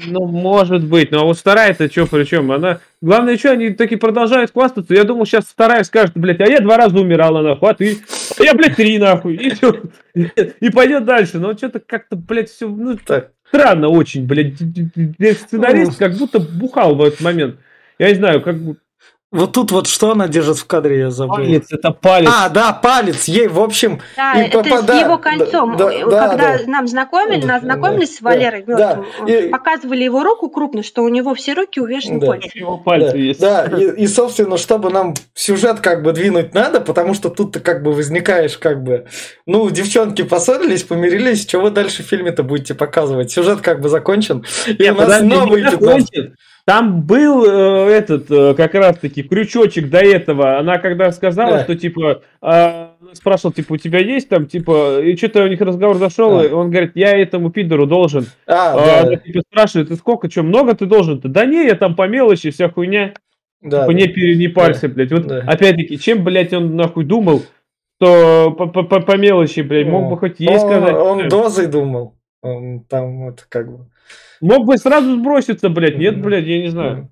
Ну, 0.06 0.26
может 0.26 0.84
быть. 0.84 1.10
Ну, 1.10 1.20
а 1.20 1.24
вот 1.24 1.38
вторая-то 1.38 1.90
что 1.90 2.06
причем? 2.06 2.50
Она... 2.52 2.80
Главное, 3.00 3.36
что 3.36 3.52
они 3.52 3.70
таки 3.70 3.96
продолжают 3.96 4.52
хвастаться. 4.52 4.94
Я 4.94 5.04
думал, 5.04 5.26
сейчас 5.26 5.44
вторая 5.44 5.84
скажет, 5.84 6.12
блядь, 6.14 6.40
а 6.40 6.46
я 6.46 6.60
два 6.60 6.76
раза 6.76 6.98
умирала, 6.98 7.42
нахуй, 7.42 7.70
а 7.70 7.74
ты? 7.74 7.98
А 8.38 8.42
я, 8.42 8.54
блядь, 8.54 8.76
три, 8.76 8.98
нахуй. 8.98 9.36
И, 9.36 9.50
всё. 9.50 9.76
и 10.14 10.70
пойдет 10.70 11.04
дальше. 11.04 11.38
Но 11.38 11.52
что-то 11.54 11.80
как-то, 11.80 12.16
блядь, 12.16 12.50
все, 12.50 12.68
ну, 12.68 12.96
Так, 12.96 13.30
странно 13.48 13.88
очень, 13.88 14.26
блядь. 14.26 14.58
Сценарист 14.58 15.98
как 15.98 16.14
будто 16.14 16.40
бухал 16.40 16.94
в 16.94 17.02
этот 17.02 17.20
момент. 17.20 17.56
Я 17.98 18.08
не 18.08 18.16
знаю, 18.16 18.42
как 18.42 18.58
бы... 18.58 18.76
вот 19.34 19.52
тут 19.52 19.70
вот 19.72 19.86
что 19.86 20.12
она 20.12 20.28
держит 20.28 20.56
в 20.58 20.66
кадре, 20.66 20.98
я 21.00 21.10
забыл. 21.10 21.36
Палец, 21.36 21.66
это 21.72 21.90
палец. 21.90 22.30
А, 22.32 22.48
да, 22.48 22.72
палец 22.72 23.24
ей, 23.24 23.48
в 23.48 23.60
общем, 23.60 24.00
Да, 24.16 24.32
И 24.34 24.46
это 24.46 24.58
попа- 24.62 24.78
с 24.78 24.82
да, 24.84 24.98
его 25.00 25.16
да, 25.16 25.22
кольцом. 25.22 25.76
да, 25.76 25.92
Э, 25.92 26.06
да, 26.08 26.28
Когда 26.28 26.58
да. 26.58 26.64
нам 26.66 26.86
знакомили, 26.88 27.40
Да, 27.42 27.46
нас 27.48 27.62
знакомились 27.62 28.16
с 28.16 28.20
да, 28.20 28.30
Валерой 28.30 28.64
да, 28.66 29.02
и- 29.26 29.48
показывали 29.48 30.02
его 30.04 30.22
руку 30.22 30.48
крупно, 30.48 30.82
что 30.82 31.02
у 31.02 31.08
него 31.08 31.34
все 31.34 31.54
руки 31.54 31.80
увешаны 31.80 32.20
Да. 32.20 32.26
кольцами. 32.28 32.58
Его 32.60 32.78
пальцы 32.78 33.12
да, 33.12 33.18
есть. 33.18 33.40
да, 33.40 33.64
и, 33.66 34.02
и, 34.02 34.06
собственно, 34.06 34.56
чтобы 34.56 34.90
нам 34.90 35.14
сюжет 35.34 35.80
как 35.80 36.02
бы 36.02 36.12
двинуть 36.12 36.54
надо, 36.54 36.80
потому 36.80 37.14
что 37.14 37.28
тут 37.28 37.52
ты 37.52 37.60
как 37.60 37.82
бы 37.82 37.92
возникаешь 37.92 38.56
как 38.56 38.82
бы, 38.82 39.06
ну, 39.46 39.68
девчонки 39.70 40.22
поссорились, 40.22 40.84
помирились, 40.84 41.42
что 41.42 41.60
вы 41.60 41.70
дальше 41.70 42.02
в 42.02 42.06
фильме-то 42.06 42.42
будете 42.44 42.74
показывать? 42.74 43.30
Сюжет 43.32 43.60
как 43.60 43.80
бы 43.80 43.88
закончен, 43.88 44.44
и 44.66 44.82
Не, 44.82 44.90
у 44.92 44.94
нас 44.94 45.04
подожди, 45.04 45.26
новый 45.28 45.62
не 45.62 45.70
15. 45.70 46.32
Там 46.66 47.02
был 47.02 47.44
э, 47.44 47.90
этот, 47.90 48.30
э, 48.30 48.54
как 48.54 48.72
раз-таки, 48.74 49.22
крючочек 49.22 49.90
до 49.90 49.98
этого. 49.98 50.58
Она 50.58 50.78
когда 50.78 51.12
сказала, 51.12 51.58
Да. 51.58 51.64
что, 51.64 51.74
типа, 51.76 52.22
э, 52.40 52.86
спрашивал, 53.12 53.52
типа, 53.52 53.74
у 53.74 53.76
тебя 53.76 53.98
есть 53.98 54.30
там, 54.30 54.46
типа, 54.46 55.00
и 55.02 55.14
что-то 55.14 55.44
у 55.44 55.46
них 55.48 55.60
разговор 55.60 55.98
зашел, 55.98 56.38
Да. 56.38 56.44
и 56.46 56.50
он 56.50 56.70
говорит, 56.70 56.92
я 56.94 57.10
этому 57.18 57.50
пидору 57.50 57.86
должен. 57.86 58.24
А, 58.46 58.72
А, 58.72 58.76
да, 58.86 59.00
Она, 59.02 59.16
типа, 59.16 59.42
спрашивает, 59.50 59.88
ты 59.88 59.96
сколько, 59.96 60.30
что, 60.30 60.42
много 60.42 60.74
ты 60.74 60.86
должен-то? 60.86 61.28
Да 61.28 61.44
не, 61.44 61.66
я 61.66 61.74
там 61.74 61.94
по 61.94 62.08
мелочи, 62.08 62.50
вся 62.50 62.70
хуйня. 62.70 63.12
да, 63.60 63.82
Типа, 63.82 63.90
не, 63.94 64.06
пере- 64.08 64.36
не 64.36 64.48
парься, 64.48 64.88
блядь. 64.88 65.12
Вот, 65.12 65.26
Да. 65.26 65.40
опять-таки, 65.46 65.98
чем, 65.98 66.24
блядь, 66.24 66.54
он, 66.54 66.76
нахуй, 66.76 67.04
думал, 67.04 67.42
что 68.00 68.50
по, 68.52 68.66
по- 68.68 68.82
по- 68.84 69.00
по 69.00 69.16
мелочи, 69.18 69.60
блядь, 69.60 69.86
мог 69.86 70.08
бы 70.10 70.16
хоть 70.18 70.40
ей 70.40 70.48
он, 70.50 70.58
сказать. 70.60 70.94
Он 70.94 71.28
дозой 71.28 71.66
думал, 71.66 72.14
он 72.42 72.80
там 72.88 73.26
вот 73.26 73.46
как 73.50 73.70
бы... 73.70 73.86
Мог 74.40 74.64
бы 74.66 74.76
сразу 74.78 75.16
сброситься, 75.16 75.68
блядь. 75.68 75.98
Нет, 75.98 76.20
блядь, 76.20 76.46
я 76.46 76.60
не 76.62 76.68
знаю. 76.68 77.10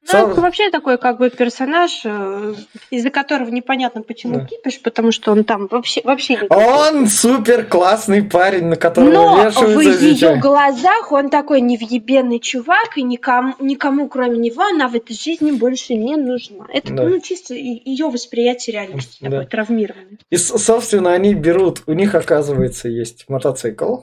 Ну, 0.00 0.08
Сам- 0.12 0.32
вообще 0.34 0.70
такой 0.70 0.96
как 0.96 1.18
бы 1.18 1.28
персонаж, 1.28 2.00
э, 2.04 2.54
из-за 2.90 3.10
которого 3.10 3.50
непонятно 3.50 4.00
почему 4.00 4.36
Да. 4.38 4.44
кипиш, 4.46 4.80
потому 4.80 5.12
что 5.12 5.32
он 5.32 5.44
там 5.44 5.66
вообще, 5.66 6.00
вообще 6.02 6.36
не 6.36 6.46
Он 6.48 7.06
супер 7.08 7.66
классный 7.66 8.22
парень, 8.22 8.66
на 8.66 8.76
которого 8.76 9.10
Но 9.10 9.50
в 9.50 9.80
ее 9.80 10.36
глазах 10.36 11.12
он 11.12 11.28
такой 11.28 11.60
невъебенный 11.60 12.38
чувак, 12.38 12.96
и 12.96 13.02
никому, 13.02 13.54
никому, 13.60 14.08
кроме 14.08 14.38
него, 14.38 14.62
она 14.62 14.88
в 14.88 14.94
этой 14.94 15.14
жизни 15.14 15.50
больше 15.50 15.94
не 15.94 16.16
нужна. 16.16 16.64
Это, 16.72 16.94
Да. 16.94 17.02
ну, 17.02 17.20
чисто 17.20 17.52
ее 17.54 18.06
восприятие 18.08 18.74
реальности 18.74 19.18
Да. 19.20 19.30
такое 19.30 19.46
травмированное. 19.46 20.18
И, 20.30 20.36
собственно, 20.36 21.12
они 21.12 21.34
берут, 21.34 21.82
у 21.86 21.92
них, 21.92 22.14
оказывается, 22.14 22.88
есть 22.88 23.26
мотоцикл. 23.28 23.96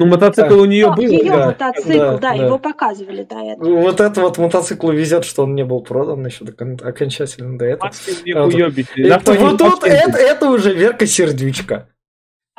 Ну, 0.00 0.06
мотоцикл 0.06 0.58
у 0.58 0.64
нее 0.64 0.86
Но 0.86 0.94
был. 0.94 1.02
ее 1.04 1.30
да, 1.30 1.46
мотоцикл, 1.48 1.90
да, 1.90 2.12
да, 2.12 2.18
да. 2.18 2.32
его 2.32 2.58
показывали 2.58 3.22
до 3.22 3.36
этого. 3.36 3.80
Вот 3.82 4.00
это 4.00 4.22
вот 4.22 4.38
мотоцикл 4.38 4.90
везет, 4.90 5.26
что 5.26 5.42
он 5.42 5.54
не 5.54 5.62
был 5.62 5.82
продан 5.82 6.24
еще 6.24 6.46
до 6.46 6.52
кон- 6.52 6.80
окончательно 6.82 7.58
до 7.58 7.66
этого. 7.66 7.90
А 8.34 8.44
вот-. 8.46 8.54
Это, 8.96 9.32
вот 9.34 9.58
тут 9.58 9.82
Машкинки. 9.82 10.08
это, 10.08 10.16
это 10.16 10.48
уже 10.48 10.72
Верка 10.72 11.04
Сердючка. 11.04 11.88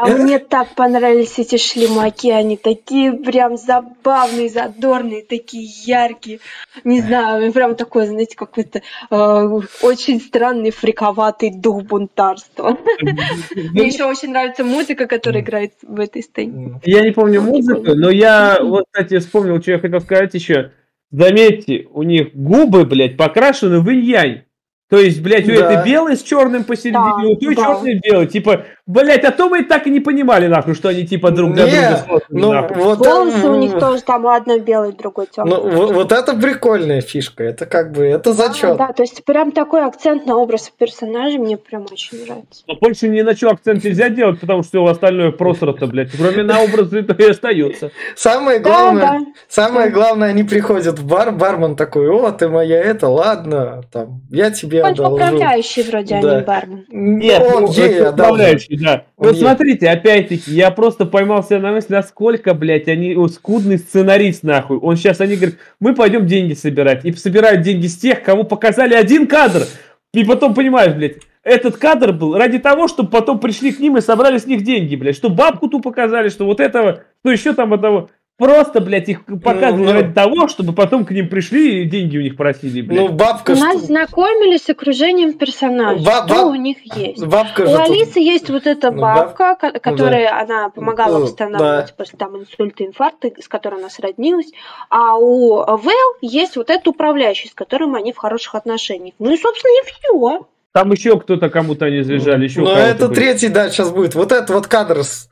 А 0.01 0.07
мне 0.07 0.39
так 0.39 0.73
понравились 0.73 1.37
эти 1.37 1.57
шлемаки, 1.57 2.31
они 2.31 2.57
такие 2.57 3.13
прям 3.13 3.55
забавные, 3.55 4.49
задорные, 4.49 5.23
такие 5.23 5.63
яркие. 5.85 6.39
Не 6.83 7.01
знаю, 7.01 7.53
прям 7.53 7.75
такой, 7.75 8.07
знаете, 8.07 8.35
какой-то 8.35 8.81
э, 9.11 9.59
очень 9.83 10.19
странный, 10.19 10.71
фриковатый 10.71 11.51
дух 11.51 11.83
бунтарства. 11.83 12.79
Мне 13.55 13.87
еще 13.87 14.05
очень 14.05 14.31
нравится 14.31 14.63
музыка, 14.63 15.05
которая 15.05 15.43
играет 15.43 15.73
в 15.83 15.99
этой 15.99 16.23
сцене. 16.23 16.81
Я 16.83 17.01
не 17.01 17.11
помню 17.11 17.41
музыку, 17.41 17.93
но 17.93 18.09
я 18.09 18.57
вот, 18.59 18.85
кстати, 18.89 19.19
вспомнил, 19.19 19.61
что 19.61 19.71
я 19.71 19.79
хотел 19.79 19.99
сказать 20.01 20.33
еще. 20.33 20.71
Заметьте, 21.11 21.87
у 21.91 22.01
них 22.01 22.29
губы, 22.33 22.85
блядь, 22.85 23.17
покрашены 23.17 23.81
в 23.81 23.89
инь-янь. 23.89 24.45
То 24.91 24.97
есть, 24.97 25.21
блядь, 25.21 25.47
у 25.47 25.53
этой 25.53 25.85
белой 25.85 26.17
с 26.17 26.21
черным 26.21 26.65
посередине, 26.65 26.99
Да, 26.99 27.15
у 27.23 27.35
той 27.37 27.55
да. 27.55 27.61
черный 27.63 27.99
белый. 28.03 28.27
Типа, 28.27 28.65
Блять, 28.91 29.23
а 29.23 29.31
то 29.31 29.47
мы 29.47 29.63
так 29.63 29.87
и 29.87 29.89
не 29.89 30.01
понимали, 30.01 30.47
нахуй, 30.47 30.75
что 30.75 30.89
они 30.89 31.05
типа 31.07 31.31
друг 31.31 31.53
для 31.53 31.65
друга 31.65 31.97
созданы, 31.97 32.21
Ну, 32.29 32.51
нахуй. 32.51 32.75
вот, 32.77 32.97
Волосы 32.99 33.47
у 33.47 33.53
э, 33.55 33.57
них 33.57 33.79
тоже 33.79 34.01
там 34.03 34.27
одной 34.27 34.59
белый, 34.59 34.91
другой 34.91 35.27
темный. 35.33 35.55
Ну, 35.55 35.69
вот, 35.69 35.91
вот 35.93 36.11
это 36.11 36.35
прикольная 36.35 36.99
фишка. 36.99 37.43
Это 37.45 37.65
как 37.65 37.93
бы, 37.93 38.03
это 38.05 38.33
зачет. 38.33 38.75
да, 38.75 38.91
то 38.91 39.03
есть 39.03 39.23
прям 39.23 39.53
такой 39.53 39.85
акцент 39.85 40.25
на 40.25 40.35
образ 40.35 40.69
персонажа 40.77 41.37
мне 41.39 41.55
прям 41.55 41.85
очень 41.89 42.25
нравится. 42.25 42.63
Но 42.67 42.75
больше 42.75 43.07
ни 43.07 43.21
на 43.21 43.33
что 43.33 43.49
акцент 43.51 43.81
нельзя 43.83 44.09
делать, 44.09 44.41
потому 44.41 44.63
что 44.63 44.69
все 44.71 44.85
остальное 44.85 45.31
просрато, 45.31 45.87
блядь. 45.87 46.11
Кроме 46.11 46.43
на 46.43 46.61
образа 46.61 46.99
это 46.99 47.13
и 47.13 47.29
остается. 47.29 47.91
Самое 48.17 48.59
Да, 48.59 48.69
главное, 48.69 49.01
да. 49.03 49.19
самое 49.47 49.87
Да. 49.89 49.93
главное, 49.95 50.29
они 50.29 50.43
приходят 50.43 50.99
в 50.99 51.07
бар, 51.07 51.31
бармен 51.31 51.77
такой, 51.77 52.09
о, 52.09 52.31
ты 52.31 52.49
моя 52.49 52.81
это, 52.83 53.07
ладно, 53.07 53.83
там, 53.91 54.21
я 54.29 54.51
тебе 54.51 54.83
Он 54.83 54.91
одолжу. 54.91 55.15
управляющий 55.15 55.83
вроде, 55.83 56.15
а 56.15 56.21
Да. 56.21 56.35
не 56.39 56.45
бармен. 56.45 56.85
Нет, 56.89 57.41
он 57.41 57.63
ну, 57.63 57.71
ей 57.71 57.89
это 57.93 58.09
одолжил. 58.09 58.45
Да. 58.81 59.05
Вот 59.17 59.35
ей. 59.35 59.41
смотрите, 59.41 59.89
опять-таки, 59.89 60.51
я 60.51 60.71
просто 60.71 61.05
поймал 61.05 61.43
себя 61.43 61.59
на 61.59 61.71
мысли, 61.71 61.93
насколько, 61.93 62.53
блядь, 62.53 62.87
они 62.87 63.15
о, 63.15 63.27
скудный 63.27 63.77
сценарист, 63.77 64.43
нахуй. 64.43 64.77
Он 64.77 64.95
сейчас, 64.95 65.21
они 65.21 65.35
говорят, 65.35 65.55
мы 65.79 65.93
пойдем 65.93 66.25
деньги 66.25 66.53
собирать. 66.53 67.05
И 67.05 67.13
собирают 67.13 67.61
деньги 67.61 67.87
с 67.87 67.97
тех, 67.97 68.23
кому 68.23 68.43
показали 68.43 68.93
один 68.93 69.27
кадр. 69.27 69.65
И 70.13 70.23
потом, 70.23 70.53
понимаешь, 70.53 70.93
блядь, 70.93 71.17
этот 71.43 71.77
кадр 71.77 72.13
был 72.13 72.37
ради 72.37 72.59
того, 72.59 72.87
чтобы 72.87 73.09
потом 73.09 73.39
пришли 73.39 73.71
к 73.71 73.79
ним 73.79 73.97
и 73.97 74.01
собрали 74.01 74.37
с 74.37 74.45
них 74.45 74.63
деньги, 74.63 74.95
блядь. 74.95 75.15
Что 75.15 75.29
бабку 75.29 75.67
ту 75.67 75.79
показали, 75.79 76.29
что 76.29 76.45
вот 76.45 76.59
этого, 76.59 77.03
что 77.21 77.31
еще 77.31 77.53
там 77.53 77.73
одного. 77.73 78.09
Просто, 78.41 78.81
блядь, 78.81 79.07
их 79.07 79.23
показывали 79.25 79.85
ну. 79.85 79.93
ради 79.93 80.13
того, 80.13 80.47
чтобы 80.47 80.73
потом 80.73 81.05
к 81.05 81.11
ним 81.11 81.29
пришли 81.29 81.83
и 81.83 81.85
деньги 81.85 82.17
у 82.17 82.21
них 82.21 82.35
просили, 82.35 82.81
блядь. 82.81 82.99
Ну, 82.99 83.07
бабка, 83.09 83.51
У 83.51 83.55
нас 83.55 83.77
что- 83.77 83.85
знакомились 83.85 84.63
с 84.63 84.69
окружением 84.69 85.33
персонажей. 85.33 86.03
Ба- 86.03 86.25
Что 86.27 86.47
у 86.47 86.55
них 86.55 86.77
есть? 86.97 87.23
бабка 87.23 87.61
У 87.61 87.67
же 87.67 87.77
тут- 87.77 87.89
Алисы 87.89 88.19
есть 88.19 88.49
вот 88.49 88.65
эта 88.65 88.89
Ну, 88.89 88.99
бабка, 88.99 89.55
ко- 89.55 89.79
которая 89.79 90.41
она 90.41 90.69
помогала 90.69 91.19
Ну, 91.19 91.25
восстанавливать 91.25 91.87
да. 91.89 91.93
после 91.95 92.17
там 92.17 92.35
инсульта, 92.35 92.83
инфаркта, 92.83 93.29
с 93.39 93.47
которой 93.47 93.79
она 93.79 93.91
сроднилась. 93.91 94.47
А 94.89 95.17
у 95.19 95.57
Вэл 95.77 96.15
есть 96.21 96.55
вот 96.57 96.71
этот 96.71 96.87
управляющий, 96.87 97.49
с 97.49 97.53
которым 97.53 97.93
они 97.93 98.11
в 98.11 98.17
хороших 98.17 98.55
отношениях. 98.55 99.13
Ну 99.19 99.31
и, 99.31 99.37
собственно, 99.37 99.71
и 99.71 99.91
все. 99.91 100.47
Там 100.73 100.91
еще 100.91 101.19
кто-то 101.19 101.49
кому-то 101.51 101.85
они 101.85 102.01
заряжали, 102.01 102.45
еще 102.45 102.61
Ну, 102.61 102.65
кого-то 102.67 102.81
это 102.81 103.05
были. 103.07 103.15
третий, 103.15 103.49
да, 103.49 103.69
сейчас 103.69 103.91
будет. 103.91 104.15
Вот 104.15 104.31
этот 104.31 104.49
вот 104.49 104.65
кадр 104.65 105.03
с... 105.03 105.29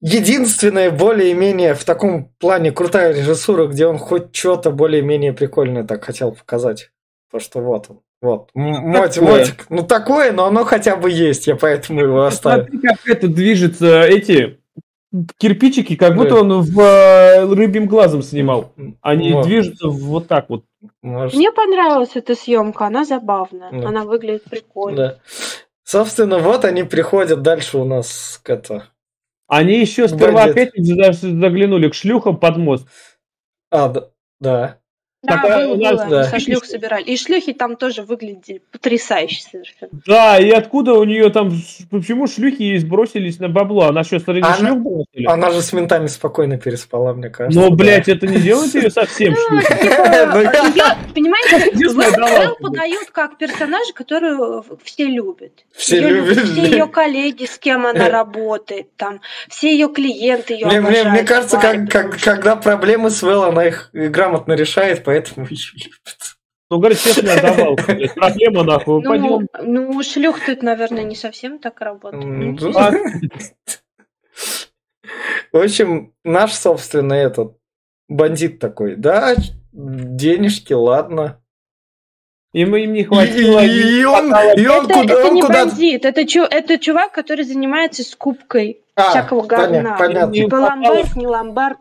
Единственное, 0.00 0.90
более-менее 0.90 1.74
в 1.74 1.84
таком 1.84 2.32
плане 2.38 2.70
крутая 2.70 3.12
режиссура, 3.14 3.66
где 3.66 3.86
он 3.86 3.98
хоть 3.98 4.34
что-то 4.34 4.70
более-менее 4.70 5.32
прикольное 5.32 5.84
так 5.84 6.04
хотел 6.04 6.32
показать. 6.32 6.90
То, 7.32 7.40
что 7.40 7.60
вот 7.60 7.86
он. 7.90 8.00
Вот. 8.20 8.50
Мотик, 8.54 9.22
мотик. 9.22 9.66
Ну, 9.68 9.82
такое, 9.82 10.32
но 10.32 10.44
оно 10.46 10.64
хотя 10.64 10.96
бы 10.96 11.10
есть. 11.10 11.46
Я 11.46 11.56
поэтому 11.56 12.00
его 12.00 12.24
оставил. 12.24 12.64
Смотри, 12.66 12.80
как 12.80 12.98
это 13.06 13.28
движется, 13.28 14.02
эти 14.02 14.60
кирпичики, 15.38 15.96
как 15.96 16.14
будто 16.16 16.36
он 16.40 16.60
в 16.62 16.80
э, 16.80 17.44
рыбьим 17.54 17.86
глазом 17.86 18.22
снимал. 18.22 18.72
Они 19.00 19.32
Вот. 19.32 19.46
движутся 19.46 19.88
вот 19.88 20.28
так 20.28 20.48
вот. 20.48 20.64
Может, 21.02 21.34
Мне 21.36 21.50
понравилась 21.50 22.10
эта 22.14 22.34
съемка, 22.34 22.86
она 22.86 23.04
забавная, 23.04 23.70
Да. 23.72 23.88
она 23.88 24.04
выглядит 24.04 24.44
прикольно. 24.44 24.96
да. 24.96 25.18
Собственно, 25.84 26.38
вот 26.38 26.64
они 26.64 26.82
приходят 26.82 27.40
дальше 27.42 27.78
у 27.78 27.84
нас 27.84 28.38
к 28.42 28.50
это. 28.50 28.88
Они 29.48 29.80
еще 29.80 30.08
сперва 30.08 30.44
Бандит. 30.46 30.68
опять 30.74 31.16
заглянули 31.20 31.88
к 31.88 31.94
шлюхам 31.94 32.38
под 32.38 32.58
мост. 32.58 32.88
А, 33.70 33.88
да. 33.88 34.10
да. 34.40 34.77
Да, 35.20 35.42
было, 35.42 35.74
нас, 35.74 35.96
было, 35.96 36.08
да. 36.08 36.24
со 36.24 36.38
шлюх 36.38 36.64
собирали. 36.64 37.02
И 37.02 37.16
шлюхи 37.16 37.52
там 37.52 37.74
тоже 37.74 38.02
выглядели 38.02 38.62
потрясающе 38.70 39.42
совершенно. 39.50 39.90
Да, 40.06 40.38
и 40.38 40.48
откуда 40.50 40.94
у 40.94 41.02
нее 41.02 41.28
там, 41.30 41.50
почему 41.90 42.28
шлюхи 42.28 42.62
ей 42.62 42.78
сбросились 42.78 43.40
на 43.40 43.48
бабло? 43.48 43.86
Она 43.86 44.04
что, 44.04 44.20
среди 44.20 44.42
Она- 44.42 44.54
шлюх 44.54 44.78
была, 44.78 45.02
что 45.10 45.18
ли? 45.18 45.26
Она 45.26 45.50
же 45.50 45.60
с 45.60 45.72
ментами 45.72 46.06
спокойно 46.06 46.56
переспала, 46.56 47.14
мне 47.14 47.30
кажется. 47.30 47.58
Но, 47.58 47.70
да. 47.70 47.74
блядь, 47.74 48.08
это 48.08 48.28
не 48.28 48.38
делает 48.38 48.72
ее 48.76 48.90
совсем 48.90 49.34
шлюхой. 49.34 50.48
понимаете. 51.12 51.72
Вэл 51.74 52.56
подают 52.60 53.10
как 53.10 53.38
персонажа, 53.38 53.92
которую 53.94 54.64
все 54.84 55.06
любят. 55.06 55.52
Все 55.72 55.98
любят. 55.98 56.38
Все 56.44 56.62
ее 56.62 56.86
коллеги, 56.86 57.46
с 57.46 57.58
кем 57.58 57.86
она 57.86 58.08
работает, 58.08 58.94
там, 58.96 59.20
все 59.48 59.72
ее 59.72 59.88
клиенты 59.88 60.54
ее 60.54 60.66
Мне, 60.80 61.24
кажется, 61.24 61.58
когда 61.58 62.54
проблемы 62.54 63.10
с 63.10 63.20
Вэл, 63.22 63.42
она 63.42 63.64
их 63.66 63.90
грамотно 63.92 64.52
решает, 64.52 65.07
поэтому 65.08 65.46
любят. 65.50 66.36
Ну, 66.70 66.78
говорит, 66.78 66.98
честно, 67.00 67.32
отдавал. 67.32 67.76
блядь. 67.76 68.14
Проблема, 68.14 68.62
нахуй. 68.62 69.02
Ну, 69.02 69.08
Пойдем. 69.08 69.48
ну, 69.62 70.02
шлюх 70.02 70.44
тут, 70.44 70.62
наверное, 70.62 71.02
не 71.04 71.16
совсем 71.16 71.58
так 71.58 71.80
работает. 71.80 72.24
Ну, 72.24 72.72
А, 72.76 72.92
В 75.52 75.56
общем, 75.64 76.12
наш, 76.24 76.52
собственно, 76.52 77.14
этот 77.14 77.56
бандит 78.08 78.58
такой, 78.58 78.96
да, 78.96 79.34
денежки, 79.72 80.74
ладно. 80.74 81.40
Им 82.52 82.76
им 82.76 82.92
не 82.92 83.00
И, 83.00 83.04
хватило. 83.04 83.60
им 83.60 83.70
и 83.70 83.98
не 84.00 84.04
он, 84.04 84.26
и 84.58 84.66
он 84.66 84.84
Это, 84.86 84.94
куда, 84.94 85.14
это 85.14 85.26
он 85.28 85.34
не 85.34 85.42
куда- 85.42 85.64
бандит, 85.66 86.04
это, 86.04 86.26
чу, 86.26 86.42
это 86.42 86.78
чувак, 86.78 87.12
который 87.12 87.44
занимается 87.44 88.02
скупкой 88.02 88.82
А, 88.94 89.10
всякого 89.10 89.46
поня- 89.46 89.70
говна. 89.70 89.96
понятно. 89.98 90.32
Не 90.32 90.40
Типа 90.44 90.56
хватало. 90.58 90.82
ломбард, 90.84 91.16
не 91.16 91.26
ломбард. 91.26 91.78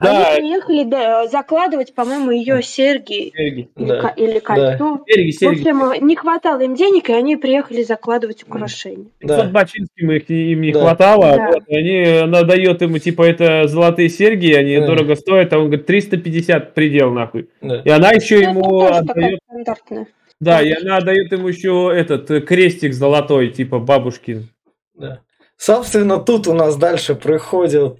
Да. 0.00 0.28
Они 0.34 0.40
приехали 0.40 0.84
да, 0.84 1.26
закладывать, 1.26 1.94
по-моему, 1.94 2.30
ее 2.30 2.62
серьги 2.62 3.32
Серьги, 3.34 3.68
или, 3.76 3.86
Да, 3.88 4.08
или 4.16 4.38
кольцо. 4.40 5.00
серьги, 5.08 5.30
В 5.30 5.38
серьги. 5.38 5.60
общем, 5.68 6.06
не 6.06 6.16
хватало 6.16 6.60
им 6.60 6.74
денег, 6.74 7.08
и 7.08 7.14
они 7.14 7.36
приехали 7.36 7.82
закладывать 7.82 8.42
украшения. 8.42 9.06
Да. 9.20 9.36
500 9.38 9.52
бачинским 9.52 10.10
их, 10.12 10.28
им 10.30 10.60
не 10.60 10.72
Да. 10.72 10.80
хватало. 10.80 11.36
Да. 11.36 11.46
вот, 11.52 11.62
они, 11.68 12.04
она 12.04 12.42
дает 12.42 12.82
ему, 12.82 12.98
типа, 12.98 13.22
это 13.22 13.66
золотые 13.68 14.08
серьги, 14.10 14.52
они 14.52 14.78
Да. 14.78 14.86
дорого 14.86 15.14
стоят, 15.16 15.52
а 15.52 15.58
он 15.58 15.66
говорит, 15.66 15.86
350 15.86 16.74
предел, 16.74 17.10
нахуй. 17.12 17.48
Да. 17.62 17.80
И 17.84 17.88
она 17.88 18.10
еще 18.12 18.36
Ну, 18.36 18.40
это 18.42 18.50
ему 18.50 18.86
отдает, 18.86 19.38
стандартная. 19.48 20.06
да, 20.40 20.60
и 20.62 20.72
она 20.72 20.98
отдает 20.98 21.32
ему 21.32 21.48
еще 21.48 21.90
этот 21.94 22.30
э, 22.30 22.40
крестик 22.40 22.92
золотой, 22.92 23.48
типа, 23.48 23.78
бабушкин. 23.78 24.48
Да. 24.94 25.20
Собственно, 25.56 26.18
тут 26.18 26.46
у 26.48 26.52
нас 26.52 26.76
дальше 26.76 27.14
приходят 27.14 27.98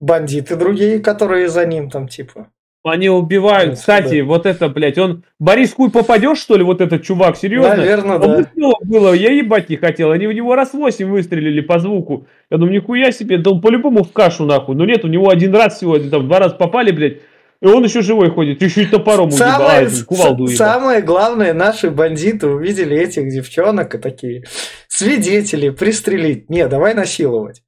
бандиты 0.00 0.56
другие, 0.56 0.98
которые 0.98 1.48
за 1.48 1.66
ним 1.66 1.90
там, 1.90 2.08
типа. 2.08 2.48
Они 2.82 3.10
убивают, 3.10 3.70
Ну, 3.70 3.76
кстати, 3.76 4.20
вот 4.22 4.46
это, 4.46 4.70
блядь, 4.70 4.96
он, 4.96 5.22
Борис 5.38 5.74
Хуй 5.74 5.90
попадешь, 5.90 6.38
что 6.38 6.56
ли, 6.56 6.64
вот 6.64 6.80
этот 6.80 7.02
чувак, 7.02 7.36
серьезно? 7.36 7.76
Наверное, 7.76 8.14
Он 8.16 8.20
да. 8.22 8.36
выстрелов 8.38 8.78
было, 8.82 9.12
я 9.12 9.32
ебать 9.32 9.68
не 9.68 9.76
хотел. 9.76 10.12
Они 10.12 10.26
в 10.26 10.32
него 10.32 10.54
раз 10.54 10.72
восемь 10.72 11.10
выстрелили 11.10 11.60
по 11.60 11.78
звуку. 11.78 12.26
Я 12.50 12.56
думаю, 12.56 12.72
нихуя 12.74 13.12
себе, 13.12 13.36
да 13.36 13.50
он 13.50 13.60
по-любому 13.60 14.02
в 14.02 14.12
кашу 14.12 14.46
нахуй. 14.46 14.76
Но 14.76 14.86
нет, 14.86 15.04
у 15.04 15.08
него 15.08 15.28
один 15.28 15.54
раз 15.54 15.76
всего, 15.76 15.98
там 15.98 16.26
два 16.26 16.38
раза 16.38 16.54
попали, 16.54 16.90
блядь. 16.90 17.18
И 17.60 17.66
он 17.66 17.84
еще 17.84 18.00
живой 18.00 18.30
ходит, 18.30 18.62
еще 18.62 18.84
и 18.84 18.86
топором 18.86 19.28
а, 19.28 19.32
Самое, 19.32 19.86
с- 19.90 20.06
уебал. 20.08 20.46
самое 20.48 21.02
главное, 21.02 21.52
наши 21.52 21.90
бандиты 21.90 22.46
увидели 22.46 22.96
этих 22.96 23.28
девчонок 23.30 23.94
и 23.94 23.98
такие 23.98 24.44
свидетели, 24.88 25.68
пристрелить. 25.68 26.48
Не, 26.48 26.66
давай 26.68 26.94
насиловать. 26.94 27.62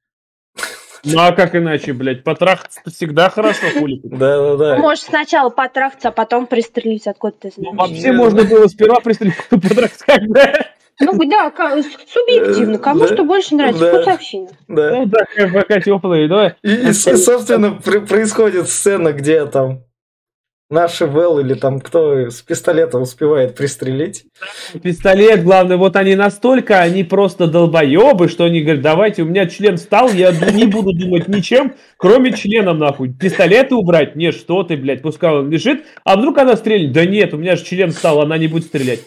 Ну 1.05 1.19
а 1.19 1.31
как 1.33 1.55
иначе, 1.55 1.93
блядь, 1.93 2.23
потрахаться 2.23 2.79
всегда 2.89 3.29
хорошо, 3.29 3.65
хули. 3.77 3.97
тут. 3.99 4.17
Да-да-да. 4.17 4.77
Можешь 4.77 5.03
сначала 5.03 5.49
потрахаться, 5.49 6.09
а 6.09 6.11
потом 6.11 6.47
пристрелить, 6.47 7.07
откуда 7.07 7.35
ты 7.39 7.51
знаешь. 7.55 7.75
вообще 7.77 8.11
можно 8.13 8.43
было 8.43 8.67
сперва 8.67 8.99
пристрелить, 9.01 9.35
потом 9.49 9.61
потрахаться, 9.61 10.05
бы. 10.27 10.41
Ну 10.99 11.13
да, 11.25 11.51
субъективно, 12.07 12.77
кому 12.77 13.01
Да. 13.01 13.07
что 13.13 13.23
больше 13.23 13.55
нравится, 13.55 13.79
Да. 13.91 14.01
вкусовщина. 14.01 14.47
Да. 14.67 14.89
Ну 14.91 15.05
да, 15.07 15.25
пока 15.51 15.81
теплые, 15.81 16.27
давай. 16.27 16.55
И, 16.61 16.91
собственно, 16.93 17.71
происходит 17.71 18.69
сцена, 18.69 19.11
где 19.11 19.45
там 19.47 19.83
наши 20.69 21.05
Вэл 21.05 21.39
или 21.39 21.53
там 21.53 21.79
кто 21.79 22.29
с 22.29 22.41
пистолета 22.41 22.97
успевает 22.97 23.55
пристрелить. 23.55 24.25
Пистолет, 24.81 25.43
главное, 25.43 25.77
вот 25.77 25.95
они 25.95 26.15
настолько, 26.15 26.81
они 26.81 27.03
просто 27.03 27.47
долбоебы, 27.47 28.27
что 28.27 28.45
они 28.45 28.61
говорят, 28.61 28.81
давайте, 28.81 29.23
у 29.23 29.25
меня 29.25 29.45
член 29.47 29.77
встал, 29.77 30.09
я 30.09 30.31
не 30.51 30.65
буду 30.65 30.93
думать 30.93 31.27
ничем, 31.27 31.75
кроме 31.97 32.33
членом, 32.33 32.79
нахуй. 32.79 33.13
Пистолеты 33.13 33.75
убрать? 33.75 34.15
Нет, 34.15 34.35
что 34.35 34.63
ты, 34.63 34.75
блядь, 34.75 35.01
пускай 35.01 35.31
он 35.31 35.49
лежит, 35.49 35.83
а 36.03 36.17
вдруг 36.17 36.37
она 36.37 36.55
стрельнет? 36.55 36.91
Да 36.91 37.05
нет, 37.05 37.33
у 37.33 37.37
меня 37.37 37.55
же 37.55 37.63
член 37.63 37.91
встал, 37.91 38.21
она 38.21 38.37
не 38.37 38.47
будет 38.47 38.65
стрелять. 38.65 39.01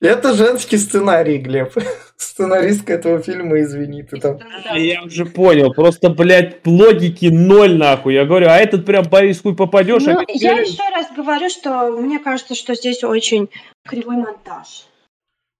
Это 0.00 0.32
женский 0.32 0.78
сценарий, 0.78 1.38
Глеб. 1.38 1.74
Сценаристка 2.20 2.92
этого 2.92 3.20
фильма, 3.22 3.60
извини, 3.62 4.02
ты 4.02 4.18
там. 4.20 4.38
А 4.68 4.78
Я 4.78 5.02
уже 5.04 5.24
понял, 5.24 5.72
просто, 5.72 6.10
блядь, 6.10 6.66
логики 6.66 7.26
ноль, 7.26 7.76
нахуй. 7.78 8.12
Я 8.14 8.26
говорю, 8.26 8.48
а 8.50 8.56
этот 8.58 8.84
прям 8.84 9.04
Борис 9.08 9.40
хуй 9.40 9.56
попадешь, 9.56 10.02
Ну, 10.04 10.18
а 10.18 10.24
я 10.28 10.52
еще 10.60 10.82
раз 10.94 11.06
говорю, 11.16 11.48
что 11.48 11.90
мне 11.98 12.18
кажется, 12.18 12.54
что 12.54 12.74
здесь 12.74 13.02
очень 13.04 13.48
кривой 13.88 14.16
монтаж. 14.16 14.86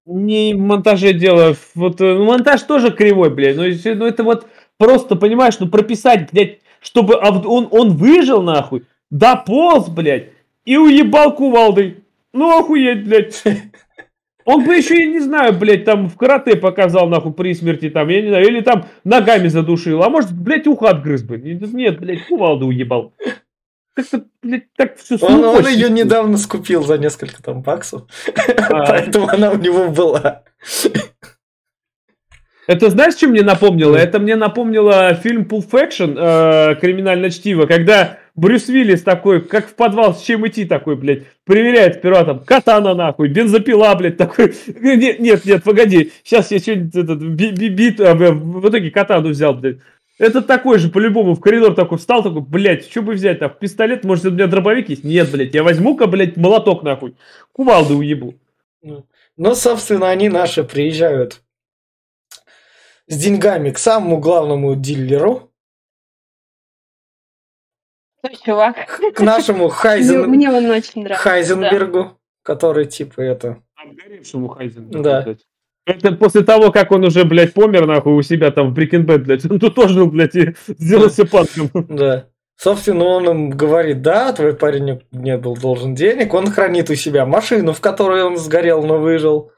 не 0.04 0.52
в 0.54 0.58
монтаже 0.58 1.14
дело. 1.14 1.56
Вот 1.74 1.98
э, 2.02 2.04
ну, 2.14 2.24
монтаж 2.26 2.62
тоже 2.64 2.90
кривой, 2.90 3.30
блядь. 3.30 3.56
Ну, 3.56 3.64
если- 3.64 3.94
ну, 3.94 4.04
это 4.06 4.22
вот 4.22 4.46
просто, 4.76 5.16
понимаешь, 5.16 5.58
ну 5.60 5.68
прописать, 5.68 6.30
блядь, 6.30 6.58
чтобы 6.82 7.14
об- 7.14 7.46
он, 7.46 7.68
он 7.70 7.96
выжил, 7.96 8.42
нахуй, 8.42 8.84
дополз, 9.10 9.88
блядь, 9.88 10.28
и 10.66 10.76
уебал 10.76 11.34
кувалдой. 11.34 11.98
Ну, 12.34 12.58
охуеть, 12.58 13.04
блядь. 13.06 13.42
Он 14.50 14.64
бы 14.64 14.74
еще, 14.74 14.98
я 14.98 15.06
не 15.06 15.20
знаю, 15.20 15.52
блядь, 15.56 15.84
там 15.84 16.08
в 16.08 16.16
карате 16.16 16.56
показал, 16.56 17.08
нахуй, 17.08 17.32
при 17.32 17.54
смерти, 17.54 17.88
там, 17.88 18.08
я 18.08 18.20
не 18.20 18.28
знаю, 18.28 18.46
или 18.48 18.60
там 18.60 18.86
ногами 19.04 19.46
задушил, 19.46 20.02
а 20.02 20.10
может, 20.10 20.32
блядь, 20.32 20.66
ухо 20.66 20.90
отгрыз 20.90 21.22
бы. 21.22 21.38
Нет, 21.38 22.00
блядь, 22.00 22.26
кувалду 22.26 22.66
уебал. 22.66 23.14
Как-то, 23.94 24.24
блядь, 24.42 24.72
так 24.76 24.96
все 24.96 25.16
Он, 25.20 25.44
он 25.44 25.68
ее 25.68 25.88
недавно 25.88 26.36
скупил 26.36 26.82
за 26.82 26.98
несколько 26.98 27.40
там 27.42 27.62
баксов, 27.62 28.02
А. 28.36 28.86
поэтому 28.88 29.28
она 29.28 29.52
у 29.52 29.58
него 29.58 29.88
была. 29.88 30.42
Это 32.70 32.88
знаешь, 32.88 33.14
что 33.14 33.26
мне 33.26 33.42
напомнило? 33.42 33.96
Это 33.96 34.20
мне 34.20 34.36
напомнило 34.36 35.12
фильм 35.14 35.42
Pulp 35.42 35.68
Fiction, 35.68 36.14
э, 36.16 36.76
криминальное 36.76 37.30
чтиво, 37.30 37.66
когда 37.66 38.20
Брюс 38.36 38.68
Уиллис 38.68 39.02
такой, 39.02 39.40
как 39.40 39.66
в 39.66 39.74
подвал 39.74 40.14
с 40.14 40.22
чем 40.22 40.46
идти 40.46 40.64
такой, 40.64 40.94
блядь, 40.94 41.24
проверяет 41.44 41.96
сперва 41.96 42.22
там, 42.22 42.44
катана 42.44 42.94
нахуй, 42.94 43.26
бензопила, 43.26 43.92
блядь, 43.96 44.16
такой, 44.18 44.54
нет, 44.80 45.18
нет, 45.18 45.44
нет, 45.44 45.64
погоди, 45.64 46.12
сейчас 46.22 46.52
я 46.52 46.60
что-нибудь 46.60 46.94
этот, 46.94 47.20
би- 47.20 47.50
би- 47.50 47.70
бит, 47.70 48.00
а, 48.00 48.14
в 48.14 48.68
итоге 48.68 48.92
катану 48.92 49.30
взял, 49.30 49.52
блядь. 49.52 49.78
Это 50.20 50.40
такой 50.40 50.78
же, 50.78 50.90
по-любому, 50.90 51.34
в 51.34 51.40
коридор 51.40 51.74
такой 51.74 51.98
встал, 51.98 52.22
такой, 52.22 52.42
блядь, 52.42 52.88
что 52.88 53.02
бы 53.02 53.14
взять, 53.14 53.40
там, 53.40 53.50
пистолет, 53.58 54.04
может, 54.04 54.26
у 54.26 54.30
меня 54.30 54.46
дробовик 54.46 54.90
есть? 54.90 55.02
Нет, 55.02 55.28
блядь, 55.32 55.54
я 55.54 55.64
возьму-ка, 55.64 56.06
блядь, 56.06 56.36
молоток, 56.36 56.84
нахуй, 56.84 57.16
кувалду 57.50 57.96
уебу. 57.96 58.36
Ну, 59.36 59.54
собственно, 59.56 60.08
они 60.08 60.28
наши 60.28 60.62
приезжают 60.62 61.40
с 63.10 63.16
деньгами 63.16 63.70
к 63.70 63.78
самому 63.78 64.18
главному 64.18 64.74
дилеру, 64.76 65.50
Ну, 68.22 68.30
чувак. 68.44 68.76
к 69.14 69.20
нашему 69.20 69.68
Хайзен... 69.68 70.28
мне 70.28 70.50
он 70.50 70.66
очень 70.70 71.02
нравится. 71.02 71.22
Хайзенбергу, 71.22 72.18
который 72.42 72.86
типа 72.86 73.20
это... 73.20 73.62
Обгоревшему 73.76 74.48
Хайзенбергу, 74.48 75.02
Да. 75.02 75.22
блядь. 75.22 75.40
Это 75.86 76.12
после 76.12 76.42
того, 76.44 76.70
как 76.70 76.92
он 76.92 77.04
уже, 77.04 77.24
блядь, 77.24 77.54
помер, 77.54 77.86
нахуй, 77.86 78.12
у 78.12 78.22
себя 78.22 78.50
там 78.52 78.72
в 78.72 78.78
Breaking 78.78 79.06
Bad, 79.06 79.18
блядь. 79.24 79.50
Он 79.50 79.58
тут 79.58 79.74
тоже, 79.74 80.04
блядь, 80.04 80.36
и 80.36 80.54
сделался 80.68 81.24
панком. 81.24 81.70
Да. 81.88 82.26
Собственно, 82.56 83.04
он 83.06 83.28
им 83.28 83.50
говорит, 83.50 84.02
да, 84.02 84.32
твой 84.34 84.54
парень 84.54 84.84
не- 84.84 85.02
не 85.12 85.38
был 85.38 85.56
должен 85.56 85.94
денег, 85.94 86.34
он 86.34 86.50
хранит 86.50 86.90
у 86.90 86.94
себя 86.94 87.24
машину, 87.24 87.72
в 87.72 87.80
которой 87.80 88.22
он 88.22 88.36
сгорел, 88.36 88.82
но 88.84 88.98
выжил. 88.98 89.50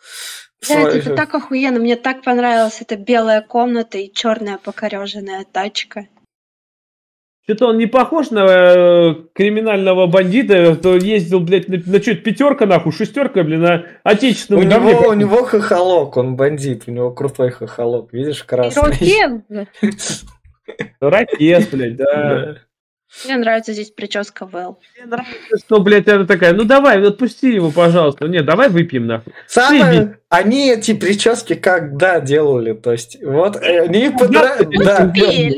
Свой- 0.62 0.98
это 0.98 1.14
так 1.14 1.34
охуенно. 1.34 1.80
Мне 1.80 1.96
так 1.96 2.22
понравилась 2.22 2.80
эта 2.80 2.96
белая 2.96 3.42
комната 3.42 3.98
и 3.98 4.12
черная 4.12 4.58
покореженная 4.58 5.44
тачка. 5.50 6.06
Что-то 7.44 7.66
он 7.66 7.78
не 7.78 7.86
похож 7.86 8.30
на 8.30 8.46
э, 8.46 9.14
криминального 9.34 10.06
бандита, 10.06 10.76
то 10.76 10.94
ездил, 10.94 11.40
блядь, 11.40 11.66
на, 11.68 11.76
на 11.84 12.00
что 12.00 12.14
пятерка, 12.14 12.66
нахуй, 12.66 12.92
шестерка, 12.92 13.42
блин, 13.42 13.62
на 13.62 13.84
отечественном 14.04 14.62
У 14.62 14.64
него, 14.64 15.08
у 15.08 15.12
него 15.14 15.42
хохолок, 15.42 16.16
он 16.16 16.36
бандит, 16.36 16.84
у 16.86 16.92
него 16.92 17.10
крутой 17.10 17.50
хохолок, 17.50 18.12
видишь, 18.12 18.44
красный. 18.44 18.80
Ирокез. 18.80 20.24
Ракет, 21.00 21.68
блядь, 21.72 21.96
да. 21.96 22.58
Да. 23.12 23.34
Мне 23.34 23.38
нравится 23.38 23.72
здесь 23.72 23.90
прическа 23.90 24.46
Вэл. 24.46 24.78
Мне 24.96 25.06
нравится, 25.06 25.58
что, 25.58 25.80
блядь, 25.80 26.08
она 26.08 26.24
такая, 26.24 26.54
ну 26.54 26.64
давай, 26.64 27.00
отпусти 27.02 27.52
его, 27.52 27.70
пожалуйста. 27.70 28.26
Нет, 28.26 28.44
давай 28.46 28.68
выпьем, 28.68 29.06
нахуй. 29.06 29.32
Самое, 29.46 30.18
они 30.28 30.70
эти 30.70 30.94
прически 30.94 31.54
когда 31.54 32.20
делали, 32.20 32.72
то 32.72 32.92
есть, 32.92 33.18
вот 33.22 33.56
э, 33.56 33.82
они 33.82 34.10
подра... 34.10 34.56
Да. 34.58 35.00
да, 35.00 35.12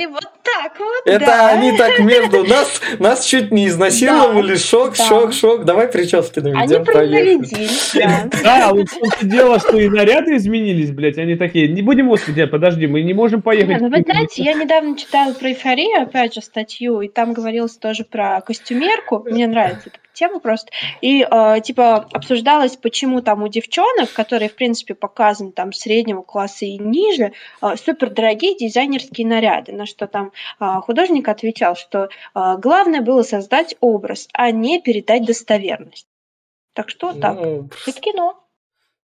вот 0.09 0.24
так 0.44 0.78
вот, 0.78 1.02
это 1.07 1.26
да. 1.26 1.48
они 1.50 1.76
так 1.76 1.98
между 2.00 2.44
нас, 2.44 2.80
нас 2.98 3.24
чуть 3.24 3.50
не 3.50 3.68
изнасиловали, 3.68 4.57
шок, 4.57 4.94
да. 4.96 5.05
шок, 5.05 5.32
шок, 5.32 5.64
давай 5.64 5.88
прически 5.88 6.40
Они 6.40 6.52
наведем, 6.52 6.84
поехали. 6.84 7.38
произнарядились, 7.38 7.92
да. 7.94 8.28
Да, 8.42 8.72
вот 8.72 8.88
дело, 9.22 9.59
что 9.59 9.78
и 9.78 9.88
наряды 9.88 10.36
изменились, 10.36 10.90
блядь. 10.90 11.18
Они 11.18 11.36
такие, 11.36 11.68
не 11.68 11.82
будем, 11.82 12.09
господи, 12.09 12.44
подожди, 12.44 12.86
мы 12.86 13.02
не 13.02 13.14
можем 13.14 13.42
поехать. 13.42 13.80
Ну 13.80 13.88
вы 13.88 14.02
знаете, 14.02 14.42
я 14.42 14.55
недавно 14.55 14.96
читала 14.96 15.32
про 15.32 15.48
эйфорию, 15.48 16.02
опять 16.02 16.34
же, 16.34 16.42
статью, 16.42 17.00
и 17.00 17.09
там 17.09 17.32
говорилось 17.45 17.76
тоже 17.76 18.05
про 18.05 18.40
костюмерку. 18.40 19.20
Мне 19.24 19.47
нравится 19.47 19.90
эта 19.90 19.99
тема 20.12 20.40
просто. 20.40 20.70
И 21.01 21.26
э, 21.28 21.61
типа 21.62 22.09
обсуждалось, 22.12 22.76
почему 22.76 23.20
там 23.20 23.42
у 23.42 23.49
девчонок, 23.49 24.12
которые, 24.12 24.49
в 24.49 24.55
принципе, 24.55 24.95
показаны 24.95 25.53
там 25.53 25.72
среднего 25.72 26.22
класса 26.22 26.64
и 26.64 26.78
ниже, 26.78 27.32
супер 27.61 28.11
дорогие 28.11 28.57
дизайнерские 28.57 29.26
наряды. 29.26 29.72
На 29.72 29.86
что 29.86 30.07
там 30.07 30.32
э, 30.61 30.64
художник 30.82 31.28
отвечал, 31.28 31.76
что 31.76 32.05
э, 32.05 32.09
главное 32.59 33.03
было 33.03 33.22
создать 33.22 33.76
образ, 33.80 34.28
а 34.32 34.51
не 34.51 34.80
передать 34.80 35.26
достоверность. 35.26 36.07
Так 36.72 36.88
что 36.88 37.12
так. 37.12 37.36
Ну, 37.36 37.68
Это 37.86 38.01
кино. 38.01 38.40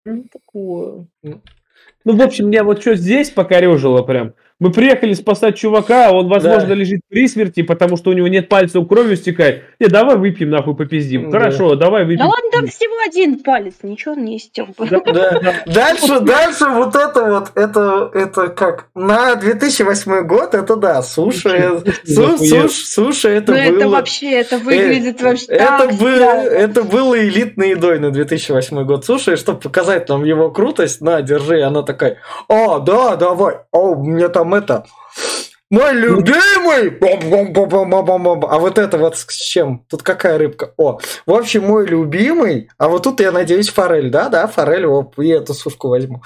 Ну, 0.05 0.25
такое. 0.33 1.07
Ну, 1.23 2.17
в 2.17 2.23
общем, 2.23 2.49
меня 2.49 2.65
вот 2.65 2.81
что 2.81 2.95
здесь 2.95 3.31
покорежило 3.31 4.03
прям. 4.03 4.35
Мы 4.61 4.73
приехали 4.73 5.13
спасать 5.15 5.57
чувака, 5.57 6.09
а 6.09 6.13
он, 6.13 6.27
возможно, 6.29 6.69
Да. 6.71 6.75
лежит 6.75 7.01
при 7.09 7.29
смерти, 7.29 7.63
потому 7.63 7.97
что 7.97 8.11
у 8.11 8.13
него 8.13 8.27
нет 8.27 8.49
пальцев, 8.49 8.89
кровью 8.89 9.17
стекает. 9.17 9.63
Не, 9.79 9.87
давай 9.87 10.17
выпьем, 10.17 10.51
нахуй, 10.51 10.75
попиздим. 10.75 11.31
Да. 11.31 11.39
Хорошо, 11.39 11.77
давай 11.77 12.05
выпьем. 12.05 12.19
Да 12.19 12.25
ладно, 12.27 12.51
там 12.53 12.67
всего 12.67 12.95
один 13.07 13.39
палец, 13.43 13.75
ничего 13.85 14.15
он 14.15 14.25
не 14.25 14.37
истек. 14.37 14.67
Да. 14.79 15.41
Дальше, 15.67 16.19
дальше 16.21 16.65
вот 16.71 16.97
это 16.97 17.25
вот, 17.25 17.53
это, 17.55 18.11
это 18.13 18.49
как 18.49 18.89
на 18.97 19.37
2008 19.37 20.27
год, 20.27 20.55
это 20.55 20.75
да, 20.75 21.03
суши, 21.03 21.81
су- 22.05 22.39
суш, 22.39 22.73
суши, 22.73 23.29
это 23.29 23.53
Ну 23.53 23.59
было. 23.59 23.77
это 23.79 23.89
вообще, 23.89 24.33
это 24.41 24.59
выглядит 24.59 25.23
вообще 25.23 25.47
Это, 25.47 25.89
так 25.89 25.93
это 25.93 26.83
было 26.83 27.17
элитной 27.19 27.71
едой 27.71 28.01
на 28.01 28.11
2008 28.11 28.85
год 28.85 29.05
суши, 29.05 29.37
чтобы 29.37 29.61
показать 29.61 30.09
нам 30.09 30.25
его 30.25 30.51
крутость, 30.51 31.01
на, 31.01 31.23
держи, 31.23 31.63
она 31.63 31.83
такая, 31.83 32.17
о, 32.49 32.81
да, 32.81 33.15
давай, 33.17 33.59
о, 33.71 33.95
мне 33.95 34.29
там 34.29 34.48
это, 34.55 34.85
мой 35.71 35.93
любимый, 35.93 36.97
а 38.49 38.59
вот 38.59 38.79
это 38.79 38.97
вот 38.97 39.19
с 39.19 39.37
чем? 39.37 39.85
Тут 39.89 40.03
какая 40.03 40.39
рыбка? 40.39 40.73
О, 40.79 40.99
в 41.27 41.33
общем, 41.35 41.67
мой 41.67 41.87
любимый, 41.87 42.71
а 42.79 42.89
вот 42.89 43.03
тут 43.03 43.21
я 43.21 43.33
надеюсь 43.33 43.69
форель, 43.69 44.11
да, 44.11 44.31
да, 44.31 44.47
форель, 44.47 44.87
оп, 44.87 45.19
и 45.19 45.29
эту 45.29 45.53
сушку 45.53 45.89
возьму. 45.89 46.23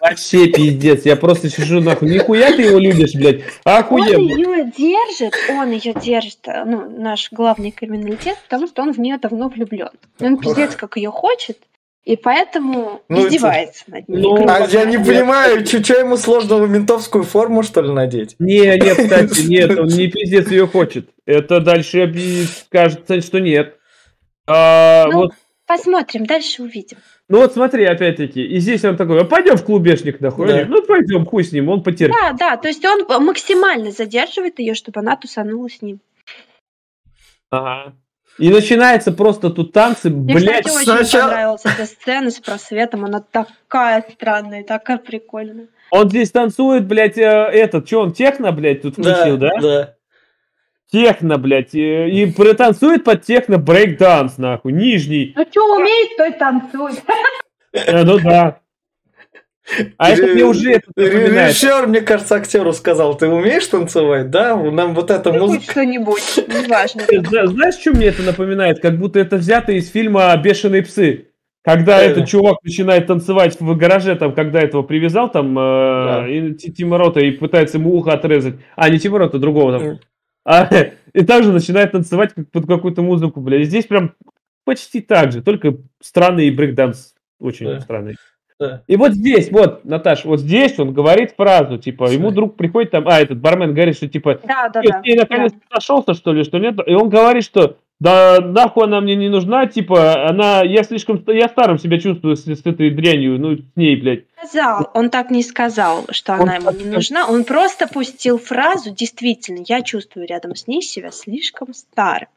Вообще 0.00 0.48
пиздец, 0.48 1.04
я 1.04 1.16
просто 1.16 1.48
сижу 1.48 1.80
нахуй. 1.80 2.10
Нихуя 2.10 2.52
ты 2.52 2.62
его 2.62 2.78
любишь, 2.78 3.14
блядь. 3.14 3.42
Он 3.64 3.72
Охуенно. 3.74 4.18
ее 4.18 4.72
держит, 4.76 5.34
он 5.48 5.70
ее 5.70 5.94
держит, 5.94 6.38
ну, 6.46 6.90
наш 6.90 7.32
главный 7.32 7.70
криминалитет, 7.70 8.38
потому 8.44 8.66
что 8.66 8.82
он 8.82 8.92
в 8.92 8.98
нее 8.98 9.18
давно 9.18 9.48
влюблен. 9.48 9.90
Он 10.20 10.38
пиздец 10.38 10.74
как 10.76 10.96
ее 10.96 11.10
хочет, 11.10 11.58
и 12.06 12.16
поэтому 12.16 13.02
Ну, 13.08 13.18
это- 13.18 13.28
издевается 13.28 13.84
над 13.88 14.08
ней. 14.08 14.22
Ну, 14.22 14.36
грубо 14.36 14.54
А 14.54 14.66
я 14.68 14.84
не 14.84 14.96
понимаю, 14.96 15.66
что 15.66 15.98
ему 15.98 16.16
сложно 16.16 16.64
ментовскую 16.64 17.24
форму, 17.24 17.64
что 17.64 17.82
ли, 17.82 17.90
надеть? 17.92 18.36
Не, 18.38 18.60
нет, 18.78 18.96
кстати, 18.96 19.40
нет, 19.48 19.76
он 19.76 19.88
не 19.88 20.06
пиздец 20.08 20.48
ее 20.50 20.68
хочет. 20.68 21.10
Это 21.26 21.60
дальше 21.60 22.46
скажется, 22.46 23.20
что 23.20 23.40
нет. 23.40 23.76
А, 24.46 25.06
Ну, 25.10 25.18
вот, 25.18 25.32
Посмотрим, 25.66 26.26
дальше 26.26 26.62
увидим. 26.62 26.98
ну 27.28 27.38
вот 27.38 27.54
смотри, 27.54 27.84
опять-таки, 27.84 28.40
и 28.40 28.60
здесь 28.60 28.84
он 28.84 28.96
такой, 28.96 29.20
а 29.20 29.24
пойдем 29.24 29.56
в 29.56 29.64
клубешник 29.64 30.20
нахуй. 30.20 30.46
Да. 30.46 30.64
Ну 30.64 30.82
пойдем, 30.86 31.26
хуй 31.26 31.42
с 31.42 31.50
ним, 31.50 31.68
он 31.68 31.82
потерпит. 31.82 32.16
Да, 32.16 32.32
да, 32.34 32.56
то 32.56 32.68
есть 32.68 32.84
он 32.84 33.04
максимально 33.24 33.90
задерживает 33.90 34.60
ее, 34.60 34.74
чтобы 34.74 35.00
она 35.00 35.16
тусанула 35.16 35.68
с 35.68 35.82
ним. 35.82 35.98
Ага. 37.50 37.94
И 38.38 38.50
начинается 38.50 39.12
просто 39.12 39.50
тут 39.50 39.72
танцы, 39.72 40.10
Мне, 40.10 40.34
блядь. 40.34 40.66
кстати, 40.66 40.90
очень 40.90 41.20
понравилась 41.20 41.62
эта 41.64 41.86
сцена 41.86 42.30
с 42.30 42.38
просветом, 42.38 43.04
она 43.04 43.20
такая 43.20 44.04
странная, 44.12 44.62
такая 44.62 44.98
прикольная. 44.98 45.68
Он 45.90 46.10
здесь 46.10 46.30
танцует, 46.30 46.86
блядь, 46.86 47.16
э, 47.16 47.22
этот, 47.22 47.86
что 47.86 48.00
он, 48.02 48.12
техно, 48.12 48.52
блядь, 48.52 48.82
тут 48.82 48.94
включил, 48.94 49.38
да? 49.38 49.50
Да. 49.60 49.94
Техно, 50.92 51.38
блядь, 51.38 51.74
э, 51.74 52.10
и 52.10 52.26
протанцует 52.26 53.04
под 53.04 53.22
техно 53.22 53.56
брейк-данс, 53.56 54.34
нахуй, 54.36 54.72
нижний. 54.72 55.32
Ну 55.34 55.46
что 55.50 55.76
умеет, 55.76 56.16
то 56.16 56.26
и 56.26 56.32
танцует. 56.32 57.02
Э, 57.72 58.04
ну 58.04 58.18
да. 58.18 58.60
А 59.96 60.10
это 60.10 60.26
мне 60.28 60.44
уже 60.44 60.72
это. 60.72 60.90
Режиссер, 60.96 61.86
мне 61.88 62.00
кажется, 62.00 62.36
актеру 62.36 62.72
сказал, 62.72 63.16
ты 63.16 63.26
умеешь 63.28 63.66
танцевать, 63.66 64.30
да? 64.30 64.56
Нам 64.56 64.94
вот 64.94 65.10
эта 65.10 65.32
Ну, 65.32 65.46
музыка... 65.46 65.72
что-нибудь, 65.72 66.22
неважно. 66.48 67.02
Знаешь, 67.48 67.74
что 67.74 67.90
мне 67.90 68.06
это 68.06 68.22
напоминает? 68.22 68.80
Как 68.80 68.98
будто 68.98 69.18
это 69.18 69.36
взято 69.36 69.72
из 69.72 69.90
фильма 69.90 70.36
«Бешеные 70.36 70.82
псы». 70.82 71.28
Когда 71.64 72.00
Э. 72.00 72.06
этот 72.10 72.28
чувак 72.28 72.58
начинает 72.62 73.08
танцевать 73.08 73.56
в 73.60 73.76
гараже, 73.76 74.14
там, 74.14 74.32
когда 74.34 74.60
этого 74.60 74.82
привязал, 74.84 75.28
там, 75.28 75.58
э, 75.58 75.62
Да. 75.62 76.28
и 76.28 76.54
Ти- 76.54 76.72
Тима 76.72 76.96
Рота, 76.96 77.18
и 77.18 77.32
пытается 77.32 77.78
ему 77.78 77.92
ухо 77.96 78.12
отрезать. 78.12 78.54
А, 78.76 78.88
не 78.88 79.00
Тима 79.00 79.18
Рота, 79.18 79.40
другого 79.40 79.72
там. 79.72 79.82
Мгм. 79.88 80.00
А, 80.44 80.70
и 81.12 81.24
также 81.24 81.50
начинает 81.52 81.90
танцевать 81.90 82.34
как 82.34 82.48
под 82.52 82.66
какую-то 82.68 83.02
музыку, 83.02 83.40
бля. 83.40 83.58
И 83.60 83.64
здесь 83.64 83.84
прям 83.86 84.12
почти 84.64 85.00
так 85.00 85.32
же, 85.32 85.42
только 85.42 85.76
странный 86.00 86.48
брейкданс. 86.52 87.14
Очень 87.40 87.66
Да. 87.66 87.80
странный. 87.80 88.14
Да. 88.58 88.82
И 88.86 88.96
вот 88.96 89.12
здесь, 89.12 89.50
вот, 89.50 89.84
Наташ, 89.84 90.24
вот 90.24 90.40
здесь 90.40 90.78
он 90.78 90.94
говорит 90.94 91.34
фразу, 91.36 91.76
типа, 91.76 92.10
ему 92.10 92.30
друг 92.30 92.56
приходит 92.56 92.90
там, 92.90 93.06
а, 93.06 93.20
этот 93.20 93.38
бармен 93.38 93.74
говорит, 93.74 93.96
что, 93.96 94.08
типа, 94.08 94.40
Да, 94.44 94.68
да, 94.70 94.80
«Ты- 94.80 94.88
да. 94.88 95.00
ты 95.02 95.14
наконец 95.14 95.52
нашелся, 95.70 96.14
что 96.14 96.32
ли, 96.32 96.42
что 96.42 96.58
нет? 96.58 96.76
И 96.86 96.94
он 96.94 97.10
говорит, 97.10 97.44
что 97.44 97.76
да 97.98 98.40
нахуй 98.40 98.84
она 98.84 99.00
мне 99.00 99.14
не 99.16 99.28
нужна, 99.28 99.66
типа, 99.66 100.28
она, 100.28 100.62
я 100.62 100.82
слишком, 100.84 101.22
я 101.28 101.48
старым 101.48 101.78
себя 101.78 101.98
чувствую 101.98 102.36
с, 102.36 102.44
с 102.44 102.60
этой 102.66 102.90
дрянью, 102.90 103.38
ну, 103.38 103.56
с 103.56 103.62
ней, 103.76 103.96
блядь. 103.96 104.24
Сказал, 104.38 104.90
он 104.94 105.08
так 105.10 105.30
не 105.30 105.42
сказал, 105.42 106.04
что 106.10 106.34
Он 106.34 106.42
она 106.42 106.56
ему 106.56 106.70
не 106.72 106.84
нужна. 106.84 107.26
Он 107.26 107.44
просто 107.44 107.88
пустил 107.88 108.38
фразу, 108.38 108.90
действительно, 108.94 109.64
я 109.66 109.82
чувствую 109.82 110.26
рядом 110.26 110.54
с 110.54 110.66
ней 110.66 110.82
себя 110.82 111.10
слишком 111.10 111.72
старым. 111.72 112.28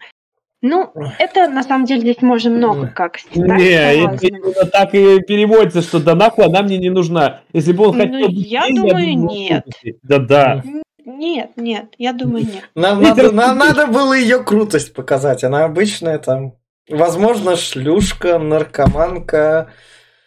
Ну, 0.62 0.92
это 1.20 1.48
на 1.48 1.64
самом 1.64 1.86
деле 1.86 2.02
здесь 2.02 2.22
можно 2.22 2.52
много 2.52 2.88
как 2.88 3.18
считать 3.18 3.38
Не, 3.38 4.06
это 4.06 4.28
именно 4.28 4.66
так 4.66 4.94
и 4.94 5.22
переводится, 5.22 5.82
что 5.82 6.00
да 6.00 6.16
нахуй 6.16 6.46
она 6.46 6.62
мне 6.64 6.78
не 6.78 6.90
нужна. 6.90 7.42
Если 7.54 7.72
бы 7.72 7.88
он 7.88 7.98
Ну, 7.98 8.04
хотел 8.04 8.28
быть 8.28 8.52
я 8.52 8.68
думаю, 8.68 9.18
нет. 9.18 9.66
Да-да. 10.04 10.64
Нет, 11.06 11.52
нет, 11.56 11.86
я 11.98 12.14
думаю, 12.14 12.46
нет. 12.46 12.70
Нам 12.76 13.02
надо, 13.02 13.32
нам 13.32 13.58
надо 13.58 13.88
было 13.88 14.14
ее 14.14 14.44
крутость 14.44 14.94
показать. 14.94 15.44
Она 15.44 15.64
обычная 15.64 16.20
там, 16.20 16.54
возможно, 16.90 17.56
шлюшка, 17.56 18.38
наркоманка. 18.38 19.70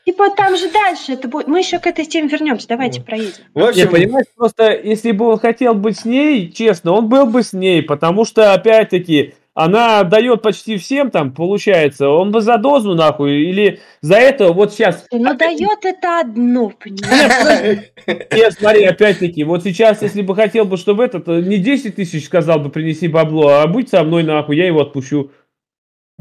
Типа 0.04 0.30
там 0.36 0.56
же 0.56 0.70
дальше 0.72 1.12
это 1.12 1.28
будет. 1.28 1.46
Мы 1.46 1.60
еще 1.60 1.78
к 1.78 1.86
этой 1.86 2.04
теме 2.04 2.28
вернемся. 2.28 2.66
Давайте 2.66 3.00
проедем. 3.00 3.44
В 3.54 3.62
общем, 3.62 3.90
понимаешь, 3.90 4.26
просто 4.34 4.72
если 4.72 5.12
бы 5.12 5.26
он 5.26 5.38
хотел 5.38 5.74
быть 5.74 6.00
с 6.00 6.04
ней, 6.04 6.50
честно, 6.50 6.92
он 6.92 7.08
был 7.08 7.26
бы 7.26 7.42
с 7.42 7.52
ней, 7.52 7.82
потому 7.82 8.24
что, 8.24 8.52
опять-таки, 8.52 9.34
она 9.54 10.02
дает 10.04 10.42
почти 10.42 10.78
всем 10.78 11.10
там, 11.10 11.32
получается, 11.32 12.08
он 12.08 12.30
бы 12.30 12.40
за 12.40 12.56
дозу 12.58 12.94
нахуй, 12.94 13.42
или 13.42 13.80
за 14.00 14.16
это, 14.16 14.52
вот 14.52 14.72
сейчас, 14.72 15.06
Но 15.12 15.34
дает 15.34 15.84
это 15.84 16.20
одно, 16.20 16.70
понимаешь? 16.70 17.92
Нет, 18.06 18.54
смотри, 18.58 18.84
опять-таки, 18.84 19.44
вот 19.44 19.62
сейчас, 19.62 20.02
если 20.02 20.22
бы 20.22 20.34
хотел 20.34 20.64
бы, 20.64 20.76
чтобы 20.76 21.04
этот, 21.04 21.28
э, 21.28 21.40
не 21.42 21.58
10 21.58 21.96
тысяч 21.96 22.24
сказал 22.24 22.60
бы, 22.60 22.70
принеси 22.70 23.08
бабло, 23.08 23.60
а 23.60 23.66
будь 23.66 23.90
со 23.90 24.02
мной 24.04 24.22
нахуй, 24.22 24.56
я 24.56 24.66
его 24.66 24.80
отпущу. 24.80 25.30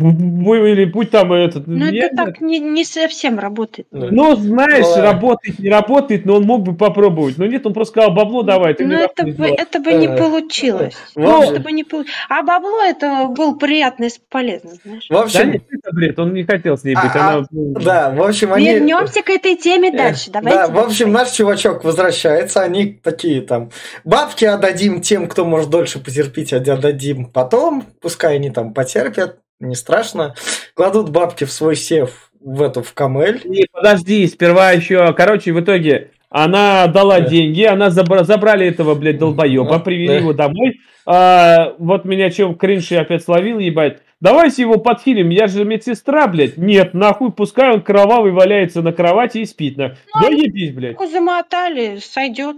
Или 0.01 0.85
будь 0.85 1.11
там 1.11 1.31
этот... 1.33 1.67
Но 1.67 1.87
я- 1.89 2.07
это 2.07 2.15
так 2.15 2.41
не, 2.41 2.59
не 2.59 2.83
совсем 2.83 3.39
работает. 3.39 3.87
Да. 3.91 4.07
Ну, 4.11 4.35
знаешь, 4.35 4.85
Ну, 4.95 5.01
работает, 5.01 5.59
не 5.59 5.69
работает, 5.69 6.25
но 6.25 6.35
он 6.35 6.43
мог 6.43 6.63
бы 6.63 6.73
попробовать. 6.75 7.37
Но 7.37 7.45
нет, 7.45 7.65
он 7.65 7.73
просто 7.73 7.93
сказал, 7.93 8.11
бабло 8.13 8.43
давай, 8.43 8.75
Ну, 8.79 8.93
это 8.93 9.23
бы, 9.23 9.31
дала». 9.33 9.55
это 9.57 9.79
бы 9.79 9.93
не 9.93 10.07
Э, 10.07 10.17
получилось. 10.17 10.95
Ну, 11.15 11.43
это 11.43 11.59
бы 11.59 11.71
не 11.71 11.83
получилось. 11.83 12.15
А 12.29 12.41
бабло 12.43 12.81
это 12.83 13.27
был 13.27 13.57
приятно 13.57 14.05
и 14.05 14.09
полезно, 14.29 14.71
знаешь. 14.83 15.05
В 15.07 15.13
Да 15.13 15.21
общем, 15.21 15.51
нет, 15.51 15.63
это 15.69 15.93
бред, 15.93 16.19
он 16.19 16.33
не 16.33 16.43
хотел 16.43 16.77
с 16.77 16.83
ней 16.83 16.95
быть. 16.95 17.11
А, 17.15 17.37
она, 17.37 17.47
ну, 17.51 17.73
да, 17.73 18.09
в 18.11 18.21
общем, 18.21 18.53
они... 18.53 18.73
Вернемся 18.73 19.21
к 19.21 19.29
этой 19.29 19.55
теме 19.55 19.89
Э, 19.89 19.97
дальше. 19.97 20.31
Давайте. 20.31 20.57
Да, 20.57 20.67
в 20.67 20.77
общем, 20.79 21.11
наш 21.11 21.31
чувачок 21.31 21.83
возвращается, 21.83 22.61
они 22.61 22.93
такие 23.03 23.41
там, 23.41 23.69
бабки 24.03 24.45
отдадим 24.45 25.01
тем, 25.01 25.27
кто 25.27 25.45
может 25.45 25.69
дольше 25.69 25.99
потерпеть, 25.99 26.53
а 26.53 26.57
отдадим 26.57 27.25
потом, 27.25 27.83
пускай 28.01 28.35
они 28.35 28.49
там 28.49 28.73
потерпят, 28.73 29.39
не 29.61 29.75
страшно, 29.75 30.35
кладут 30.73 31.09
бабки 31.09 31.43
в 31.45 31.51
свой 31.51 31.75
сев 31.75 32.29
в 32.39 32.61
эту, 32.61 32.81
в 32.81 32.93
камель, 32.93 33.41
Не, 33.45 33.67
подожди, 33.71 34.25
сперва 34.27 34.71
еще, 34.71 35.13
короче, 35.13 35.53
в 35.53 35.59
итоге 35.59 36.11
она 36.29 36.87
дала 36.87 37.19
Да. 37.19 37.29
деньги, 37.29 37.63
она 37.63 37.89
забра- 37.89 38.23
забрали 38.23 38.65
этого, 38.67 38.95
блядь, 38.95 39.17
долбоеба, 39.19 39.69
Да, 39.69 39.79
привели 39.79 40.07
да. 40.07 40.15
его 40.17 40.33
домой. 40.33 40.79
А, 41.05 41.73
вот 41.77 42.05
меня 42.05 42.29
чем 42.31 42.55
кринж 42.55 42.91
я 42.91 43.01
опять 43.01 43.23
словил, 43.23 43.59
ебать. 43.59 43.99
Давайте 44.21 44.61
его 44.61 44.77
подхилим, 44.77 45.29
я 45.29 45.47
же 45.47 45.65
медсестра, 45.65 46.27
блядь. 46.27 46.55
Нет, 46.57 46.93
нахуй, 46.93 47.31
пускай 47.31 47.71
он 47.71 47.81
кровавый 47.81 48.31
валяется 48.31 48.81
на 48.81 48.93
кровати 48.93 49.39
и 49.39 49.45
спит. 49.45 49.77
На... 49.77 49.95
Да 50.21 50.27
ебись, 50.29 50.71
блядь. 50.71 50.97
Замотали, 51.11 51.97
сойдет. 52.01 52.57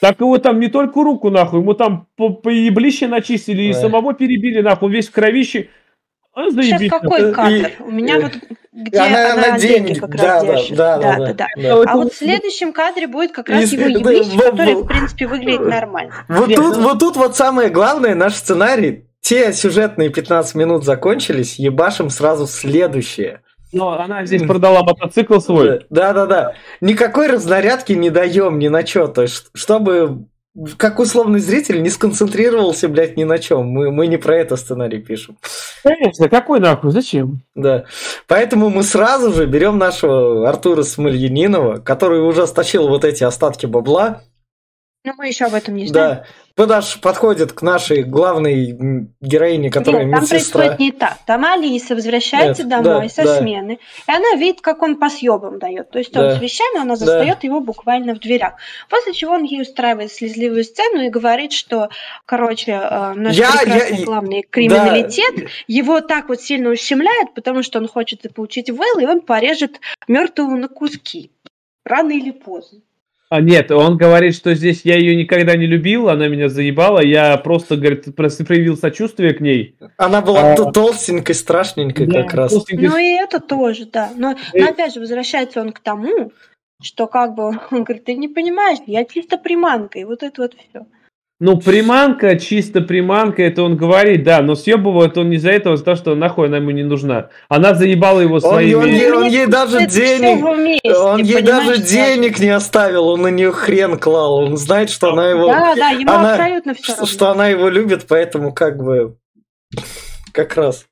Так 0.00 0.20
его 0.20 0.38
там 0.38 0.58
не 0.60 0.68
только 0.68 1.02
руку, 1.02 1.30
нахуй, 1.30 1.60
ему 1.60 1.74
там 1.74 2.06
по, 2.16 2.30
по 2.30 2.48
еблище 2.48 3.06
начистили 3.06 3.62
и 3.62 3.72
Да. 3.72 3.80
самого 3.80 4.14
перебили, 4.14 4.60
нахуй, 4.60 4.90
весь 4.90 5.08
в 5.08 5.12
кровище. 5.12 5.68
А, 6.34 6.50
Сейчас 6.50 6.82
какой 6.90 7.30
И- 7.30 7.32
кадр? 7.32 7.70
У 7.80 7.90
меня 7.90 8.16
э, 8.18 8.22
вот 8.22 8.32
где 8.72 8.98
она, 8.98 9.32
она, 9.34 9.46
на 9.52 9.58
деньги, 9.58 9.94
как 9.98 10.16
да, 10.16 10.24
раз 10.24 10.44
да, 10.44 10.54
держит. 10.56 10.76
да, 10.76 10.98
да, 10.98 11.16
да, 11.16 11.18
да, 11.18 11.32
да. 11.34 11.46
да. 11.56 11.82
А 11.86 11.96
вот 11.96 12.12
в 12.12 12.16
следующем 12.16 12.72
кадре 12.72 13.06
будет 13.06 13.32
как 13.32 13.48
раз 13.48 13.72
И- 13.72 13.76
его 13.76 14.00
да, 14.00 14.10
во- 14.10 14.50
которое, 14.50 14.74
во- 14.74 14.82
в 14.82 14.86
принципе, 14.86 15.26
выглядит 15.26 15.60
нормально. 15.60 16.12
Вот 16.28 16.52
тут, 16.54 16.76
ну- 16.76 16.82
вот 16.82 16.98
тут 16.98 17.16
вот 17.16 17.36
самое 17.36 17.68
главное, 17.70 18.14
наш 18.16 18.34
сценарий, 18.34 19.06
те 19.20 19.52
сюжетные 19.52 20.10
15 20.10 20.54
минут 20.56 20.84
закончились, 20.84 21.58
ебашим 21.58 22.10
сразу 22.10 22.46
следующее. 22.46 23.40
Но 23.72 24.00
она 24.00 24.24
здесь 24.26 24.42
продала 24.42 24.82
мотоцикл 24.82 25.38
свой. 25.40 25.84
Да, 25.90 26.12
да, 26.12 26.26
да. 26.26 26.52
Никакой 26.80 27.26
разнарядки 27.28 27.92
не 27.92 28.10
даем 28.10 28.58
ни 28.58 28.68
на 28.68 28.86
что. 28.86 29.08
То 29.08 29.22
есть, 29.22 29.46
чтобы 29.54 30.26
как 30.76 31.00
условный 31.00 31.40
зритель 31.40 31.82
не 31.82 31.90
сконцентрировался, 31.90 32.88
блядь, 32.88 33.16
ни 33.16 33.24
на 33.24 33.38
чем. 33.38 33.66
Мы, 33.66 33.90
мы 33.90 34.06
не 34.06 34.16
про 34.16 34.36
это 34.36 34.56
сценарий 34.56 35.00
пишем. 35.00 35.36
Конечно, 35.82 36.28
какой 36.28 36.60
нахуй, 36.60 36.92
зачем? 36.92 37.42
Да. 37.54 37.84
Поэтому 38.28 38.70
мы 38.70 38.84
сразу 38.84 39.32
же 39.32 39.46
берем 39.46 39.78
нашего 39.78 40.48
Артура 40.48 40.82
Смольянинова, 40.82 41.78
который 41.78 42.20
уже 42.20 42.46
стащил 42.46 42.88
вот 42.88 43.04
эти 43.04 43.24
остатки 43.24 43.66
бабла. 43.66 44.22
Но 45.04 45.12
мы 45.18 45.26
еще 45.28 45.44
об 45.44 45.52
этом 45.54 45.74
не 45.74 45.86
знаем. 45.86 46.16
Да. 46.16 46.24
Подаш 46.54 46.98
подходит 47.00 47.52
к 47.52 47.60
нашей 47.60 48.04
главной 48.04 49.08
героине, 49.20 49.70
которая 49.70 50.04
Нет, 50.04 50.14
там 50.14 50.22
медсестра. 50.22 50.60
происходит 50.60 50.78
не 50.80 50.92
так. 50.92 51.18
Там 51.26 51.44
Алиса 51.44 51.94
возвращается 51.94 52.62
Нет, 52.62 52.70
домой 52.70 53.02
да, 53.02 53.08
со 53.10 53.24
да. 53.24 53.38
смены, 53.38 53.72
и 54.08 54.10
она 54.10 54.34
видит, 54.36 54.62
как 54.62 54.80
он 54.80 54.96
по 54.96 55.10
съебам 55.10 55.58
дает. 55.58 55.90
То 55.90 55.98
есть 55.98 56.16
он 56.16 56.22
Да. 56.22 56.36
с 56.38 56.40
вещами, 56.40 56.80
она 56.80 56.96
застает 56.96 57.44
его 57.44 57.60
буквально 57.60 58.14
в 58.14 58.18
дверях. 58.20 58.54
После 58.88 59.12
чего 59.12 59.32
он 59.34 59.42
ей 59.42 59.60
устраивает 59.60 60.10
слезливую 60.10 60.64
сцену 60.64 61.02
и 61.02 61.10
говорит, 61.10 61.52
что, 61.52 61.90
короче, 62.24 62.72
э, 62.72 63.12
наш 63.14 63.36
Я- 63.36 63.50
прекрасный 63.52 63.98
я- 63.98 64.04
главный 64.06 64.42
криминалитет 64.48 65.50
его 65.66 66.00
так 66.00 66.28
вот 66.30 66.40
сильно 66.40 66.70
ущемляет, 66.70 67.34
потому 67.34 67.62
что 67.62 67.78
он 67.78 67.88
хочет 67.88 68.22
заполучить 68.22 68.70
Вэл, 68.70 69.00
и 69.00 69.04
он 69.04 69.20
порежет 69.20 69.80
мертвую 70.08 70.56
на 70.56 70.68
куски. 70.68 71.30
Рано 71.84 72.12
или 72.12 72.30
поздно. 72.30 72.78
А 73.34 73.40
нет, 73.40 73.72
он 73.72 73.96
говорит, 73.96 74.36
что 74.36 74.54
здесь 74.54 74.82
я 74.84 74.96
ее 74.96 75.16
никогда 75.16 75.56
не 75.56 75.66
любил, 75.66 76.08
она 76.08 76.28
меня 76.28 76.48
заебала, 76.48 77.00
я 77.02 77.36
просто, 77.36 77.76
говорит, 77.76 78.14
просто 78.14 78.44
проявил 78.44 78.76
сочувствие 78.76 79.34
к 79.34 79.40
ней. 79.40 79.74
Она 79.96 80.20
была 80.20 80.52
А. 80.52 80.70
толстенькой, 80.70 81.34
страшненькой 81.34 82.06
Да, 82.06 82.22
как 82.22 82.34
раз. 82.34 82.52
толстенькой 82.52 82.86
Ну 82.86 82.96
и 82.96 83.08
это 83.20 83.40
тоже, 83.40 83.86
да. 83.86 84.10
Но, 84.16 84.34
Э. 84.34 84.36
но 84.54 84.66
опять 84.68 84.94
же, 84.94 85.00
возвращается 85.00 85.60
он 85.60 85.72
к 85.72 85.80
тому, 85.80 86.30
что 86.80 87.08
как 87.08 87.34
бы 87.34 87.58
он 87.72 87.82
говорит, 87.82 88.04
ты 88.04 88.14
не 88.14 88.28
понимаешь, 88.28 88.78
я 88.86 89.04
чисто 89.04 89.36
приманка, 89.36 89.98
и 89.98 90.04
вот 90.04 90.22
это 90.22 90.42
вот 90.42 90.54
все. 90.54 90.86
Ну, 91.44 91.58
приманка, 91.58 92.38
чисто 92.38 92.80
приманка, 92.80 93.42
это 93.42 93.62
он 93.62 93.76
говорит, 93.76 94.22
да, 94.24 94.40
но 94.40 94.54
съебывает 94.54 95.18
он 95.18 95.28
не 95.28 95.36
за 95.36 95.50
этого, 95.50 95.74
а 95.74 95.76
за 95.76 95.84
то, 95.84 95.94
что 95.94 96.14
нахуй 96.14 96.46
она 96.46 96.56
ему 96.56 96.70
не 96.70 96.82
нужна. 96.84 97.28
Она 97.50 97.74
заебала 97.74 98.20
его 98.20 98.36
Он, 98.36 98.40
своими... 98.40 98.72
он 98.74 98.86
ей- 98.86 99.12
он 99.12 99.24
ей 99.26 99.46
даже 99.46 99.84
денег, 99.86 100.42
он 100.42 101.22
ей 101.22 101.42
даже 101.42 101.82
денег 101.82 102.38
не 102.38 102.48
оставил, 102.48 103.08
он 103.08 103.20
на 103.20 103.28
нее 103.28 103.52
хрен 103.52 103.98
клал. 103.98 104.36
Он 104.36 104.56
знает, 104.56 104.88
что 104.88 105.12
она 105.12 105.28
его, 105.28 105.48
Да, 105.48 105.74
да, 105.74 105.88
ему 105.90 106.10
она- 106.10 106.32
абсолютно 106.32 106.72
все 106.72 106.92
равно. 106.92 107.06
что 107.06 107.28
она 107.28 107.48
его 107.48 107.68
любит, 107.68 108.06
поэтому 108.08 108.54
как 108.54 108.82
бы 108.82 109.16
как 110.32 110.56
раз. 110.56 110.86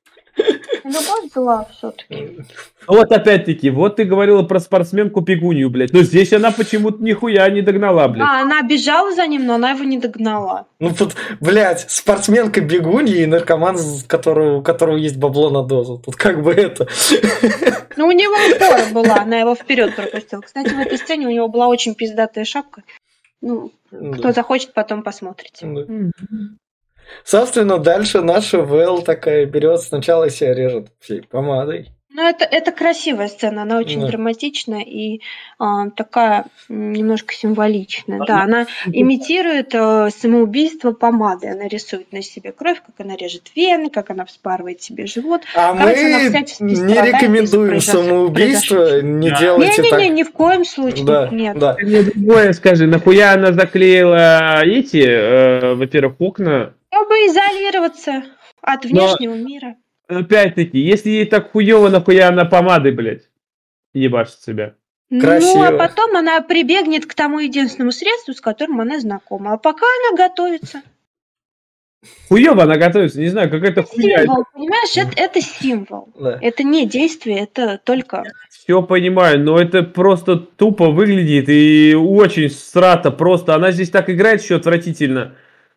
Любовь 0.83 1.31
была 1.33 1.65
все-таки. 1.71 2.39
Вот 2.87 3.11
опять-таки, 3.11 3.69
вот 3.69 3.95
ты 3.95 4.03
говорила 4.03 4.43
про 4.43 4.59
спортсменку 4.59 5.21
Пигунью, 5.21 5.69
блядь. 5.69 5.93
Но 5.93 6.01
здесь 6.01 6.33
она 6.33 6.51
почему-то 6.51 7.01
нихуя 7.01 7.49
не 7.49 7.61
догнала, 7.61 8.07
блядь. 8.07 8.27
А, 8.27 8.41
она 8.41 8.61
бежала 8.63 9.13
за 9.13 9.25
ним, 9.27 9.45
но 9.45 9.55
она 9.55 9.71
его 9.71 9.83
не 9.83 9.97
догнала. 9.97 10.65
Ну, 10.79 10.93
тут, 10.93 11.15
блядь, 11.39 11.89
спортсменка 11.89 12.59
бегунья 12.61 13.23
и 13.23 13.25
наркоман, 13.25 13.77
которого, 14.07 14.57
у 14.57 14.61
которого 14.61 14.97
есть 14.97 15.17
бабло 15.17 15.49
на 15.49 15.63
дозу. 15.63 16.01
Тут 16.03 16.15
как 16.15 16.43
бы 16.43 16.51
это... 16.51 16.87
Ну, 17.95 18.07
у 18.07 18.11
него 18.11 18.35
фора 18.57 18.91
была, 18.91 19.21
она 19.21 19.39
его 19.39 19.55
вперед 19.55 19.95
пропустила. 19.95 20.41
Кстати, 20.41 20.69
в 20.69 20.79
этой 20.79 20.97
сцене 20.97 21.27
у 21.27 21.31
него 21.31 21.47
была 21.47 21.67
очень 21.67 21.95
пиздатая 21.95 22.43
шапка. 22.43 22.83
Ну, 23.41 23.71
кто 23.89 24.31
захочет, 24.31 24.73
потом 24.73 25.03
посмотрите. 25.03 25.65
Да. 25.65 25.85
Собственно, 27.23 27.77
дальше 27.79 28.21
наша 28.21 28.59
Вэл 28.61 29.01
такая 29.01 29.45
берет, 29.45 29.81
сначала 29.81 30.29
себя 30.29 30.53
режет 30.53 30.87
всей 30.99 31.21
помадой. 31.21 31.89
Ну, 32.15 32.21
это, 32.29 32.45
это 32.45 32.71
красивая 32.71 33.27
сцена, 33.27 33.63
она 33.63 33.79
очень 33.79 34.01
Да. 34.01 34.05
драматичная 34.05 34.81
и 34.83 35.21
а, 35.57 35.89
такая 35.89 36.45
немножко 36.69 37.33
символичная. 37.33 38.19
А, 38.21 38.25
Да, 38.27 38.41
она 38.43 38.67
имитирует 38.85 39.73
э, 39.73 40.09
самоубийство 40.15 40.91
помадой. 40.91 41.53
Она 41.53 41.67
рисует 41.67 42.11
на 42.13 42.21
себе 42.21 42.51
кровь, 42.51 42.79
как 42.85 43.03
она 43.03 43.15
режет 43.15 43.49
вены, 43.55 43.89
как 43.89 44.11
она 44.11 44.25
вспарывает 44.25 44.79
себе 44.83 45.07
живот. 45.07 45.41
А 45.55 45.71
она 45.71 45.85
мы 45.87 45.93
не 46.59 46.93
рекомендуем 46.93 47.81
самоубийство, 47.81 49.01
не 49.01 49.31
Да. 49.31 49.39
делайте 49.39 49.81
Не-не-не, 49.81 50.07
так. 50.07 50.15
ни 50.17 50.23
в 50.23 50.31
коем 50.33 50.65
случае 50.65 51.05
Да, 51.05 51.29
нет. 51.31 51.57
да. 51.57 51.75
Мне 51.81 52.03
другое 52.03 52.53
скажи, 52.53 52.85
нахуя 52.85 53.33
она 53.33 53.53
заклеила 53.53 54.61
эти, 54.63 55.03
э, 55.03 55.73
во-первых, 55.73 56.15
окна? 56.19 56.73
Чтобы 57.03 57.15
изолироваться 57.27 58.23
от 58.61 58.85
внешнего 58.85 59.33
мира. 59.33 59.75
Опять-таки, 60.07 60.79
если 60.79 61.09
ей 61.09 61.25
так 61.25 61.51
хуево, 61.51 61.89
нахуя 61.89 62.29
она 62.29 62.45
помадой, 62.45 62.93
блядь, 62.93 63.23
ебашит 63.93 64.39
себя. 64.39 64.75
Красиво. 65.09 65.57
Ну, 65.57 65.63
а 65.63 65.71
потом 65.77 66.15
она 66.15 66.39
прибегнет 66.39 67.05
к 67.05 67.13
тому 67.13 67.39
единственному 67.39 67.91
средству, 67.91 68.33
с 68.33 68.39
которым 68.39 68.79
она 68.79 69.01
знакома. 69.01 69.53
А 69.53 69.57
пока 69.57 69.85
она 69.85 70.17
готовится. 70.17 70.81
Хуево 72.29 72.63
она 72.63 72.77
готовится, 72.77 73.19
не 73.19 73.27
знаю, 73.27 73.49
какая-то 73.49 73.83
хуйня. 73.83 74.23
Символ, 74.23 74.45
понимаешь, 74.53 74.95
это, 74.95 75.11
это 75.17 75.41
символ. 75.41 76.09
Да. 76.17 76.39
Это 76.41 76.63
не 76.63 76.85
действие, 76.85 77.43
это 77.43 77.79
только... 77.83 78.23
Все 78.49 78.81
понимаю, 78.81 79.41
но 79.41 79.59
это 79.59 79.83
просто 79.83 80.37
тупо 80.37 80.89
выглядит 80.89 81.49
и 81.49 81.95
очень 81.95 82.49
страта 82.49 83.11
просто. 83.11 83.55
Она 83.55 83.71
здесь 83.71 83.89
так 83.89 84.09
играет 84.09 84.41
еще 84.41 84.55
отвратительно. 84.55 85.35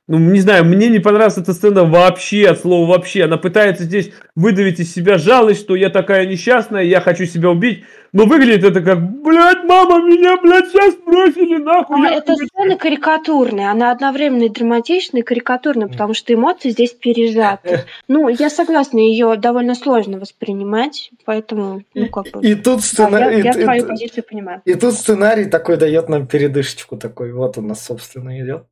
Ну, 0.09 0.21
не 0.21 0.39
знаю, 0.39 0.65
мне 0.65 0.89
не 0.89 1.01
понравилась 1.01 1.37
эта 1.37 1.53
сцена 1.53 1.83
вообще, 1.85 2.47
от 2.47 2.61
слова 2.61 2.89
вообще. 2.89 3.25
Она 3.25 3.39
пытается 3.39 3.83
здесь 3.83 4.13
выдавить 4.37 4.79
из 4.79 4.95
себя 4.95 5.19
жалость, 5.19 5.61
что 5.63 5.75
я 5.75 5.91
такая 5.91 6.27
несчастная, 6.27 6.85
я 6.85 7.01
хочу 7.01 7.25
себя 7.27 7.51
убить. 7.51 7.83
Но 8.13 8.25
выглядит 8.25 8.63
это 8.63 8.83
как, 8.83 9.01
блядь, 9.23 9.65
мама, 9.65 10.01
меня, 10.07 10.37
блядь, 10.41 10.69
сейчас 10.69 10.95
бросили 11.05 11.57
нахуй. 11.57 12.09
А, 12.09 12.13
эта 12.13 12.37
сцена 12.37 12.77
карикатурная, 12.77 13.73
она 13.73 13.91
одновременно 13.91 14.45
и 14.45 14.49
драматичная, 14.49 15.23
и 15.23 15.25
карикатурная, 15.25 15.89
потому 15.89 16.15
что 16.15 16.33
эмоции 16.33 16.71
здесь 16.71 16.93
пережаты. 16.93 17.85
Ну, 18.07 18.29
я 18.29 18.49
согласна, 18.49 18.99
ее 18.99 19.35
довольно 19.37 19.75
сложно 19.75 20.21
воспринимать, 20.21 21.11
поэтому, 21.25 21.83
ну, 21.95 22.09
как 22.09 22.31
бы... 22.31 22.47
И 22.47 22.55
тут 22.55 22.77
да, 22.77 22.83
сценарий... 22.83 23.43
я, 23.43 23.53
твою 23.53 23.87
позицию 23.87 24.23
понимаю. 24.23 24.63
И 24.65 24.75
тут 24.75 24.95
сценарий 24.95 25.47
такой 25.47 25.77
дает 25.77 26.09
нам 26.09 26.29
передышечку 26.29 26.97
такой. 26.97 27.33
Вот 27.33 27.59
у 27.59 27.61
нас, 27.61 27.85
собственно, 27.85 28.41
идет. 28.41 28.67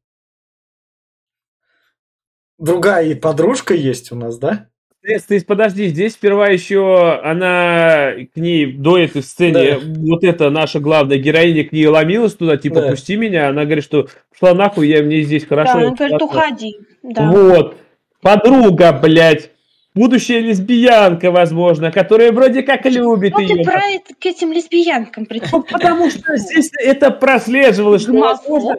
Другая 2.59 3.15
подружка 3.17 3.75
есть 3.75 4.13
у 4.13 4.17
нас, 4.17 4.39
да? 4.39 4.67
Ты, 5.03 5.19
ты 5.19 5.45
подожди, 5.45 5.89
здесь 5.89 6.15
сперва 6.15 6.49
еще 6.49 7.21
она 7.23 8.13
к 8.33 8.37
ней 8.37 8.73
до 8.73 8.97
этой 8.97 9.23
сцены, 9.23 9.79
вот 10.09 10.25
эта 10.25 10.49
наша 10.49 10.81
главная 10.81 11.19
героиня 11.19 11.65
к 11.65 11.73
ней 11.73 11.87
ломилась 11.87 12.35
туда, 12.35 12.57
типа, 12.57 12.81
Да. 12.81 12.91
пусти 12.91 13.17
меня. 13.17 13.49
Она 13.49 13.65
говорит, 13.67 13.85
что 13.85 14.09
пошла 14.33 14.55
нахуй, 14.55 14.89
я 14.89 15.03
мне 15.03 15.21
здесь 15.23 15.45
хорошо. 15.45 15.75
да, 15.79 15.87
он 15.89 15.95
говорит, 15.95 16.19
классно». 16.19 16.27
уходи. 16.39 16.77
Да. 17.03 17.31
Вот. 17.31 17.77
Подруга, 18.23 18.93
блядь. 18.93 19.51
Будущая 19.95 20.41
лесбиянка, 20.41 21.31
возможно, 21.31 21.93
которая 21.93 22.33
вроде 22.33 22.63
как 22.63 22.85
любит 22.87 23.33
Ну, 23.33 23.47
ты 23.47 23.53
ее. 23.53 23.63
про 23.65 23.79
это, 23.91 24.13
к 24.19 24.27
этим 24.27 24.51
лесбиянкам 24.53 25.23
Ну, 25.23 25.27
прицепил. 25.29 25.63
потому 25.71 26.11
что 26.11 26.37
здесь 26.37 26.71
это 26.83 27.11
прослеживалось, 27.13 28.03
что 28.03 28.13
возможно, 28.15 28.77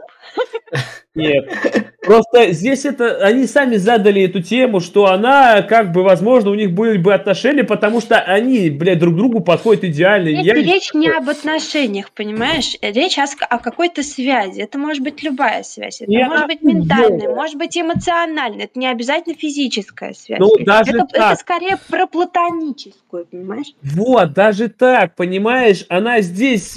Нет. 1.16 1.50
Просто 2.06 2.54
здесь 2.54 2.86
это 2.86 3.18
они 3.18 3.48
сами 3.48 3.78
задали 3.78 4.22
эту 4.24 4.42
тему, 4.42 4.80
что 4.80 5.08
она, 5.08 5.64
как 5.64 5.92
бы, 5.92 6.04
возможно, 6.04 6.52
у 6.52 6.56
них 6.56 6.72
были 6.72 6.98
бы 6.98 7.14
отношения, 7.14 7.64
потому 7.64 8.00
что 8.00 8.20
они, 8.20 8.70
блядь, 8.70 9.00
друг 9.00 9.16
другу 9.16 9.40
подходят 9.40 9.84
идеально. 9.84 10.30
Здесь 10.30 10.46
Я- 10.46 10.54
речь 10.54 10.94
не 10.94 11.10
об 11.10 11.30
отношениях, 11.30 12.12
понимаешь? 12.12 12.76
Речь 12.82 13.18
о, 13.18 13.26
о 13.50 13.58
какой-то 13.58 14.04
связи. 14.04 14.62
Это 14.62 14.78
может 14.78 15.04
быть 15.04 15.24
любая 15.24 15.64
связь. 15.64 16.02
Это 16.02 16.12
Я 16.12 16.28
может 16.28 16.46
быть 16.48 16.62
ментальная, 16.62 17.30
может 17.30 17.58
быть 17.58 17.76
эмоциональная. 17.76 18.66
Это 18.66 18.78
не 18.80 18.88
обязательно 18.88 19.36
физическая 19.36 20.14
связь. 20.14 20.40
Ну, 20.40 20.58
даже 20.60 20.92
это, 20.92 21.06
это 21.10 21.18
так. 21.18 21.40
скорее 21.40 21.78
про 21.90 22.06
платоническую, 22.06 23.26
понимаешь? 23.26 23.74
Вот, 23.82 24.34
даже 24.34 24.70
так, 24.70 25.16
понимаешь, 25.16 25.86
она 25.90 26.22
здесь 26.22 26.76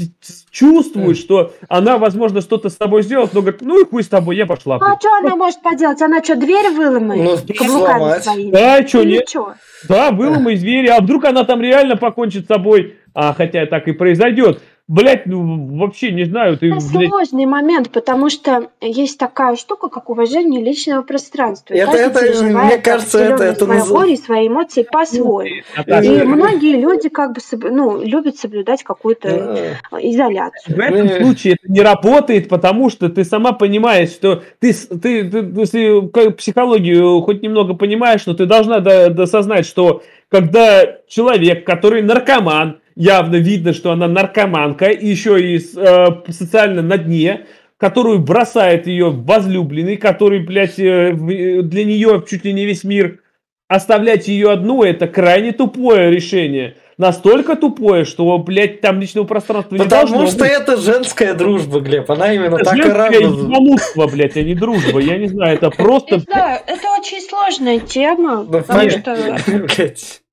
чувствует, 0.51 1.19
что 1.19 1.53
она, 1.69 1.99
возможно, 1.99 2.41
что-то 2.41 2.71
с 2.71 2.77
тобой 2.77 3.03
сделает, 3.03 3.35
но 3.35 3.43
говорит, 3.43 3.61
ну 3.61 3.81
и 3.81 3.85
хуй 3.85 4.03
с 4.03 4.09
тобой, 4.09 4.28
я 4.33 4.47
пошла. 4.47 4.79
Ну, 4.79 4.87
а 4.87 4.99
что 4.99 5.15
она 5.15 5.37
может 5.37 5.61
поделать? 5.63 6.01
Она 6.03 6.23
что, 6.23 6.37
дверь 6.37 6.71
выломает? 6.71 7.23
Ну, 7.23 7.55
каблуками 7.55 7.99
сломать. 7.99 8.25
своими? 8.25 8.51
Да, 8.51 8.87
что, 8.87 9.01
Или 9.03 9.13
нет? 9.13 9.27
чё? 9.27 9.55
Да, 9.89 10.11
выломай 10.11 10.57
двери, 10.57 10.89
а 10.89 11.01
вдруг 11.01 11.25
она 11.25 11.45
там 11.45 11.61
реально 11.61 11.97
покончит 11.97 12.45
с 12.45 12.49
собой, 12.49 12.97
а 13.15 13.33
хотя 13.35 13.67
так 13.67 13.89
и 13.89 13.93
произойдет. 13.93 14.61
Блять, 14.89 15.27
ну 15.27 15.77
вообще 15.77 16.13
не 16.13 16.25
знаю, 16.25 16.57
ты, 16.57 16.69
Это 16.69 16.77
блядь, 16.97 17.11
сложный 17.11 17.45
момент, 17.45 17.91
потому 17.91 18.31
что 18.31 18.71
есть 18.81 19.19
такая 19.19 19.55
штука, 19.57 19.91
как 19.91 20.09
уважение 20.09 20.65
личного 20.65 21.03
пространства. 21.03 21.75
И 21.75 21.77
Это- 21.77 21.93
это, 21.99 22.43
мне 22.43 22.79
кажется, 22.79 23.19
это- 23.19 23.45
это 23.45 23.65
своё 23.67 23.81
назов- 23.81 23.99
горе 23.99 24.15
и 24.15 24.17
свои 24.17 24.49
эмоции 24.49 24.87
по-своему. 24.91 25.43
Наташа, 25.77 26.11
И 26.11 26.17
Э, 26.21 26.25
многие 26.25 26.81
люди 26.81 27.11
как 27.11 27.35
бы 27.35 27.41
соб- 27.41 27.69
ну, 27.71 28.03
любят 28.03 28.39
соблюдать 28.39 28.83
какую-то 28.83 29.77
изоляцию. 30.01 30.75
В 30.77 30.81
этом 30.81 31.07
Э. 31.07 31.23
случае 31.23 31.57
это 31.61 31.71
не 31.71 31.83
работает, 31.83 32.49
потому 32.49 32.89
что 32.89 33.11
ты 33.11 33.25
сама 33.25 33.53
понимаешь, 33.53 34.09
что 34.09 34.43
ты, 34.59 34.73
ты, 34.73 35.29
ты- 35.29 35.53
если 35.55 36.31
психологию 36.31 37.21
хоть 37.21 37.43
немного 37.43 37.75
понимаешь, 37.75 38.25
но 38.25 38.33
ты 38.33 38.47
должна 38.47 38.81
до- 38.81 39.11
досознать, 39.11 39.67
что 39.67 40.03
когда 40.31 40.81
человек, 41.09 41.67
который 41.67 42.01
наркоман, 42.03 42.79
явно 42.99 43.37
видно, 43.37 43.73
что 43.73 43.93
она 43.93 44.09
наркоманка, 44.09 44.87
и 44.87 45.07
еще 45.07 45.41
и 45.41 45.57
э, 45.59 46.07
социально 46.33 46.83
на 46.83 46.99
дне, 46.99 47.47
которую 47.79 48.19
бросает 48.19 48.87
ее 48.89 49.11
возлюбленный, 49.11 49.97
который, 49.97 50.41
блядь, 50.41 50.79
э, 50.79 51.13
в- 51.13 51.63
для 51.63 51.85
нее 51.85 52.23
чуть 52.29 52.45
ли 52.45 52.53
не 52.53 52.67
весь 52.67 52.83
мир, 52.85 53.21
оставлять 53.69 54.27
ее 54.29 54.51
одну, 54.51 54.83
это 54.83 55.07
крайне 55.07 55.53
тупое 55.53 56.11
решение. 56.11 56.75
Настолько 56.97 57.55
тупое, 57.55 58.05
что, 58.05 58.37
блядь, 58.39 58.81
там 58.81 58.99
личного 59.01 59.25
пространства 59.25 59.77
не 59.77 59.85
должно 59.85 60.17
Потому 60.17 60.27
что 60.31 60.39
быть. 60.41 60.51
это 60.51 60.77
женская 60.77 61.35
дружба, 61.35 61.79
Глеб. 61.79 62.11
Она 62.11 62.35
именно 62.35 62.59
так 62.59 62.77
и 62.77 62.83
равна. 62.83 64.07
блядь, 64.09 64.37
а 64.37 64.43
не 64.43 64.55
дружба. 64.57 64.99
Я 64.99 65.17
не 65.19 65.29
знаю, 65.29 65.55
это 65.55 65.71
просто... 65.71 66.17
Не 66.17 66.23
знаю, 66.23 66.61
это 66.67 66.83
очень 66.99 67.21
сложная 67.21 67.79
тема, 67.79 68.39
Ну, 68.39 68.47
потому 68.51 68.81
понятно. 68.81 69.39
что. 69.39 69.87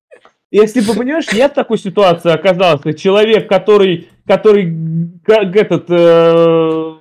Если 0.51 0.81
бы, 0.81 0.93
понимаешь, 0.93 1.25
в 1.25 1.49
такой 1.49 1.77
ситуации 1.77 2.31
оказался, 2.31 2.93
человек, 2.93 3.49
который, 3.49 4.09
который 4.25 4.73
этот, 5.27 5.85
э, 5.89 6.95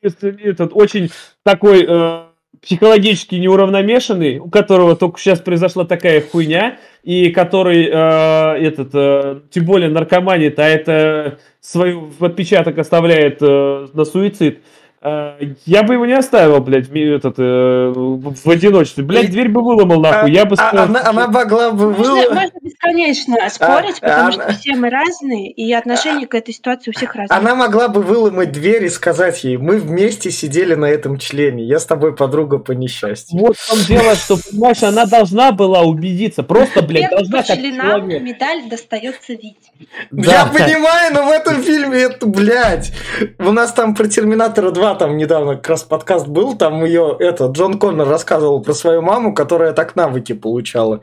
этот 0.00 0.70
очень 0.72 1.10
такой 1.42 1.84
э, 1.86 2.22
психологически 2.62 3.36
неуравномешанный, 3.36 4.38
у 4.38 4.48
которого 4.48 4.96
только 4.96 5.20
сейчас 5.20 5.40
произошла 5.40 5.84
такая 5.84 6.20
хуйня, 6.20 6.78
и 7.02 7.30
который 7.30 7.86
э, 7.86 8.66
этот, 8.66 8.90
э, 8.94 9.40
тем 9.50 9.64
более 9.64 9.90
наркоманит, 9.90 10.58
а 10.58 10.66
это 10.66 11.38
свой 11.60 11.98
отпечаток 12.20 12.78
оставляет 12.78 13.38
э, 13.40 13.88
на 13.92 14.04
суицид, 14.04 14.62
я 15.00 15.82
бы 15.84 15.94
его 15.94 16.06
не 16.06 16.14
оставил, 16.14 16.60
блядь, 16.60 16.88
этот, 16.90 17.34
э, 17.38 17.92
в 17.94 18.50
одиночестве. 18.50 19.04
Блядь, 19.04 19.30
дверь 19.30 19.48
бы 19.48 19.62
выломал 19.62 20.00
нахуй, 20.00 20.32
я 20.32 20.44
бы 20.44 20.56
А- 20.58 20.68
сказал, 20.68 20.86
она, 20.86 21.08
она 21.08 21.28
могла 21.28 21.70
бы 21.70 21.92
можно, 21.92 22.14
вы- 22.14 22.34
можно 22.34 22.58
бесконечно 22.60 23.36
спорить, 23.48 23.98
А, 24.00 24.08
потому 24.08 24.28
а, 24.28 24.32
что 24.32 24.42
а. 24.42 24.52
все 24.54 24.74
мы 24.74 24.90
разные, 24.90 25.52
и 25.52 25.72
отношение 25.72 26.26
к 26.26 26.34
этой 26.34 26.52
ситуации 26.52 26.90
у 26.90 26.94
всех 26.94 27.14
разные. 27.14 27.38
Она 27.38 27.54
могла 27.54 27.86
бы 27.86 28.02
выломать 28.02 28.50
дверь 28.50 28.86
и 28.86 28.88
сказать 28.88 29.44
ей, 29.44 29.56
мы 29.56 29.76
вместе 29.78 30.32
сидели 30.32 30.74
на 30.74 30.86
этом 30.86 31.18
члене, 31.18 31.62
я 31.62 31.78
с 31.78 31.86
тобой 31.86 32.16
подруга 32.16 32.58
по 32.58 32.72
несчастью. 32.72 33.38
Вот 33.38 33.56
в 33.56 33.70
том 33.70 33.78
дело, 33.86 34.16
что, 34.16 34.36
понимаешь, 34.50 34.82
она 34.82 35.06
должна 35.06 35.52
была 35.52 35.82
убедиться. 35.82 36.42
Просто, 36.42 36.82
блядь, 36.82 37.10
должна 37.10 37.42
по 37.42 37.46
как 37.46 37.56
членам 37.56 37.86
человек. 38.00 38.22
медаль 38.22 38.68
достается 38.68 39.32
Вите. 39.32 39.56
Я 40.10 40.46
понимаю, 40.46 41.14
но 41.14 41.22
в 41.24 41.30
этом 41.30 41.62
фильме 41.62 41.98
это, 41.98 42.26
блядь. 42.26 42.92
У 43.38 43.52
нас 43.52 43.72
там 43.72 43.94
про 43.94 44.08
Терминатора 44.08 44.72
2 44.72 44.87
там 44.94 45.16
недавно 45.16 45.56
как 45.56 45.68
раз 45.68 45.82
подкаст 45.82 46.26
был, 46.28 46.56
там 46.56 46.84
ее, 46.84 47.16
это, 47.18 47.46
Джон 47.46 47.78
Коннор 47.78 48.08
рассказывал 48.08 48.62
про 48.62 48.72
свою 48.74 49.02
маму, 49.02 49.34
которая 49.34 49.72
так 49.72 49.96
навыки 49.96 50.32
получала 50.32 51.00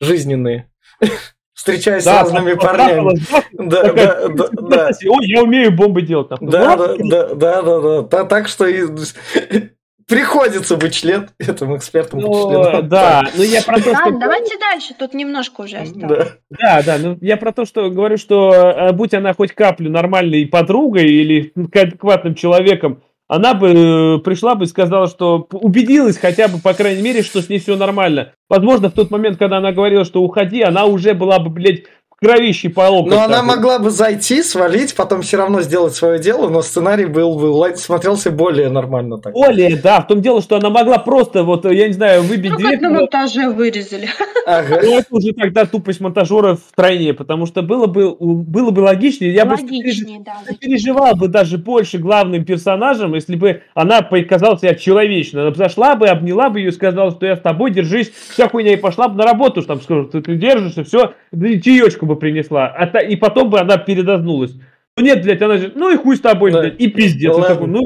жизненные, 0.00 0.68
встречаясь 1.54 2.02
с 2.02 2.06
Да, 2.06 2.22
разными 2.22 2.52
так, 2.54 2.60
парнями. 2.62 3.20
Да, 3.52 3.82
такая, 3.82 4.28
да, 4.28 4.48
да, 4.52 4.62
да. 4.68 4.90
Ой, 5.08 5.26
я 5.26 5.42
умею 5.42 5.72
бомбы 5.72 6.02
делать. 6.02 6.28
Да, 6.40 6.76
да, 6.76 6.94
да, 6.98 7.34
да, 7.34 7.62
да, 7.62 7.80
да. 7.80 8.02
Та- 8.04 8.24
Так 8.24 8.48
что 8.48 8.66
и- 8.66 8.86
приходится 10.10 10.76
быть 10.76 10.92
член 10.92 11.30
этим 11.38 11.76
экспертом 11.76 12.20
по 12.20 12.26
ну, 12.26 12.50
членам. 12.50 12.88
да, 12.88 13.22
ну 13.36 13.42
я 13.44 13.62
про 13.62 13.76
то, 13.76 13.94
что... 13.94 14.10
Давайте 14.10 14.58
дальше, 14.58 14.92
тут 14.98 15.14
немножко 15.14 15.60
уже 15.62 15.76
осталось. 15.76 16.08
Да. 16.08 16.26
Да, 16.50 16.82
да, 16.84 16.98
ну 16.98 17.16
я 17.20 17.36
про 17.36 17.52
то, 17.52 17.64
что 17.64 17.88
говорю, 17.90 18.16
что 18.18 18.52
э, 18.52 18.92
будь 18.92 19.14
она 19.14 19.32
хоть 19.34 19.52
каплю 19.52 19.88
нормальной 19.88 20.46
подругой 20.46 21.06
или 21.08 21.52
адекватным 21.72 22.34
человеком, 22.34 23.02
она 23.30 23.54
бы 23.54 23.68
э, 23.68 24.18
пришла 24.18 24.56
бы 24.56 24.64
и 24.64 24.66
сказала, 24.66 25.06
что 25.06 25.46
убедилась 25.52 26.18
хотя 26.18 26.48
бы, 26.48 26.58
по 26.58 26.74
крайней 26.74 27.00
мере, 27.00 27.22
что 27.22 27.40
с 27.40 27.48
ней 27.48 27.60
все 27.60 27.76
нормально. 27.76 28.32
Возможно, 28.48 28.90
в 28.90 28.92
тот 28.92 29.12
момент, 29.12 29.38
когда 29.38 29.58
она 29.58 29.70
говорила, 29.70 30.04
что 30.04 30.20
уходи, 30.20 30.62
она 30.62 30.84
уже 30.84 31.14
была 31.14 31.38
бы, 31.38 31.48
блядь, 31.48 31.84
в 32.20 32.26
кровище 32.26 32.68
по 32.68 32.82
локоть. 32.82 33.12
Но 33.12 33.22
она 33.22 33.38
вот. 33.38 33.46
могла 33.46 33.78
бы 33.78 33.90
зайти, 33.90 34.42
свалить, 34.42 34.94
потом 34.94 35.22
все 35.22 35.38
равно 35.38 35.62
сделать 35.62 35.94
свое 35.94 36.18
дело, 36.18 36.50
но 36.50 36.60
сценарий 36.60 37.06
был 37.06 37.34
бы 37.36 37.76
смотрелся 37.76 38.30
более 38.30 38.68
нормально 38.68 39.16
так. 39.16 39.32
Более, 39.32 39.76
да, 39.76 40.02
в 40.02 40.06
том 40.06 40.20
дело, 40.20 40.42
что 40.42 40.56
она 40.56 40.68
могла 40.68 40.98
просто, 40.98 41.44
вот, 41.44 41.64
я 41.64 41.86
не 41.86 41.94
знаю, 41.94 42.22
выбить 42.22 42.50
Ну, 42.52 42.58
дверь. 42.58 42.72
как 42.72 42.80
на 42.82 42.90
монтаже 42.90 43.48
вырезали. 43.50 44.08
Ага. 44.46 44.80
Ну, 44.82 44.98
это 44.98 45.06
уже 45.10 45.32
тогда 45.32 45.64
тупость 45.66 46.00
монтажера 46.00 46.56
в 46.56 46.74
тройне, 46.74 47.12
потому 47.14 47.46
что 47.46 47.62
было 47.62 47.86
бы, 47.86 48.16
было 48.18 48.70
бы 48.70 48.80
логичнее. 48.80 49.32
Я 49.32 49.44
бы 49.44 49.52
Логичнее, 49.52 50.20
да. 50.24 50.32
переживал 50.58 51.14
бы 51.14 51.28
даже 51.28 51.58
больше 51.58 51.98
главным 51.98 52.44
персонажем, 52.44 53.14
если 53.14 53.36
бы 53.36 53.62
она 53.74 54.00
показала 54.02 54.58
себя 54.58 54.74
человечно. 54.74 55.42
Она 55.42 55.50
бы 55.50 55.56
зашла 55.56 55.94
бы, 55.94 56.08
обняла 56.08 56.48
бы 56.48 56.58
ее 56.58 56.70
и 56.70 56.72
сказала, 56.72 57.12
что 57.12 57.26
я 57.26 57.36
с 57.36 57.40
тобой, 57.40 57.70
держись, 57.70 58.10
вся 58.30 58.48
хуйня, 58.48 58.72
и 58.72 58.76
пошла 58.76 59.08
бы 59.08 59.16
на 59.18 59.24
работу, 59.24 59.60
что 59.60 59.74
там 59.74 59.82
скажут, 59.82 60.12
ты, 60.12 60.22
ты 60.22 60.34
держишься, 60.36 60.84
все, 60.84 61.12
чаечку 61.32 62.06
бы 62.10 62.16
принесла. 62.18 62.66
А 62.68 62.86
та- 62.86 63.00
и 63.00 63.16
потом 63.16 63.50
бы 63.50 63.58
она 63.60 63.76
передознулась. 63.78 64.52
Ну 64.96 65.04
нет, 65.04 65.22
блядь, 65.22 65.40
она 65.42 65.56
же, 65.56 65.72
ну 65.74 65.90
и 65.90 65.96
хуй 65.96 66.16
с 66.16 66.20
тобой, 66.20 66.52
Да. 66.52 66.60
блядь, 66.60 66.80
и 66.80 66.88
пиздец. 66.88 67.34
Он 67.34 67.42
такой, 67.42 67.66
ну, 67.68 67.80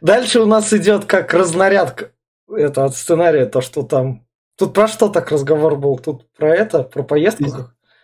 Дальше 0.00 0.40
у 0.40 0.46
нас 0.46 0.72
идет 0.72 1.04
как 1.04 1.32
разнарядка. 1.34 2.10
это 2.50 2.84
от 2.84 2.94
сценария, 2.96 3.46
то, 3.46 3.60
что 3.60 3.82
там... 3.82 4.24
Тут 4.56 4.74
про 4.74 4.88
что 4.88 5.08
так 5.08 5.30
разговор 5.30 5.76
был? 5.76 5.98
Тут 5.98 6.26
про 6.36 6.52
это, 6.54 6.82
про 6.82 7.02
поездку? 7.04 7.44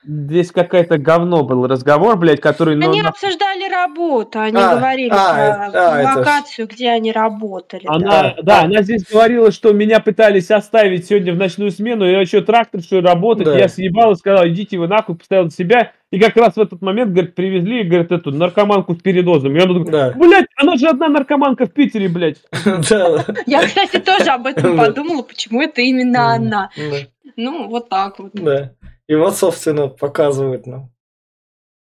Здесь 0.07 0.53
какая-то 0.53 0.99
говно 0.99 1.45
был 1.45 1.67
разговор, 1.67 2.17
блядь, 2.17 2.41
который... 2.41 2.75
Они 2.75 3.01
ну, 3.01 3.09
обсуждали 3.09 3.71
работу, 3.71 4.39
они 4.39 4.59
А, 4.59 4.77
говорили 4.77 5.09
а, 5.11 5.71
про 5.71 5.81
а, 5.81 6.01
это 6.03 6.19
локацию, 6.19 6.69
где 6.69 6.91
они 6.91 7.11
работали. 7.11 7.85
да. 7.87 7.95
Она, 7.95 8.35
да, 8.43 8.63
она 8.65 8.83
здесь 8.83 9.05
говорила, 9.11 9.51
что 9.51 9.73
меня 9.73 10.01
пытались 10.01 10.51
оставить 10.51 11.07
сегодня 11.07 11.33
в 11.33 11.37
ночную 11.37 11.71
смену, 11.71 12.05
я 12.05 12.21
еще 12.21 12.43
трактор, 12.43 12.83
что 12.83 13.01
работать, 13.01 13.47
Да. 13.47 13.57
я 13.59 13.69
съебал 13.69 14.13
и 14.13 14.17
сказал, 14.17 14.47
идите 14.47 14.77
вы 14.79 14.89
нахуй, 14.89 15.17
поставил 15.17 15.45
на 15.45 15.51
себя, 15.51 15.93
и 16.11 16.21
как 16.21 16.37
раз 16.37 16.55
в 16.57 16.61
этот 16.61 16.83
момент, 16.83 17.13
говорит, 17.13 17.35
привезли, 17.35 17.83
говорит, 17.83 18.13
эту 18.13 18.31
наркоманку 18.31 18.95
с 18.95 18.99
передозом. 18.99 19.57
И 19.57 19.61
он 19.61 19.85
такой, 19.85 19.91
Да. 19.91 20.13
блядь, 20.17 20.47
она 20.57 20.77
же 20.77 20.87
одна 20.87 21.09
наркоманка 21.09 21.65
в 21.67 21.73
Питере, 21.73 22.09
блядь. 22.09 22.37
Да. 22.91 23.25
Я, 23.47 23.63
кстати, 23.67 23.99
тоже 24.01 24.31
об 24.31 24.47
этом 24.47 24.77
Да. 24.77 24.85
подумала, 24.85 25.23
почему 25.23 25.63
это 25.63 25.81
именно 25.81 26.35
она. 26.35 26.71
Ну, 27.37 27.68
вот 27.68 27.89
так 27.89 28.18
вот. 28.18 28.32
Да. 28.35 28.74
И 29.07 29.14
вот, 29.14 29.37
собственно, 29.37 29.89
показывают 29.89 30.66
нам 30.66 30.93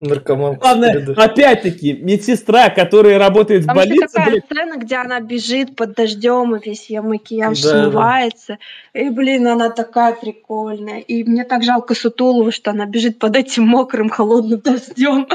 наркоманку. 0.03 0.61
Главное, 0.61 1.07
опять-таки, 1.17 1.95
медсестра, 1.95 2.71
которая 2.71 3.19
работает 3.19 3.63
в 3.63 3.67
Там 3.67 3.79
еще 3.79 3.87
больнице, 3.89 4.09
такая 4.13 4.31
блядь, 4.31 4.45
сцена, 4.45 4.77
где 4.77 4.97
она 4.97 5.21
бежит 5.21 5.77
под 5.77 5.95
дождем, 5.95 6.57
и 6.57 6.69
весь 6.69 6.91
ее 6.91 7.01
макияж 7.01 7.61
Да, 7.63 7.73
да. 7.73 7.83
смывается. 7.85 8.59
И, 8.93 9.09
блин, 9.11 9.47
она 9.47 9.71
такая 9.71 10.15
прикольная. 10.15 11.01
И 11.01 11.25
мне 11.25 11.45
так 11.45 11.63
жалко 11.63 11.95
Сутулову, 11.95 12.51
что 12.51 12.73
она 12.73 12.87
бежит 12.87 13.19
под 13.19 13.37
этим 13.37 13.65
мокрым, 13.65 14.09
холодным 14.09 14.61
дождем. 14.61 15.27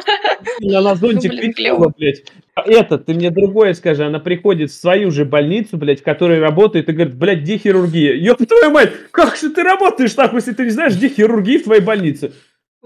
она 0.61 0.81
на 0.81 0.95
зонтик 0.95 1.31
Ну, 1.31 1.37
блин, 1.37 1.53
прикрыла, 1.53 1.93
блядь. 1.97 2.23
Это, 2.65 2.97
ты 2.97 3.13
мне 3.13 3.29
другое 3.29 3.73
скажи, 3.73 4.03
она 4.03 4.19
приходит 4.19 4.71
в 4.71 4.73
свою 4.73 5.11
же 5.11 5.25
больницу, 5.25 5.77
блядь, 5.77 6.01
в 6.01 6.03
которой 6.03 6.39
работает, 6.39 6.89
и 6.89 6.91
говорит, 6.91 7.15
блядь, 7.15 7.41
где 7.41 7.57
хирургия? 7.57 8.13
Ёб 8.13 8.37
твою 8.45 8.71
мать, 8.71 8.91
как 9.11 9.35
же 9.35 9.49
ты 9.49 9.63
работаешь 9.63 10.13
так, 10.13 10.33
если 10.33 10.53
ты 10.53 10.63
не 10.63 10.71
знаешь, 10.71 10.95
где 10.95 11.09
хирургия 11.09 11.59
в 11.59 11.63
твоей 11.63 11.81
больнице? 11.81 12.31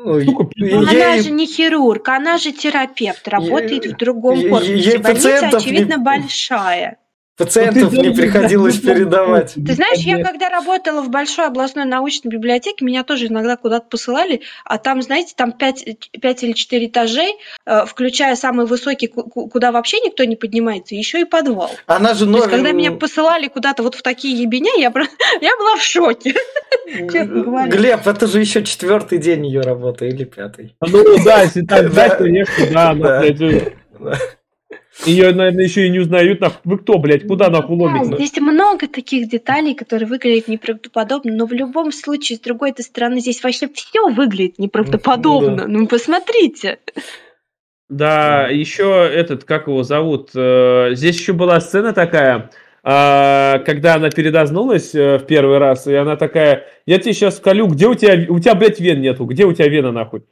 Ну, 0.04 0.20
и- 0.20 0.26
Ну, 0.26 0.80
она 0.80 0.92
ей- 1.14 1.22
же 1.22 1.32
не 1.32 1.46
хирург, 1.46 2.08
она 2.10 2.38
же 2.38 2.52
терапевт, 2.52 3.28
работает 3.28 3.86
в 3.86 3.98
другом 3.98 4.42
корпусе. 4.50 4.74
ей 4.76 4.98
Больница, 4.98 5.00
пациентов 5.14 5.52
не- 5.52 5.58
очевидно, 5.72 5.98
большая. 6.00 6.98
Пациентов 7.46 7.94
не 7.94 8.12
приходилось 8.12 8.80
передавать. 8.82 9.54
Ты 9.56 9.74
знаешь, 9.74 10.00
я 10.00 10.24
когда 10.24 10.50
работала 10.50 11.02
в 11.02 11.10
большой 11.10 11.46
областной 11.48 11.86
научной 11.86 12.30
библиотеке, 12.30 12.86
меня 12.86 13.04
тоже 13.04 13.28
иногда 13.28 13.58
куда-то 13.58 13.88
посылали, 13.90 14.42
а 14.66 14.78
там, 14.78 15.02
знаете, 15.02 15.34
там 15.36 15.52
5, 15.52 15.84
или 16.44 16.52
4 16.54 16.86
этажей, 16.88 17.36
э, 17.66 17.86
включая 17.86 18.36
самый 18.36 18.66
высокий, 18.66 19.08
ку- 19.08 19.24
ку- 19.24 19.48
куда 19.48 19.72
вообще 19.72 20.00
никто 20.00 20.24
не 20.24 20.36
поднимается, 20.36 20.96
еще 20.96 21.22
и 21.22 21.26
подвал. 21.26 21.72
Она 21.88 22.14
же 22.14 22.26
То 22.26 22.32
есть, 22.32 22.46
новин- 22.48 22.50
когда 22.50 22.72
меня 22.72 22.92
посылали 22.92 23.48
куда-то 23.48 23.84
вот 23.84 23.96
в 23.96 24.02
такие 24.02 24.40
ебеня, 24.42 24.72
я, 24.78 24.92
я 25.42 25.58
была 25.58 25.76
в 25.78 25.82
шоке. 25.84 26.36
честно 27.12 27.42
говоря. 27.44 27.68
Глеб, 27.72 28.06
это 28.08 28.28
же 28.28 28.40
еще 28.40 28.64
четвертый 28.64 29.18
день 29.18 29.46
ее 29.46 29.62
работы 29.62 30.08
или 30.08 30.24
пятый. 30.24 30.76
Ну 30.82 31.04
да, 31.24 31.42
если 31.44 31.62
так 31.62 31.94
Да. 31.94 32.10
конечно, 32.10 32.66
да, 32.72 33.24
ее, 35.06 35.34
наверное, 35.34 35.64
еще 35.64 35.88
и 35.88 35.90
не 35.90 36.00
узнают, 36.00 36.42
нахуй. 36.42 36.60
Вы 36.64 36.78
кто, 36.80 36.98
блядь, 37.00 37.26
куда 37.26 37.50
нахуй 37.50 37.78
Да, 37.78 37.84
ломите? 37.86 38.16
здесь 38.16 38.38
много 38.42 38.88
таких 38.88 39.30
деталей, 39.30 39.74
которые 39.74 40.08
выглядят 40.08 40.48
неправдоподобно, 40.48 41.34
но 41.34 41.46
в 41.46 41.54
любом 41.54 41.92
случае, 41.92 42.38
с 42.38 42.42
другой 42.42 42.74
стороны, 42.78 43.20
здесь 43.20 43.44
вообще 43.44 43.68
все 43.74 44.10
выглядит 44.10 44.60
неправдоподобно. 44.60 45.56
Да. 45.58 45.68
Ну, 45.68 45.88
посмотрите. 45.88 46.80
Да, 47.90 48.48
еще 48.48 49.10
этот, 49.14 49.44
как 49.44 49.68
его 49.68 49.84
зовут? 49.84 50.30
э, 50.36 50.92
Здесь 50.94 51.20
еще 51.20 51.34
была 51.34 51.60
сцена 51.60 51.92
такая, 51.94 52.50
а, 52.84 53.60
когда 53.66 53.96
она 53.96 54.10
передознулась 54.10 54.96
э, 54.96 55.18
в 55.18 55.26
первый 55.26 55.58
раз, 55.58 55.88
и 55.88 55.94
она 55.96 56.16
такая, 56.16 56.66
я 56.86 57.00
тебе 57.00 57.14
сейчас 57.14 57.38
скалю, 57.38 57.68
где 57.68 57.88
у 57.88 57.96
тебя, 57.96 58.14
у 58.32 58.40
тебя, 58.40 58.56
блядь, 58.56 58.80
вен 58.80 59.02
нету, 59.02 59.26
где 59.26 59.46
у 59.46 59.52
тебя 59.54 59.68
вена, 59.68 59.92
нахуй? 59.92 60.24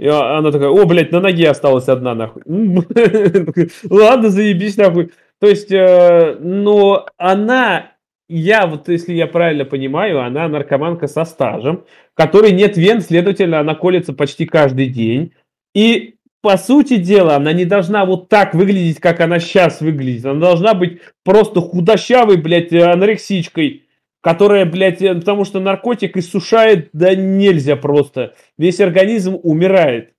И 0.00 0.06
она 0.06 0.50
такая, 0.50 0.70
о, 0.70 0.86
блядь, 0.86 1.12
на 1.12 1.20
ноге 1.20 1.50
осталась 1.50 1.86
одна, 1.86 2.14
нахуй. 2.14 2.42
Ладно, 3.90 4.30
заебись, 4.30 4.78
нахуй. 4.78 5.12
То 5.40 5.46
есть, 5.46 5.70
э, 5.70 6.38
но 6.40 7.04
она, 7.18 7.92
я 8.26 8.66
вот, 8.66 8.88
если 8.88 9.12
я 9.12 9.26
правильно 9.26 9.66
понимаю, 9.66 10.22
она 10.22 10.48
наркоманка 10.48 11.06
со 11.06 11.26
стажем, 11.26 11.84
которой 12.14 12.52
нет 12.52 12.78
вен, 12.78 13.02
следовательно, 13.02 13.60
она 13.60 13.74
колется 13.74 14.14
почти 14.14 14.46
каждый 14.46 14.88
день. 14.88 15.34
И 15.74 16.14
по 16.40 16.56
сути 16.56 16.96
дела, 16.96 17.36
она 17.36 17.52
не 17.52 17.66
должна 17.66 18.06
вот 18.06 18.30
так 18.30 18.54
выглядеть, 18.54 19.00
как 19.00 19.20
она 19.20 19.38
сейчас 19.38 19.82
выглядит. 19.82 20.24
Она 20.24 20.40
должна 20.40 20.72
быть 20.72 21.02
просто 21.24 21.60
худощавой, 21.60 22.38
блядь, 22.38 22.72
анорексичкой, 22.72 23.84
которая, 24.20 24.64
блядь, 24.66 25.00
э, 25.02 25.14
потому 25.14 25.44
что 25.44 25.60
наркотик 25.60 26.16
иссушает, 26.16 26.90
да 26.92 27.14
нельзя 27.14 27.76
просто. 27.76 28.34
Весь 28.58 28.80
организм 28.80 29.38
умирает. 29.42 30.12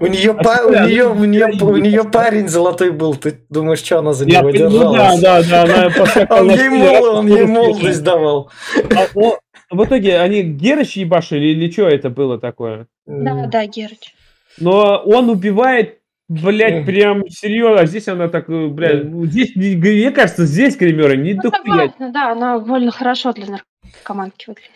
У 0.00 0.06
нее, 0.06 0.32
А 0.32 0.42
па- 0.44 0.66
у 0.66 0.70
нее, 0.86 1.08
у 1.08 1.24
нее, 1.24 1.48
не 1.54 1.62
у 1.62 1.76
нее 1.78 2.04
парень 2.04 2.46
золотой 2.46 2.90
был. 2.90 3.14
Ты 3.14 3.38
думаешь, 3.48 3.78
что 3.82 4.00
она 4.00 4.12
за 4.12 4.26
Я 4.26 4.40
него 4.40 4.50
понимаю, 4.50 4.70
держалась? 4.70 5.20
да, 5.20 5.42
да, 5.42 5.66
да, 5.66 5.86
она 5.86 6.26
Он 6.40 6.50
ей, 6.50 6.68
мол, 6.68 7.04
он 7.16 7.26
ей 7.26 7.46
молодость 7.46 8.02
давал. 8.02 8.50
А, 8.94 9.06
о, 9.14 9.38
в 9.70 9.84
итоге 9.84 10.18
они 10.20 10.42
Герыч 10.42 10.98
ебашили 10.98 11.46
или 11.46 11.70
что 11.70 11.88
это 11.88 12.10
было 12.10 12.38
такое? 12.38 12.86
Да, 13.06 13.46
да, 13.46 13.64
Герыч. 13.64 14.14
Но 14.60 15.02
он 15.06 15.30
убивает, 15.30 16.00
блядь, 16.40 16.74
Мгм. 16.76 16.86
прям 16.86 17.28
серьезно. 17.28 17.80
А 17.82 17.86
здесь 17.86 18.08
она 18.08 18.28
так, 18.28 18.48
э, 18.48 18.66
блядь, 18.68 19.04
ну, 19.04 19.24
здесь, 19.26 19.54
не- 19.56 19.76
мне 19.76 20.10
кажется, 20.10 20.46
здесь 20.46 20.76
гримеры 20.76 21.16
не 21.16 21.34
Ну, 21.34 21.42
дохуя. 21.42 21.92
да, 21.98 22.32
она 22.32 22.58
довольно 22.58 22.90
хорошо 22.90 23.32
для 23.32 23.46
наркоманки 23.46 24.46
выглядит. 24.48 24.70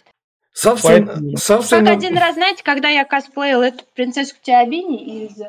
Собственно, 0.53 1.07
Поэтому- 1.07 1.31
Как 1.33 1.41
собственно, 1.41 1.91
один 1.91 2.17
раз, 2.17 2.35
знаете, 2.35 2.63
когда 2.65 2.89
я 2.89 3.05
косплеила 3.05 3.63
эту 3.65 3.85
принцессу 3.95 4.35
Тиабини 4.43 5.25
из 5.27 5.43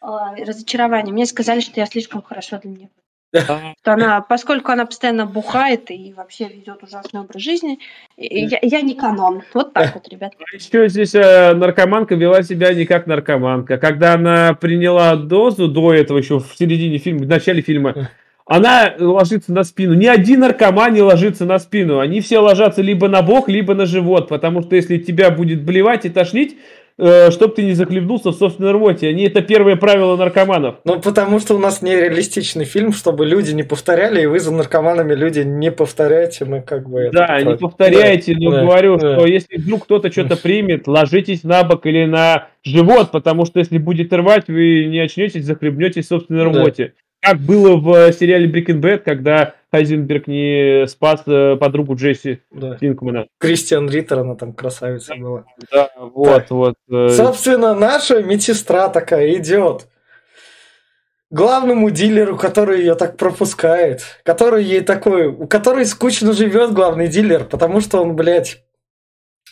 а, 0.00 0.34
разочарования, 0.36 1.12
мне 1.12 1.26
сказали, 1.26 1.58
что 1.60 1.80
я 1.80 1.86
слишком 1.86 2.22
хорошо 2.22 2.58
для 2.62 2.70
нее. 2.70 2.88
А, 3.34 3.74
она, 3.84 4.20
поскольку 4.22 4.72
она 4.72 4.86
постоянно 4.86 5.26
бухает 5.26 5.90
и 5.90 6.14
вообще 6.16 6.48
ведет 6.48 6.82
ужасный 6.82 7.20
образ 7.20 7.42
жизни, 7.42 7.78
я, 8.16 8.58
я 8.62 8.80
не 8.80 8.94
канон. 8.94 9.42
Вот 9.52 9.74
так 9.74 9.94
вот, 9.94 10.08
ребят. 10.08 10.32
Еще 10.54 10.88
здесь 10.88 11.14
э, 11.14 11.52
наркоманка 11.54 12.14
вела 12.14 12.42
себя 12.42 12.72
не 12.72 12.86
как 12.86 13.06
наркоманка. 13.06 13.76
Когда 13.76 14.14
она 14.14 14.54
приняла 14.54 15.16
дозу 15.16 15.68
до 15.68 15.92
этого, 15.92 16.18
еще 16.18 16.38
в 16.38 16.54
середине 16.56 16.96
фильма, 16.98 17.24
в 17.24 17.28
начале 17.28 17.60
фильма, 17.60 18.08
она 18.46 18.94
ложится 18.98 19.52
на 19.52 19.62
спину. 19.62 19.92
Ни 19.92 20.06
один 20.06 20.40
наркоман 20.40 20.94
не 20.94 21.02
ложится 21.02 21.44
на 21.44 21.58
спину. 21.58 21.98
Они 21.98 22.22
все 22.22 22.38
ложатся 22.38 22.80
либо 22.80 23.06
на 23.08 23.20
бок, 23.20 23.50
либо 23.50 23.74
на 23.74 23.84
живот. 23.84 24.28
Потому 24.28 24.62
что 24.62 24.74
если 24.74 24.96
тебя 24.96 25.30
будет 25.30 25.62
блевать 25.64 26.06
и 26.06 26.08
тошнить, 26.08 26.56
э, 26.98 27.30
чтоб 27.30 27.54
ты 27.54 27.62
не 27.64 27.72
захлебнулся 27.74 28.30
в 28.30 28.34
собственной 28.34 28.72
рвоте. 28.72 29.08
Они 29.08 29.24
это 29.24 29.40
первое 29.40 29.76
правило 29.76 30.16
наркоманов. 30.16 30.76
ну 30.84 31.00
потому 31.00 31.38
что 31.40 31.54
у 31.54 31.58
нас 31.58 31.80
нереалистичный 31.82 32.64
фильм, 32.64 32.92
чтобы 32.92 33.24
люди 33.26 33.52
не 33.52 33.62
повторяли, 33.62 34.22
и 34.22 34.26
вы 34.26 34.40
за 34.40 34.52
наркоманами 34.52 35.14
люди 35.14 35.40
не 35.40 35.70
повторяйте, 35.70 36.44
мы 36.44 36.60
как 36.62 36.88
бы... 36.88 37.00
это 37.00 37.12
Да, 37.26 37.38
не 37.38 37.44
против. 37.44 37.60
повторяйте, 37.60 38.34
но 38.38 38.50
да, 38.50 38.62
говорю, 38.62 38.96
да. 38.98 39.14
что 39.16 39.26
если 39.26 39.56
вдруг 39.56 39.84
кто-то 39.84 40.10
что-то 40.10 40.36
примет, 40.36 40.86
ложитесь 40.88 41.44
на 41.44 41.62
бок 41.64 41.86
или 41.86 42.04
на 42.04 42.48
живот, 42.64 43.10
потому 43.12 43.44
что 43.46 43.58
если 43.60 43.78
будет 43.78 44.12
рвать, 44.12 44.48
вы 44.48 44.86
не 44.86 44.98
очнетесь, 44.98 45.44
захлебнетесь 45.44 46.06
в 46.06 46.08
собственной 46.08 46.44
Да. 46.52 46.60
рвоте. 46.60 46.92
Как 47.20 47.38
было 47.38 47.76
в 47.76 47.92
э, 47.94 48.12
сериале 48.12 48.48
Breaking 48.48 48.80
Bad, 48.80 48.98
когда 48.98 49.54
Хайзенберг 49.72 50.28
не 50.28 50.86
спас 50.86 51.22
э, 51.26 51.56
подругу 51.56 51.94
Джесси 51.94 52.40
Да. 52.50 52.76
Пинкмана. 52.76 53.26
Кристиан 53.38 53.88
Риттер, 53.90 54.20
она 54.20 54.34
там 54.34 54.52
красавица 54.52 55.14
была. 55.16 55.44
Да, 55.72 55.90
вот, 55.98 56.50
вот. 56.50 56.74
э, 56.90 57.08
Собственно, 57.10 57.74
наша 57.74 58.22
медсестра 58.22 58.88
такая 58.88 59.34
идет 59.34 59.88
главному 61.30 61.90
дилеру, 61.90 62.36
который 62.36 62.80
ее 62.80 62.94
так 62.94 63.16
пропускает, 63.16 64.02
который 64.22 64.64
ей 64.64 64.80
такой, 64.80 65.26
у 65.26 65.46
которой 65.46 65.84
скучно 65.84 66.32
живет 66.32 66.72
главный 66.72 67.08
дилер, 67.08 67.44
потому 67.44 67.80
что 67.80 68.00
он, 68.00 68.16
блядь, 68.16 68.62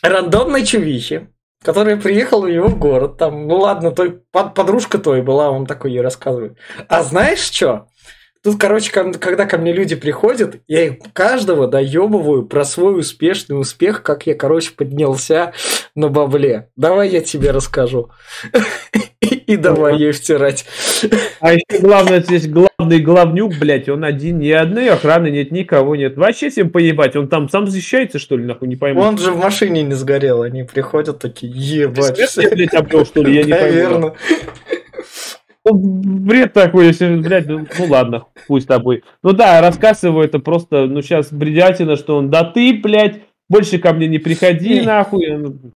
рандомной 0.01 0.65
чувихи, 0.65 1.27
которая 1.63 1.97
приехала 1.97 2.45
в 2.45 2.49
его 2.49 2.69
город, 2.69 3.17
там, 3.17 3.47
ну 3.47 3.57
ладно, 3.57 3.91
той, 3.91 4.21
под- 4.31 4.53
подружка 4.53 4.97
той 4.97 5.21
была, 5.21 5.49
он 5.51 5.65
такой 5.65 5.91
ей 5.91 6.01
рассказывает. 6.01 6.57
А 6.87 7.03
знаешь 7.03 7.39
что? 7.39 7.87
Тут, 8.43 8.59
короче, 8.59 8.91
ко- 8.91 9.13
когда 9.13 9.45
ко 9.45 9.57
мне 9.57 9.73
люди 9.73 9.95
приходят, 9.95 10.61
я 10.67 10.85
их 10.85 10.93
каждого 11.11 11.67
доебываю 11.67 12.45
про 12.45 12.63
свой 12.63 12.99
успешный 12.99 13.59
успех, 13.59 14.03
как 14.03 14.27
я, 14.27 14.35
короче, 14.35 14.71
поднялся 14.71 15.53
на 15.95 16.07
бабле. 16.07 16.69
Давай 16.75 17.09
я 17.09 17.21
тебе 17.21 17.51
расскажу. 17.51 18.11
И 19.47 19.55
давай 19.55 19.97
ей 19.97 20.11
втирать. 20.11 20.65
А 21.39 21.53
еще 21.53 21.81
главное, 21.81 22.21
здесь 22.21 22.47
главный 22.47 22.99
главнюк, 22.99 23.53
блядь, 23.59 23.89
он 23.89 24.03
один, 24.03 24.39
ни 24.39 24.51
одной 24.51 24.89
охраны 24.89 25.29
нет, 25.29 25.51
никого 25.51 25.95
нет. 25.95 26.17
Вообще 26.17 26.49
всем 26.49 26.69
поебать, 26.69 27.15
он 27.15 27.27
там 27.27 27.49
сам 27.49 27.67
защищается, 27.67 28.19
что 28.19 28.37
ли, 28.37 28.45
нахуй, 28.45 28.67
не 28.67 28.75
пойму. 28.75 29.01
Он 29.01 29.17
же 29.17 29.31
в 29.31 29.37
машине 29.37 29.83
не 29.83 29.95
сгорел, 29.95 30.43
они 30.43 30.63
приходят 30.63 31.19
такие, 31.19 31.51
ебать. 31.51 32.17
Смерть, 32.29 32.53
блядь, 32.53 32.73
обрел, 32.73 33.05
что 33.05 33.23
ли, 33.23 33.35
я 33.35 33.43
не 33.43 33.53
пойму. 33.53 33.67
Наверное. 33.67 34.13
бред 35.71 36.53
такой, 36.53 36.87
если, 36.87 37.15
блядь, 37.15 37.47
ну, 37.47 37.65
ну 37.77 37.85
ладно, 37.85 38.25
пусть 38.47 38.65
с 38.65 38.67
тобой. 38.67 39.03
Ну 39.23 39.31
да, 39.33 39.61
рассказ 39.61 40.03
его 40.03 40.23
это 40.23 40.39
просто, 40.39 40.85
ну 40.85 41.01
сейчас 41.01 41.31
бредятина, 41.31 41.95
что 41.95 42.17
он, 42.17 42.29
да 42.29 42.43
ты, 42.43 42.79
блядь, 42.81 43.21
больше 43.49 43.79
ко 43.79 43.93
мне 43.93 44.07
не 44.07 44.19
приходи, 44.19 44.81
нахуй. 44.81 45.73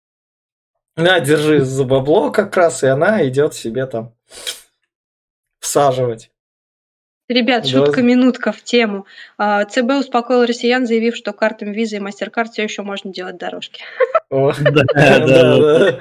На, 0.95 1.19
держи 1.19 1.61
за 1.61 1.83
бабло 1.85 2.31
как 2.31 2.55
раз, 2.57 2.83
и 2.83 2.87
она 2.87 3.27
идет 3.27 3.53
себе 3.53 3.85
там 3.85 4.13
всаживать. 5.59 6.31
Ребят, 7.29 7.65
шутка-минутка 7.65 8.51
в 8.51 8.61
тему. 8.61 9.05
А, 9.37 9.63
ЦБ 9.63 9.91
успокоил 10.01 10.45
россиян, 10.45 10.85
заявив, 10.85 11.15
что 11.15 11.31
картами 11.31 11.73
Visa 11.73 11.95
и 11.95 11.99
MasterCard 11.99 12.51
все 12.51 12.63
еще 12.63 12.81
можно 12.81 13.13
делать 13.13 13.37
дорожки. 13.37 13.83
Да, 14.29 14.83
да, 14.95 15.57
да. 15.57 15.99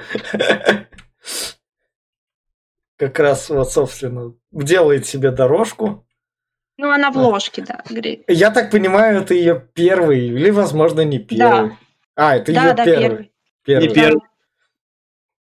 Как 2.97 3.19
раз 3.19 3.49
вот, 3.49 3.71
собственно, 3.71 4.33
делает 4.51 5.05
себе 5.05 5.31
дорожку. 5.31 6.05
Ну, 6.77 6.91
она 6.91 7.11
в 7.11 7.17
ложке, 7.17 7.63
да, 7.63 7.83
Я 8.27 8.51
так 8.51 8.71
понимаю, 8.71 9.21
это 9.21 9.33
ее 9.33 9.67
первый, 9.73 10.27
или, 10.27 10.49
возможно, 10.49 11.01
не 11.01 11.19
первый. 11.19 11.71
А, 12.15 12.35
это 12.35 12.51
ее 12.51 12.75
первый. 12.75 13.31
Не 13.67 13.93
первый. 13.93 14.21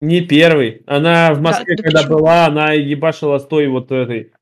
Не 0.01 0.21
первый. 0.21 0.83
Она 0.87 1.33
в 1.33 1.41
Москве, 1.41 1.77
когда 1.77 2.03
была, 2.03 2.47
она 2.47 2.73
ебашила 2.73 3.39
с 3.39 3.47
той 3.47 3.67
вот 3.69 3.91
этой 3.93 4.33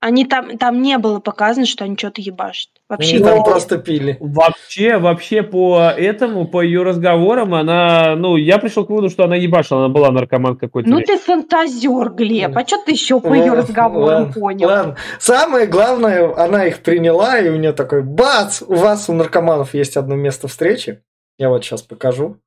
они 0.00 0.24
там, 0.24 0.56
там 0.56 0.80
не 0.80 0.96
было 0.96 1.20
показано, 1.20 1.66
что 1.66 1.84
они 1.84 1.94
что-то 1.96 2.22
ебашат. 2.22 2.70
Вообще 2.88 3.16
они 3.16 3.24
там 3.24 3.44
просто 3.44 3.76
пили. 3.76 4.16
Вообще, 4.18 4.96
вообще 4.96 5.42
по 5.42 5.92
этому, 5.94 6.48
по 6.48 6.62
ее 6.62 6.82
разговорам, 6.82 7.54
она, 7.54 8.16
ну, 8.16 8.36
я 8.36 8.56
пришел 8.56 8.86
к 8.86 8.88
выводу, 8.88 9.10
что 9.10 9.24
она 9.24 9.36
ебашила, 9.36 9.84
она 9.84 9.88
была 9.92 10.10
наркоман 10.10 10.56
какой-то. 10.56 10.88
Ну 10.88 11.00
ты 11.00 11.18
фантазер, 11.18 12.14
Глеб, 12.14 12.56
а 12.56 12.66
что 12.66 12.82
ты 12.82 12.92
еще 12.92 13.20
по 13.20 13.34
ее 13.34 13.52
разговорам 13.52 14.22
ладно, 14.22 14.32
понял? 14.32 14.68
Ладно. 14.68 14.96
Самое 15.18 15.66
главное, 15.66 16.34
она 16.34 16.64
их 16.64 16.78
приняла, 16.78 17.38
и 17.38 17.50
у 17.50 17.56
нее 17.56 17.72
такой, 17.72 18.02
бац, 18.02 18.62
у 18.62 18.76
вас 18.76 19.10
у 19.10 19.12
наркоманов 19.12 19.74
есть 19.74 19.98
одно 19.98 20.14
место 20.14 20.48
встречи. 20.48 21.02
Я 21.36 21.50
вот 21.50 21.62
сейчас 21.62 21.82
покажу. 21.82 22.38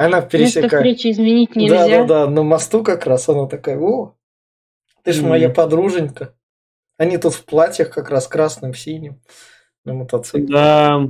Она 0.00 0.22
пересекает. 0.22 0.72
Место 0.72 0.76
встречи 0.78 1.10
изменить 1.12 1.56
нельзя. 1.56 1.86
Да, 1.86 1.88
да, 1.88 2.04
да, 2.24 2.30
на 2.30 2.42
мосту 2.42 2.82
как 2.82 3.06
раз 3.06 3.28
она 3.28 3.46
такая, 3.46 3.78
о, 3.78 4.14
ты 5.02 5.12
же 5.12 5.22
моя 5.26 5.50
подруженька. 5.50 6.34
Они 6.96 7.18
тут 7.18 7.34
в 7.34 7.44
платьях 7.44 7.90
как 7.90 8.08
раз 8.08 8.26
красным, 8.26 8.72
синим 8.72 9.20
на 9.84 9.92
мотоцикле. 9.92 10.46
Да. 10.46 11.06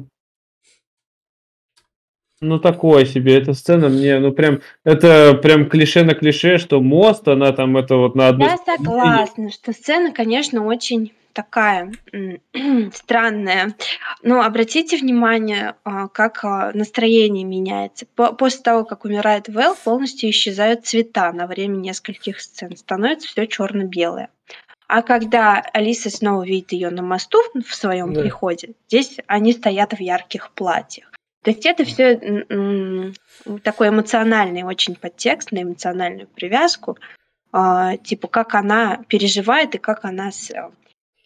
Ну, 2.41 2.59
такое 2.59 3.05
себе, 3.05 3.39
эта 3.39 3.55
сцена 3.55 3.89
мне, 3.89 4.19
ну, 4.19 4.33
прям, 4.33 4.61
это 4.83 5.35
прям 5.35 5.69
клише 5.69 6.03
на 6.03 6.15
клише, 6.15 6.59
что 6.59 6.81
мост, 6.81 7.29
она 7.29 7.53
там, 7.53 7.77
это 7.77 7.95
вот 7.95 8.17
на 8.17 8.27
одну... 8.27 8.47
Я 8.47 8.57
согласна, 8.57 9.51
что 9.51 9.73
сцена, 9.73 10.13
конечно, 10.13 10.65
очень 10.65 11.13
такая 11.33 11.93
странная. 12.93 13.75
Но 14.23 14.43
обратите 14.43 14.97
внимание, 14.97 15.77
а, 15.85 16.09
как 16.09 16.45
а, 16.45 16.73
настроение 16.75 17.45
меняется. 17.45 18.07
После 18.07 18.63
того, 18.63 18.85
как 18.85 19.05
умирает 19.05 19.49
Вэл, 19.49 19.77
полностью 19.77 20.31
исчезают 20.31 20.87
цвета 20.87 21.33
на 21.33 21.47
время 21.47 21.77
нескольких 21.77 22.41
сцен. 22.41 22.77
Становится 22.77 23.29
все 23.29 23.47
черно-белое. 23.47 24.31
А 24.89 25.03
когда 25.03 25.61
Алиса 25.73 26.11
снова 26.11 26.45
видит 26.45 26.73
ее 26.73 26.91
на 26.91 27.03
мосту 27.03 27.39
в 27.55 27.75
своем 27.75 28.13
да. 28.13 28.23
приходе, 28.23 28.75
здесь 28.89 29.19
они 29.29 29.53
стоят 29.53 29.93
в 29.93 30.01
ярких 30.01 30.51
платьях. 30.51 31.13
То 31.43 31.53
есть 31.53 31.65
это 31.65 31.85
все 31.85 33.15
такой 33.63 33.89
эмоциональный 33.89 34.63
очень 34.63 34.95
подтекст 34.97 35.53
на 35.53 35.63
эмоциональную 35.63 36.27
привязку, 36.27 36.99
а, 37.53 37.97
типа 37.97 38.29
как 38.29 38.55
она 38.55 38.99
переживает 39.09 39.75
и 39.75 39.79
как 39.79 40.05
она 40.05 40.31
с 40.33 40.53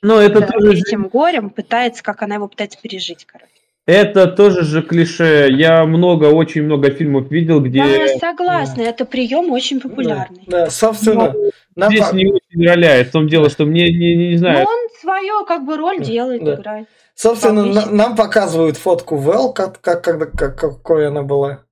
но 0.05 0.21
это 0.21 0.41
да, 0.41 0.47
тоже 0.49 0.79
этим 0.79 1.09
горем 1.09 1.51
пытается, 1.51 2.03
как 2.03 2.23
она 2.23 2.35
его 2.35 2.47
пытается 2.47 2.79
пережить, 2.81 3.25
короче. 3.25 3.51
Это 3.87 4.27
тоже 4.29 4.63
же 4.63 4.83
клише. 4.83 5.49
Я 5.51 5.85
много, 5.85 6.27
очень 6.27 6.63
много 6.63 6.91
фильмов 6.91 7.31
видел, 7.31 7.61
где... 7.61 7.83
Да, 7.83 7.87
я 7.87 8.19
согласна, 8.19 8.85
да. 8.85 8.91
это 8.91 9.05
прием 9.05 9.51
очень 9.51 9.81
популярный. 9.81 10.45
Да, 10.47 10.65
да 10.67 10.71
собственно... 10.71 11.35
Но 11.77 11.87
здесь 11.89 12.13
не 12.13 12.27
очень 12.27 12.67
роляет. 12.67 13.09
В 13.09 13.13
том 13.13 13.29
дело, 13.29 13.51
что 13.51 13.65
мне 13.65 13.91
не, 13.91 14.15
не, 14.15 14.29
не 14.29 14.37
знаю... 14.37 14.65
Но 14.65 14.71
он 14.71 14.89
свою 15.01 15.45
как 15.45 15.65
бы 15.65 15.77
роль 15.77 16.01
делает, 16.01 16.45
да. 16.45 16.55
играет. 16.55 16.89
Собственно, 17.15 17.65
на, 17.65 17.87
нам 17.87 18.17
показывают 18.17 18.77
фотку 18.77 19.17
Вэл, 19.17 19.53
как, 19.53 19.81
как, 19.81 20.05
как, 20.05 20.33
как, 20.33 20.59
какой 20.59 21.09
она 21.09 21.23
была. 21.23 21.65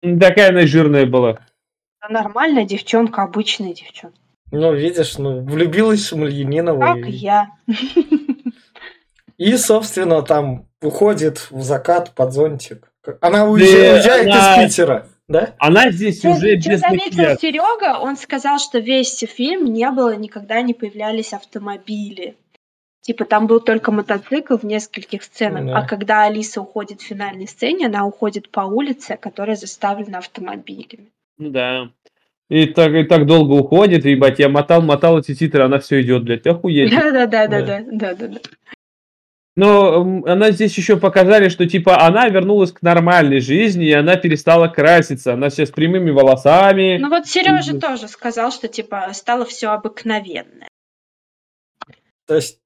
Такая 0.00 0.50
она 0.50 0.66
жирная 0.66 1.06
была. 1.06 1.38
Нормальная 2.08 2.64
девчонка, 2.64 3.22
обычная 3.22 3.74
девчонка. 3.74 4.18
Ну, 4.54 4.72
видишь, 4.74 5.18
ну, 5.18 5.40
влюбилась 5.40 6.00
в 6.00 6.06
Смольянинова. 6.06 6.80
Как 6.80 7.08
и... 7.08 7.10
я. 7.10 7.50
И, 9.36 9.56
собственно, 9.56 10.22
там 10.22 10.68
уходит 10.80 11.50
в 11.50 11.62
закат 11.62 12.12
под 12.14 12.32
зонтик. 12.32 12.92
Она 13.20 13.46
уезжает, 13.46 13.94
уезжает 13.94 14.26
она... 14.26 14.62
из 14.62 14.70
Питера. 14.70 15.08
Да? 15.26 15.54
Она 15.58 15.90
здесь 15.90 16.18
что, 16.18 16.32
уже 16.32 16.60
что 16.60 16.70
без 16.70 16.80
заметил 16.80 17.38
Серега, 17.38 17.98
он 17.98 18.16
сказал, 18.16 18.58
что 18.58 18.78
весь 18.78 19.18
фильм 19.18 19.72
не 19.72 19.90
было, 19.90 20.14
никогда 20.14 20.60
не 20.60 20.74
появлялись 20.74 21.32
автомобили. 21.32 22.36
Типа 23.00 23.24
там 23.24 23.46
был 23.46 23.60
только 23.60 23.90
мотоцикл 23.90 24.56
в 24.56 24.64
нескольких 24.64 25.22
сценах, 25.22 25.66
да. 25.66 25.78
а 25.78 25.86
когда 25.86 26.24
Алиса 26.24 26.60
уходит 26.60 27.00
в 27.00 27.06
финальной 27.06 27.46
сцене, 27.46 27.86
она 27.86 28.06
уходит 28.06 28.50
по 28.50 28.60
улице, 28.60 29.16
которая 29.16 29.56
заставлена 29.56 30.18
автомобилями. 30.18 31.10
Ну 31.38 31.50
да. 31.50 31.90
И 32.50 32.66
так, 32.66 32.92
и 32.92 33.04
так 33.04 33.26
долго 33.26 33.52
уходит, 33.52 34.04
ебать, 34.04 34.38
я 34.38 34.48
мотал, 34.48 34.82
мотал 34.82 35.18
эти 35.18 35.34
титры, 35.34 35.64
она 35.64 35.78
все 35.78 36.02
идет, 36.02 36.24
блядь, 36.24 36.46
охуеть. 36.46 36.90
Да-да-да-да-да, 36.94 37.84
да-да-да. 37.90 38.40
Но 39.56 40.22
она 40.26 40.50
здесь 40.50 40.76
еще 40.76 40.96
показали, 40.96 41.48
что 41.48 41.66
типа 41.66 42.04
она 42.04 42.28
вернулась 42.28 42.72
к 42.72 42.82
нормальной 42.82 43.40
жизни, 43.40 43.86
и 43.86 43.92
она 43.92 44.16
перестала 44.16 44.66
краситься. 44.66 45.34
Она 45.34 45.48
сейчас 45.48 45.68
с 45.68 45.72
прямыми 45.72 46.10
волосами. 46.10 46.98
Ну 46.98 47.08
вот 47.08 47.26
Сережа 47.26 47.76
и... 47.76 47.78
тоже 47.78 48.08
сказал, 48.08 48.50
что 48.50 48.66
типа 48.66 49.08
стало 49.12 49.44
все 49.44 49.68
обыкновенное. 49.68 50.68
То 52.26 52.34
есть 52.34 52.58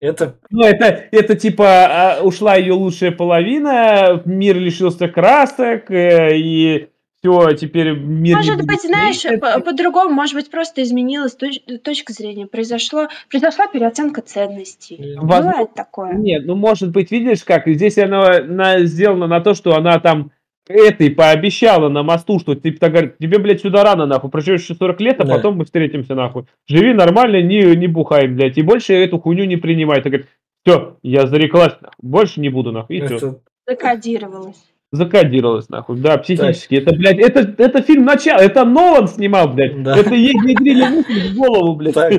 это... 0.00 0.38
Ну, 0.50 0.64
это, 0.64 1.08
это 1.10 1.34
типа 1.34 1.66
а, 1.66 2.22
ушла 2.22 2.54
ее 2.54 2.74
лучшая 2.74 3.10
половина, 3.10 4.22
мир 4.24 4.58
лишился 4.58 5.08
красок, 5.08 5.90
э, 5.90 6.36
и 6.36 6.88
все, 7.26 7.52
теперь 7.52 7.92
мир... 7.92 8.36
Может 8.36 8.64
быть, 8.64 8.82
знаешь, 8.82 9.22
по-другому, 9.40 10.10
может 10.10 10.34
быть, 10.34 10.50
просто 10.50 10.82
изменилась 10.82 11.36
точ- 11.36 11.78
точка 11.78 12.12
зрения, 12.12 12.46
произошло, 12.46 13.08
произошла 13.30 13.66
переоценка 13.66 14.22
ценностей. 14.22 15.16
Воз... 15.18 15.44
Бывает 15.44 15.74
такое. 15.74 16.14
Нет, 16.14 16.46
ну, 16.46 16.54
может 16.54 16.90
быть, 16.90 17.10
видишь 17.10 17.44
как, 17.44 17.66
здесь 17.66 17.98
она, 17.98 18.38
она 18.38 18.80
сделана 18.84 19.26
на 19.26 19.40
то, 19.40 19.54
что 19.54 19.74
она 19.74 19.98
там 19.98 20.30
этой 20.68 21.10
пообещала 21.10 21.88
на 21.88 22.02
мосту, 22.02 22.40
что 22.40 22.54
типа 22.54 22.80
так 22.80 22.92
говорит, 22.92 23.18
тебе, 23.18 23.38
блядь, 23.38 23.60
сюда 23.60 23.84
рано, 23.84 24.06
нахуй, 24.06 24.30
проживешь 24.30 24.62
еще 24.62 24.74
40 24.74 25.00
лет, 25.00 25.20
а 25.20 25.24
да. 25.24 25.36
потом 25.36 25.56
мы 25.56 25.64
встретимся, 25.64 26.14
нахуй. 26.14 26.44
Живи 26.66 26.92
нормально, 26.92 27.40
не, 27.42 27.76
не 27.76 27.86
бухай, 27.86 28.26
блядь, 28.26 28.58
и 28.58 28.62
больше 28.62 28.94
эту 28.94 29.18
хуйню 29.18 29.44
не 29.44 29.56
принимай. 29.56 30.02
Ты 30.02 30.10
говорит, 30.10 30.28
все, 30.64 30.96
я 31.02 31.26
зареклась, 31.26 31.74
нахуй, 31.80 31.96
больше 32.02 32.40
не 32.40 32.48
буду, 32.48 32.72
нахуй, 32.72 32.96
и 32.96 33.06
все. 33.06 33.40
Закодировалась 33.68 34.62
закодировалось, 34.92 35.68
нахуй. 35.68 35.98
Да, 35.98 36.18
психически. 36.18 36.80
Так. 36.80 36.88
Это, 36.88 36.96
блядь, 36.96 37.18
это, 37.18 37.54
это 37.62 37.82
фильм 37.82 38.04
начало. 38.04 38.40
Это 38.40 38.64
Нолан 38.64 39.08
снимал, 39.08 39.48
блядь. 39.48 39.82
Да. 39.82 39.96
Это 39.96 40.14
ей 40.14 40.34
внедрили 40.34 40.84
мысль 40.84 41.32
в 41.32 41.36
голову, 41.36 41.76
блядь. 41.76 41.94
Так, 41.94 42.12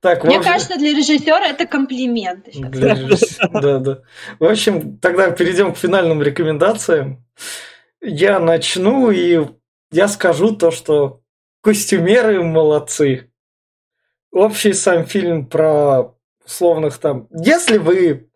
так, 0.00 0.24
Мне 0.24 0.38
общем... 0.38 0.52
кажется, 0.52 0.78
для 0.78 0.90
режиссера 0.92 1.46
это 1.46 1.66
комплимент. 1.66 2.46
Для 2.54 2.94
режиссера, 2.94 3.48
да, 3.60 3.78
да. 3.78 3.98
В 4.38 4.44
общем, 4.44 4.98
тогда 4.98 5.30
перейдем 5.30 5.74
к 5.74 5.78
финальным 5.78 6.22
рекомендациям. 6.22 7.24
Я 8.00 8.38
начну, 8.38 9.10
и 9.10 9.46
я 9.90 10.08
скажу 10.08 10.56
то, 10.56 10.70
что 10.70 11.20
костюмеры 11.62 12.42
молодцы. 12.42 13.30
Общий 14.32 14.72
сам 14.72 15.06
фильм 15.06 15.46
про 15.46 16.14
условных 16.44 16.98
там... 16.98 17.28
Если 17.30 17.78
вы 17.78 18.28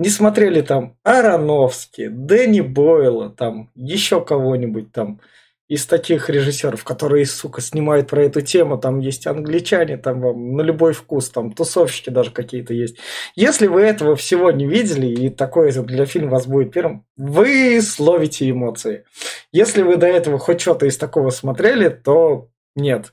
не 0.00 0.08
смотрели 0.08 0.62
там 0.62 0.96
Ароновский, 1.02 2.08
Дэнни 2.08 2.62
Бойла, 2.62 3.28
там 3.28 3.70
еще 3.74 4.24
кого-нибудь 4.24 4.92
там 4.92 5.20
из 5.68 5.84
таких 5.84 6.30
режиссеров, 6.30 6.84
которые, 6.84 7.26
сука, 7.26 7.60
снимают 7.60 8.08
про 8.08 8.24
эту 8.24 8.40
тему, 8.40 8.78
там 8.78 8.98
есть 9.00 9.26
англичане, 9.26 9.98
там 9.98 10.22
вам 10.22 10.56
на 10.56 10.62
любой 10.62 10.94
вкус, 10.94 11.28
там 11.28 11.52
тусовщики 11.52 12.08
даже 12.08 12.30
какие-то 12.30 12.72
есть. 12.72 12.96
Если 13.36 13.66
вы 13.66 13.82
этого 13.82 14.16
всего 14.16 14.50
не 14.50 14.66
видели, 14.66 15.06
и 15.06 15.28
такой 15.28 15.70
для 15.70 16.06
фильма 16.06 16.30
вас 16.30 16.46
будет 16.46 16.72
первым, 16.72 17.04
вы 17.18 17.82
словите 17.82 18.48
эмоции. 18.48 19.04
Если 19.52 19.82
вы 19.82 19.96
до 19.96 20.06
этого 20.06 20.38
хоть 20.38 20.62
что-то 20.62 20.86
из 20.86 20.96
такого 20.96 21.28
смотрели, 21.28 21.90
то 21.90 22.48
нет. 22.74 23.12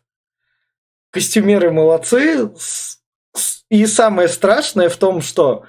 Костюмеры 1.11 1.69
молодцы, 1.69 2.49
и 3.69 3.85
самое 3.85 4.30
страшное 4.30 4.88
в 4.88 4.95
том, 4.95 5.22
что 5.22 5.65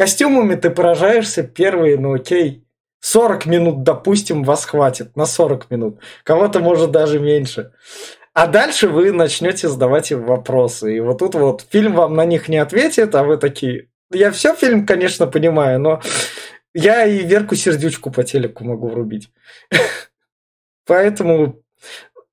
Костюмами 0.00 0.54
ты 0.54 0.70
поражаешься 0.70 1.42
первые, 1.42 1.98
ну 1.98 2.14
окей, 2.14 2.64
40 3.00 3.44
минут, 3.44 3.82
допустим, 3.82 4.44
вас 4.44 4.64
хватит, 4.64 5.14
на 5.14 5.26
40 5.26 5.70
минут. 5.70 6.00
Кого-то 6.22 6.60
может 6.60 6.90
даже 6.90 7.20
меньше. 7.20 7.74
А 8.32 8.46
дальше 8.46 8.88
вы 8.88 9.12
начнете 9.12 9.68
задавать 9.68 10.10
им 10.10 10.24
вопросы. 10.24 10.96
И 10.96 11.00
вот 11.00 11.18
тут 11.18 11.34
вот 11.34 11.66
фильм 11.68 11.92
вам 11.96 12.14
на 12.14 12.24
них 12.24 12.48
не 12.48 12.56
ответит, 12.56 13.14
а 13.14 13.24
вы 13.24 13.36
такие... 13.36 13.90
Я 14.10 14.30
все 14.30 14.54
фильм, 14.54 14.86
конечно, 14.86 15.26
понимаю, 15.26 15.78
но 15.78 16.00
я 16.72 17.04
и 17.04 17.18
Верку 17.18 17.54
Сердючку 17.54 18.10
по 18.10 18.24
телеку 18.24 18.64
могу 18.64 18.88
врубить. 18.88 19.30
Поэтому 20.86 21.62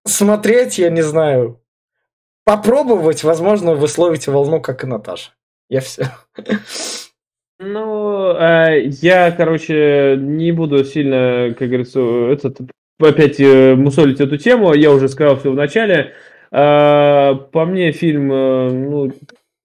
смотреть, 0.06 0.78
я 0.78 0.90
не 0.90 1.02
знаю, 1.02 1.62
попробовать, 2.46 3.26
возможно, 3.26 3.76
вы 3.76 3.90
словите 3.90 4.32
волну, 4.32 4.62
как 4.62 4.86
и 4.86 4.88
Наташа. 4.88 5.34
Я 5.68 5.82
все. 5.82 6.10
Ну, 7.60 8.36
э, 8.36 8.88
я, 9.02 9.32
короче, 9.32 10.16
не 10.20 10.52
буду 10.52 10.84
сильно, 10.86 11.56
как 11.58 11.70
говорится, 11.70 12.00
этот, 12.30 12.60
опять 13.00 13.40
э, 13.40 13.74
мусолить 13.76 14.20
эту 14.20 14.38
тему. 14.38 14.74
Я 14.74 14.92
уже 14.92 15.10
сказал 15.10 15.38
все 15.38 15.52
в 15.52 15.56
начале. 15.56 16.14
Э, 16.52 17.34
по 17.52 17.66
мне 17.66 17.92
фильм, 17.94 18.28
ну, 18.28 19.12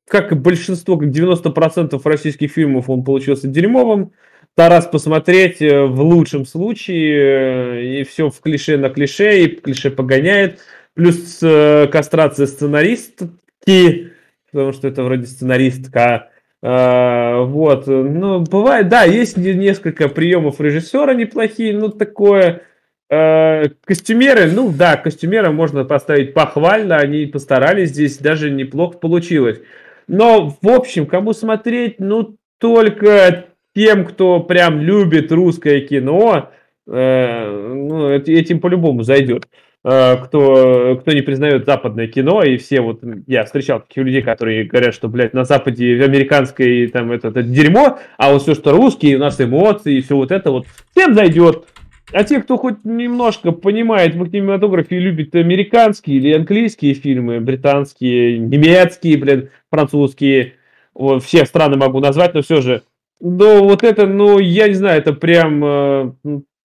как 0.09 0.33
и 0.33 0.35
большинство, 0.35 0.97
как 0.97 1.11
90% 1.11 2.01
российских 2.05 2.51
фильмов, 2.51 2.89
он 2.89 3.05
получился 3.05 3.47
дерьмовым. 3.47 4.13
Тарас 4.55 4.87
посмотреть 4.87 5.61
в 5.61 6.01
лучшем 6.01 6.45
случае, 6.45 8.01
и 8.01 8.05
все 8.05 8.31
в 8.31 8.41
клише 8.41 8.77
на 8.77 8.91
клише, 8.91 9.45
и 9.45 9.49
клише 9.49 9.91
погоняет. 9.91 10.61
Плюс 10.95 11.39
кастрация 11.41 12.47
сценаристки, 12.47 14.13
потому 14.51 14.73
что 14.73 14.89
это 14.89 15.05
вроде 15.05 15.27
сценаристка. 15.27 16.32
А, 16.65 17.43
вот, 17.43 17.87
ну, 17.89 18.41
бывает, 18.41 18.89
да, 18.89 19.03
есть 19.03 19.37
несколько 19.37 20.09
приемов 20.09 20.61
режиссера 20.61 21.15
неплохие, 21.15 21.77
ну, 21.77 21.89
такое... 21.89 22.63
А, 23.11 23.65
костюмеры, 23.85 24.51
ну 24.51 24.73
да, 24.73 24.97
костюмеры 24.97 25.51
можно 25.51 25.85
поставить 25.85 26.35
похвально, 26.35 26.97
они 26.97 27.27
постарались, 27.27 27.91
здесь 27.91 28.19
даже 28.19 28.51
неплохо 28.51 28.99
получилось. 28.99 29.61
Но, 30.07 30.57
в 30.63 30.69
общем, 30.69 31.07
кому 31.07 31.33
смотреть, 31.33 31.99
ну, 31.99 32.37
только 32.59 33.47
тем, 33.75 34.05
кто 34.05 34.41
прям 34.41 34.81
любит 34.81 35.33
русское 35.33 35.81
кино, 35.81 36.51
э, 36.87 37.73
ну, 37.75 38.11
этим 38.11 38.61
по-любому 38.61 39.03
зайдет. 39.03 39.49
Э, 39.85 40.17
кто, 40.17 40.97
кто 41.01 41.13
не 41.13 41.23
признает 41.23 41.67
западное 41.67 42.07
кино, 42.07 42.45
и 42.45 42.57
все 42.57 42.81
вот, 42.81 43.01
я 43.27 43.45
встречал 43.45 43.81
таких 43.81 44.05
людей, 44.05 44.23
которые 44.23 44.63
говорят, 44.63 44.95
что, 44.95 45.09
блядь, 45.09 45.35
на 45.35 45.45
Западе 45.45 46.01
американское 46.05 46.87
там 46.87 47.11
это, 47.11 47.29
это 47.29 47.43
дерьмо, 47.43 47.99
а 48.17 48.33
вот 48.33 48.43
все, 48.43 48.55
что 48.55 48.71
русские, 48.71 49.17
у 49.17 49.19
нас 49.19 49.41
эмоции, 49.41 49.97
и 49.97 50.01
все 50.01 50.15
вот 50.15 50.31
это 50.31 50.53
вот, 50.53 50.67
всем 50.93 51.15
зайдет. 51.15 51.67
А 52.13 52.23
те, 52.23 52.41
кто 52.41 52.59
хоть 52.59 52.85
немножко 52.85 53.51
понимает 53.51 54.15
в 54.15 54.31
кинематографе 54.31 54.99
и 54.99 55.01
любит 55.01 55.35
американские 55.35 56.19
или 56.19 56.33
английские 56.33 56.95
фильмы, 56.95 57.41
британские, 57.41 58.39
немецкие, 58.39 59.17
блин, 59.17 59.51
французские, 59.69 60.53
вот, 60.95 61.25
все 61.25 61.45
страны 61.45 61.77
могу 61.77 61.99
назвать, 61.99 62.35
но 62.35 62.43
все 62.43 62.61
же, 62.61 62.83
ну, 63.19 63.65
вот 63.65 63.83
это, 63.83 64.07
ну, 64.07 64.39
я 64.39 64.69
не 64.69 64.75
знаю, 64.75 65.01
это 65.01 65.13
прям 65.13 65.65
э, 65.65 66.13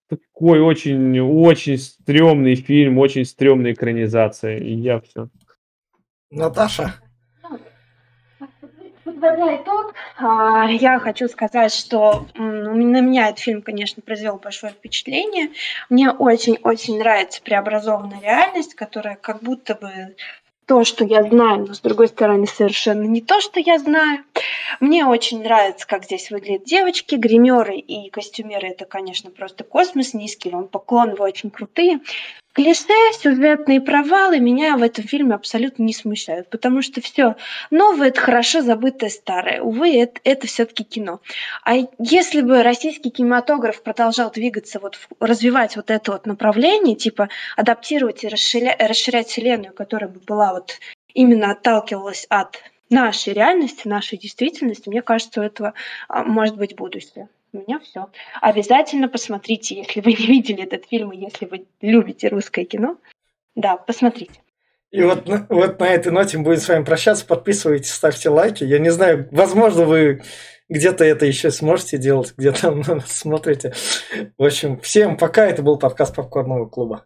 такой 0.08 0.62
очень, 0.62 1.20
очень 1.20 1.78
стрёмный 1.78 2.56
фильм, 2.56 2.98
очень 2.98 3.26
стрёмная 3.26 3.74
экранизация. 3.74 4.58
И 4.58 4.74
я 4.74 5.00
все. 5.00 5.30
Наташа? 6.30 6.96
Подводя 9.04 9.56
итог, 9.56 9.94
а, 10.18 10.66
я 10.70 11.00
хочу 11.00 11.28
сказать, 11.28 11.74
что 11.74 12.28
на 12.36 13.02
меня 13.02 13.30
этот 13.30 13.40
фильм, 13.40 13.62
конечно, 13.62 14.02
произвел 14.02 14.38
большое 14.38 14.74
впечатление. 14.74 15.50
Мне 15.90 16.12
очень-очень 16.12 17.00
нравится 17.00 17.42
преобразованная 17.42 18.22
реальность, 18.22 18.76
которая 18.76 19.16
как 19.16 19.42
будто 19.42 19.76
бы 19.76 20.16
то, 20.68 20.84
что 20.84 21.06
я 21.06 21.24
знаю, 21.24 21.66
но 21.66 21.74
с 21.74 21.80
другой 21.80 22.10
стороны 22.10 22.46
совершенно 22.46 23.04
не 23.04 23.22
то, 23.22 23.40
что 23.40 23.60
я 23.60 23.80
знаю. 23.80 24.24
Мне 24.82 25.06
очень 25.06 25.42
нравится, 25.42 25.88
как 25.88 26.04
здесь 26.04 26.30
выглядят 26.30 26.66
девочки, 26.66 27.16
гримеры 27.16 27.78
и 27.78 28.10
костюмеры. 28.10 28.68
Это, 28.68 28.86
конечно, 28.86 29.32
просто 29.32 29.64
космос 29.64 30.14
низкий, 30.14 30.50
вам 30.50 30.68
поклон, 30.68 31.16
вы 31.16 31.24
очень 31.24 31.52
крутые. 31.52 32.02
Клише, 32.58 32.88
сюжетные 33.22 33.80
провалы 33.80 34.40
меня 34.40 34.78
в 34.78 34.82
этом 34.82 35.04
фильме 35.04 35.36
абсолютно 35.36 35.84
не 35.84 35.94
смущают, 35.94 36.50
потому 36.50 36.82
что 36.82 37.02
все 37.02 37.36
новое 37.70 38.08
это 38.08 38.20
хорошо 38.20 38.62
забытое 38.62 39.12
старое. 39.12 39.62
Увы, 39.62 39.96
это, 39.96 40.20
это 40.24 40.48
все-таки 40.48 40.84
кино. 40.84 41.22
А 41.64 41.76
если 42.00 42.42
бы 42.42 42.64
российский 42.64 43.12
кинематограф 43.12 43.84
продолжал 43.84 44.32
двигаться, 44.32 44.80
вот, 44.80 44.98
развивать 45.20 45.76
вот 45.76 45.92
это 45.92 46.14
вот 46.14 46.26
направление, 46.26 46.96
типа 46.96 47.30
адаптировать 47.56 48.24
и 48.24 48.28
расширять, 48.28 48.82
расширять 48.82 49.28
вселенную, 49.28 49.76
которая 49.76 50.10
бы 50.10 50.20
была 50.20 50.54
вот 50.54 50.80
именно 51.14 51.52
отталкивалась 51.52 52.26
от 52.28 52.58
нашей 52.90 53.34
реальности, 53.34 53.88
нашей 53.88 54.18
действительности, 54.18 54.90
мне 54.90 55.04
кажется, 55.04 55.42
у 55.42 55.44
этого 55.44 55.76
а, 56.08 56.24
может 56.24 56.58
быть 56.58 56.76
будущее. 56.76 57.30
У 57.58 57.62
меня 57.62 57.80
все. 57.80 58.10
Обязательно 58.40 59.10
посмотрите, 59.10 59.76
если 59.76 60.02
вы 60.02 60.14
не 60.20 60.28
видели 60.28 60.64
этот 60.64 60.86
фильм, 60.86 61.12
и 61.12 61.18
если 61.18 61.46
вы 61.46 61.66
любите 61.82 62.28
русское 62.28 62.66
кино. 62.66 62.98
Да, 63.56 63.78
посмотрите. 63.78 64.40
И 64.92 65.02
вот, 65.02 65.28
вот 65.50 65.80
на 65.80 65.88
этой 65.90 66.12
ноте 66.12 66.38
мы 66.38 66.46
будем 66.46 66.60
с 66.60 66.70
вами 66.70 66.84
прощаться. 66.84 67.26
Подписывайтесь, 67.26 67.92
ставьте 67.92 68.30
лайки. 68.30 68.64
Я 68.64 68.80
не 68.80 68.90
знаю, 68.90 69.28
возможно, 69.32 69.86
вы 69.86 70.22
где-то 70.70 71.04
это 71.04 71.26
еще 71.26 71.50
сможете 71.50 71.98
делать, 71.98 72.34
где-то 72.38 73.02
смотрите. 73.08 73.74
В 74.38 74.44
общем, 74.44 74.80
всем 74.80 75.18
пока. 75.18 75.48
Это 75.48 75.64
был 75.64 75.80
подкаст 75.80 76.16
Попкорного 76.16 76.68
клуба. 76.68 77.06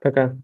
Пока. 0.00 0.36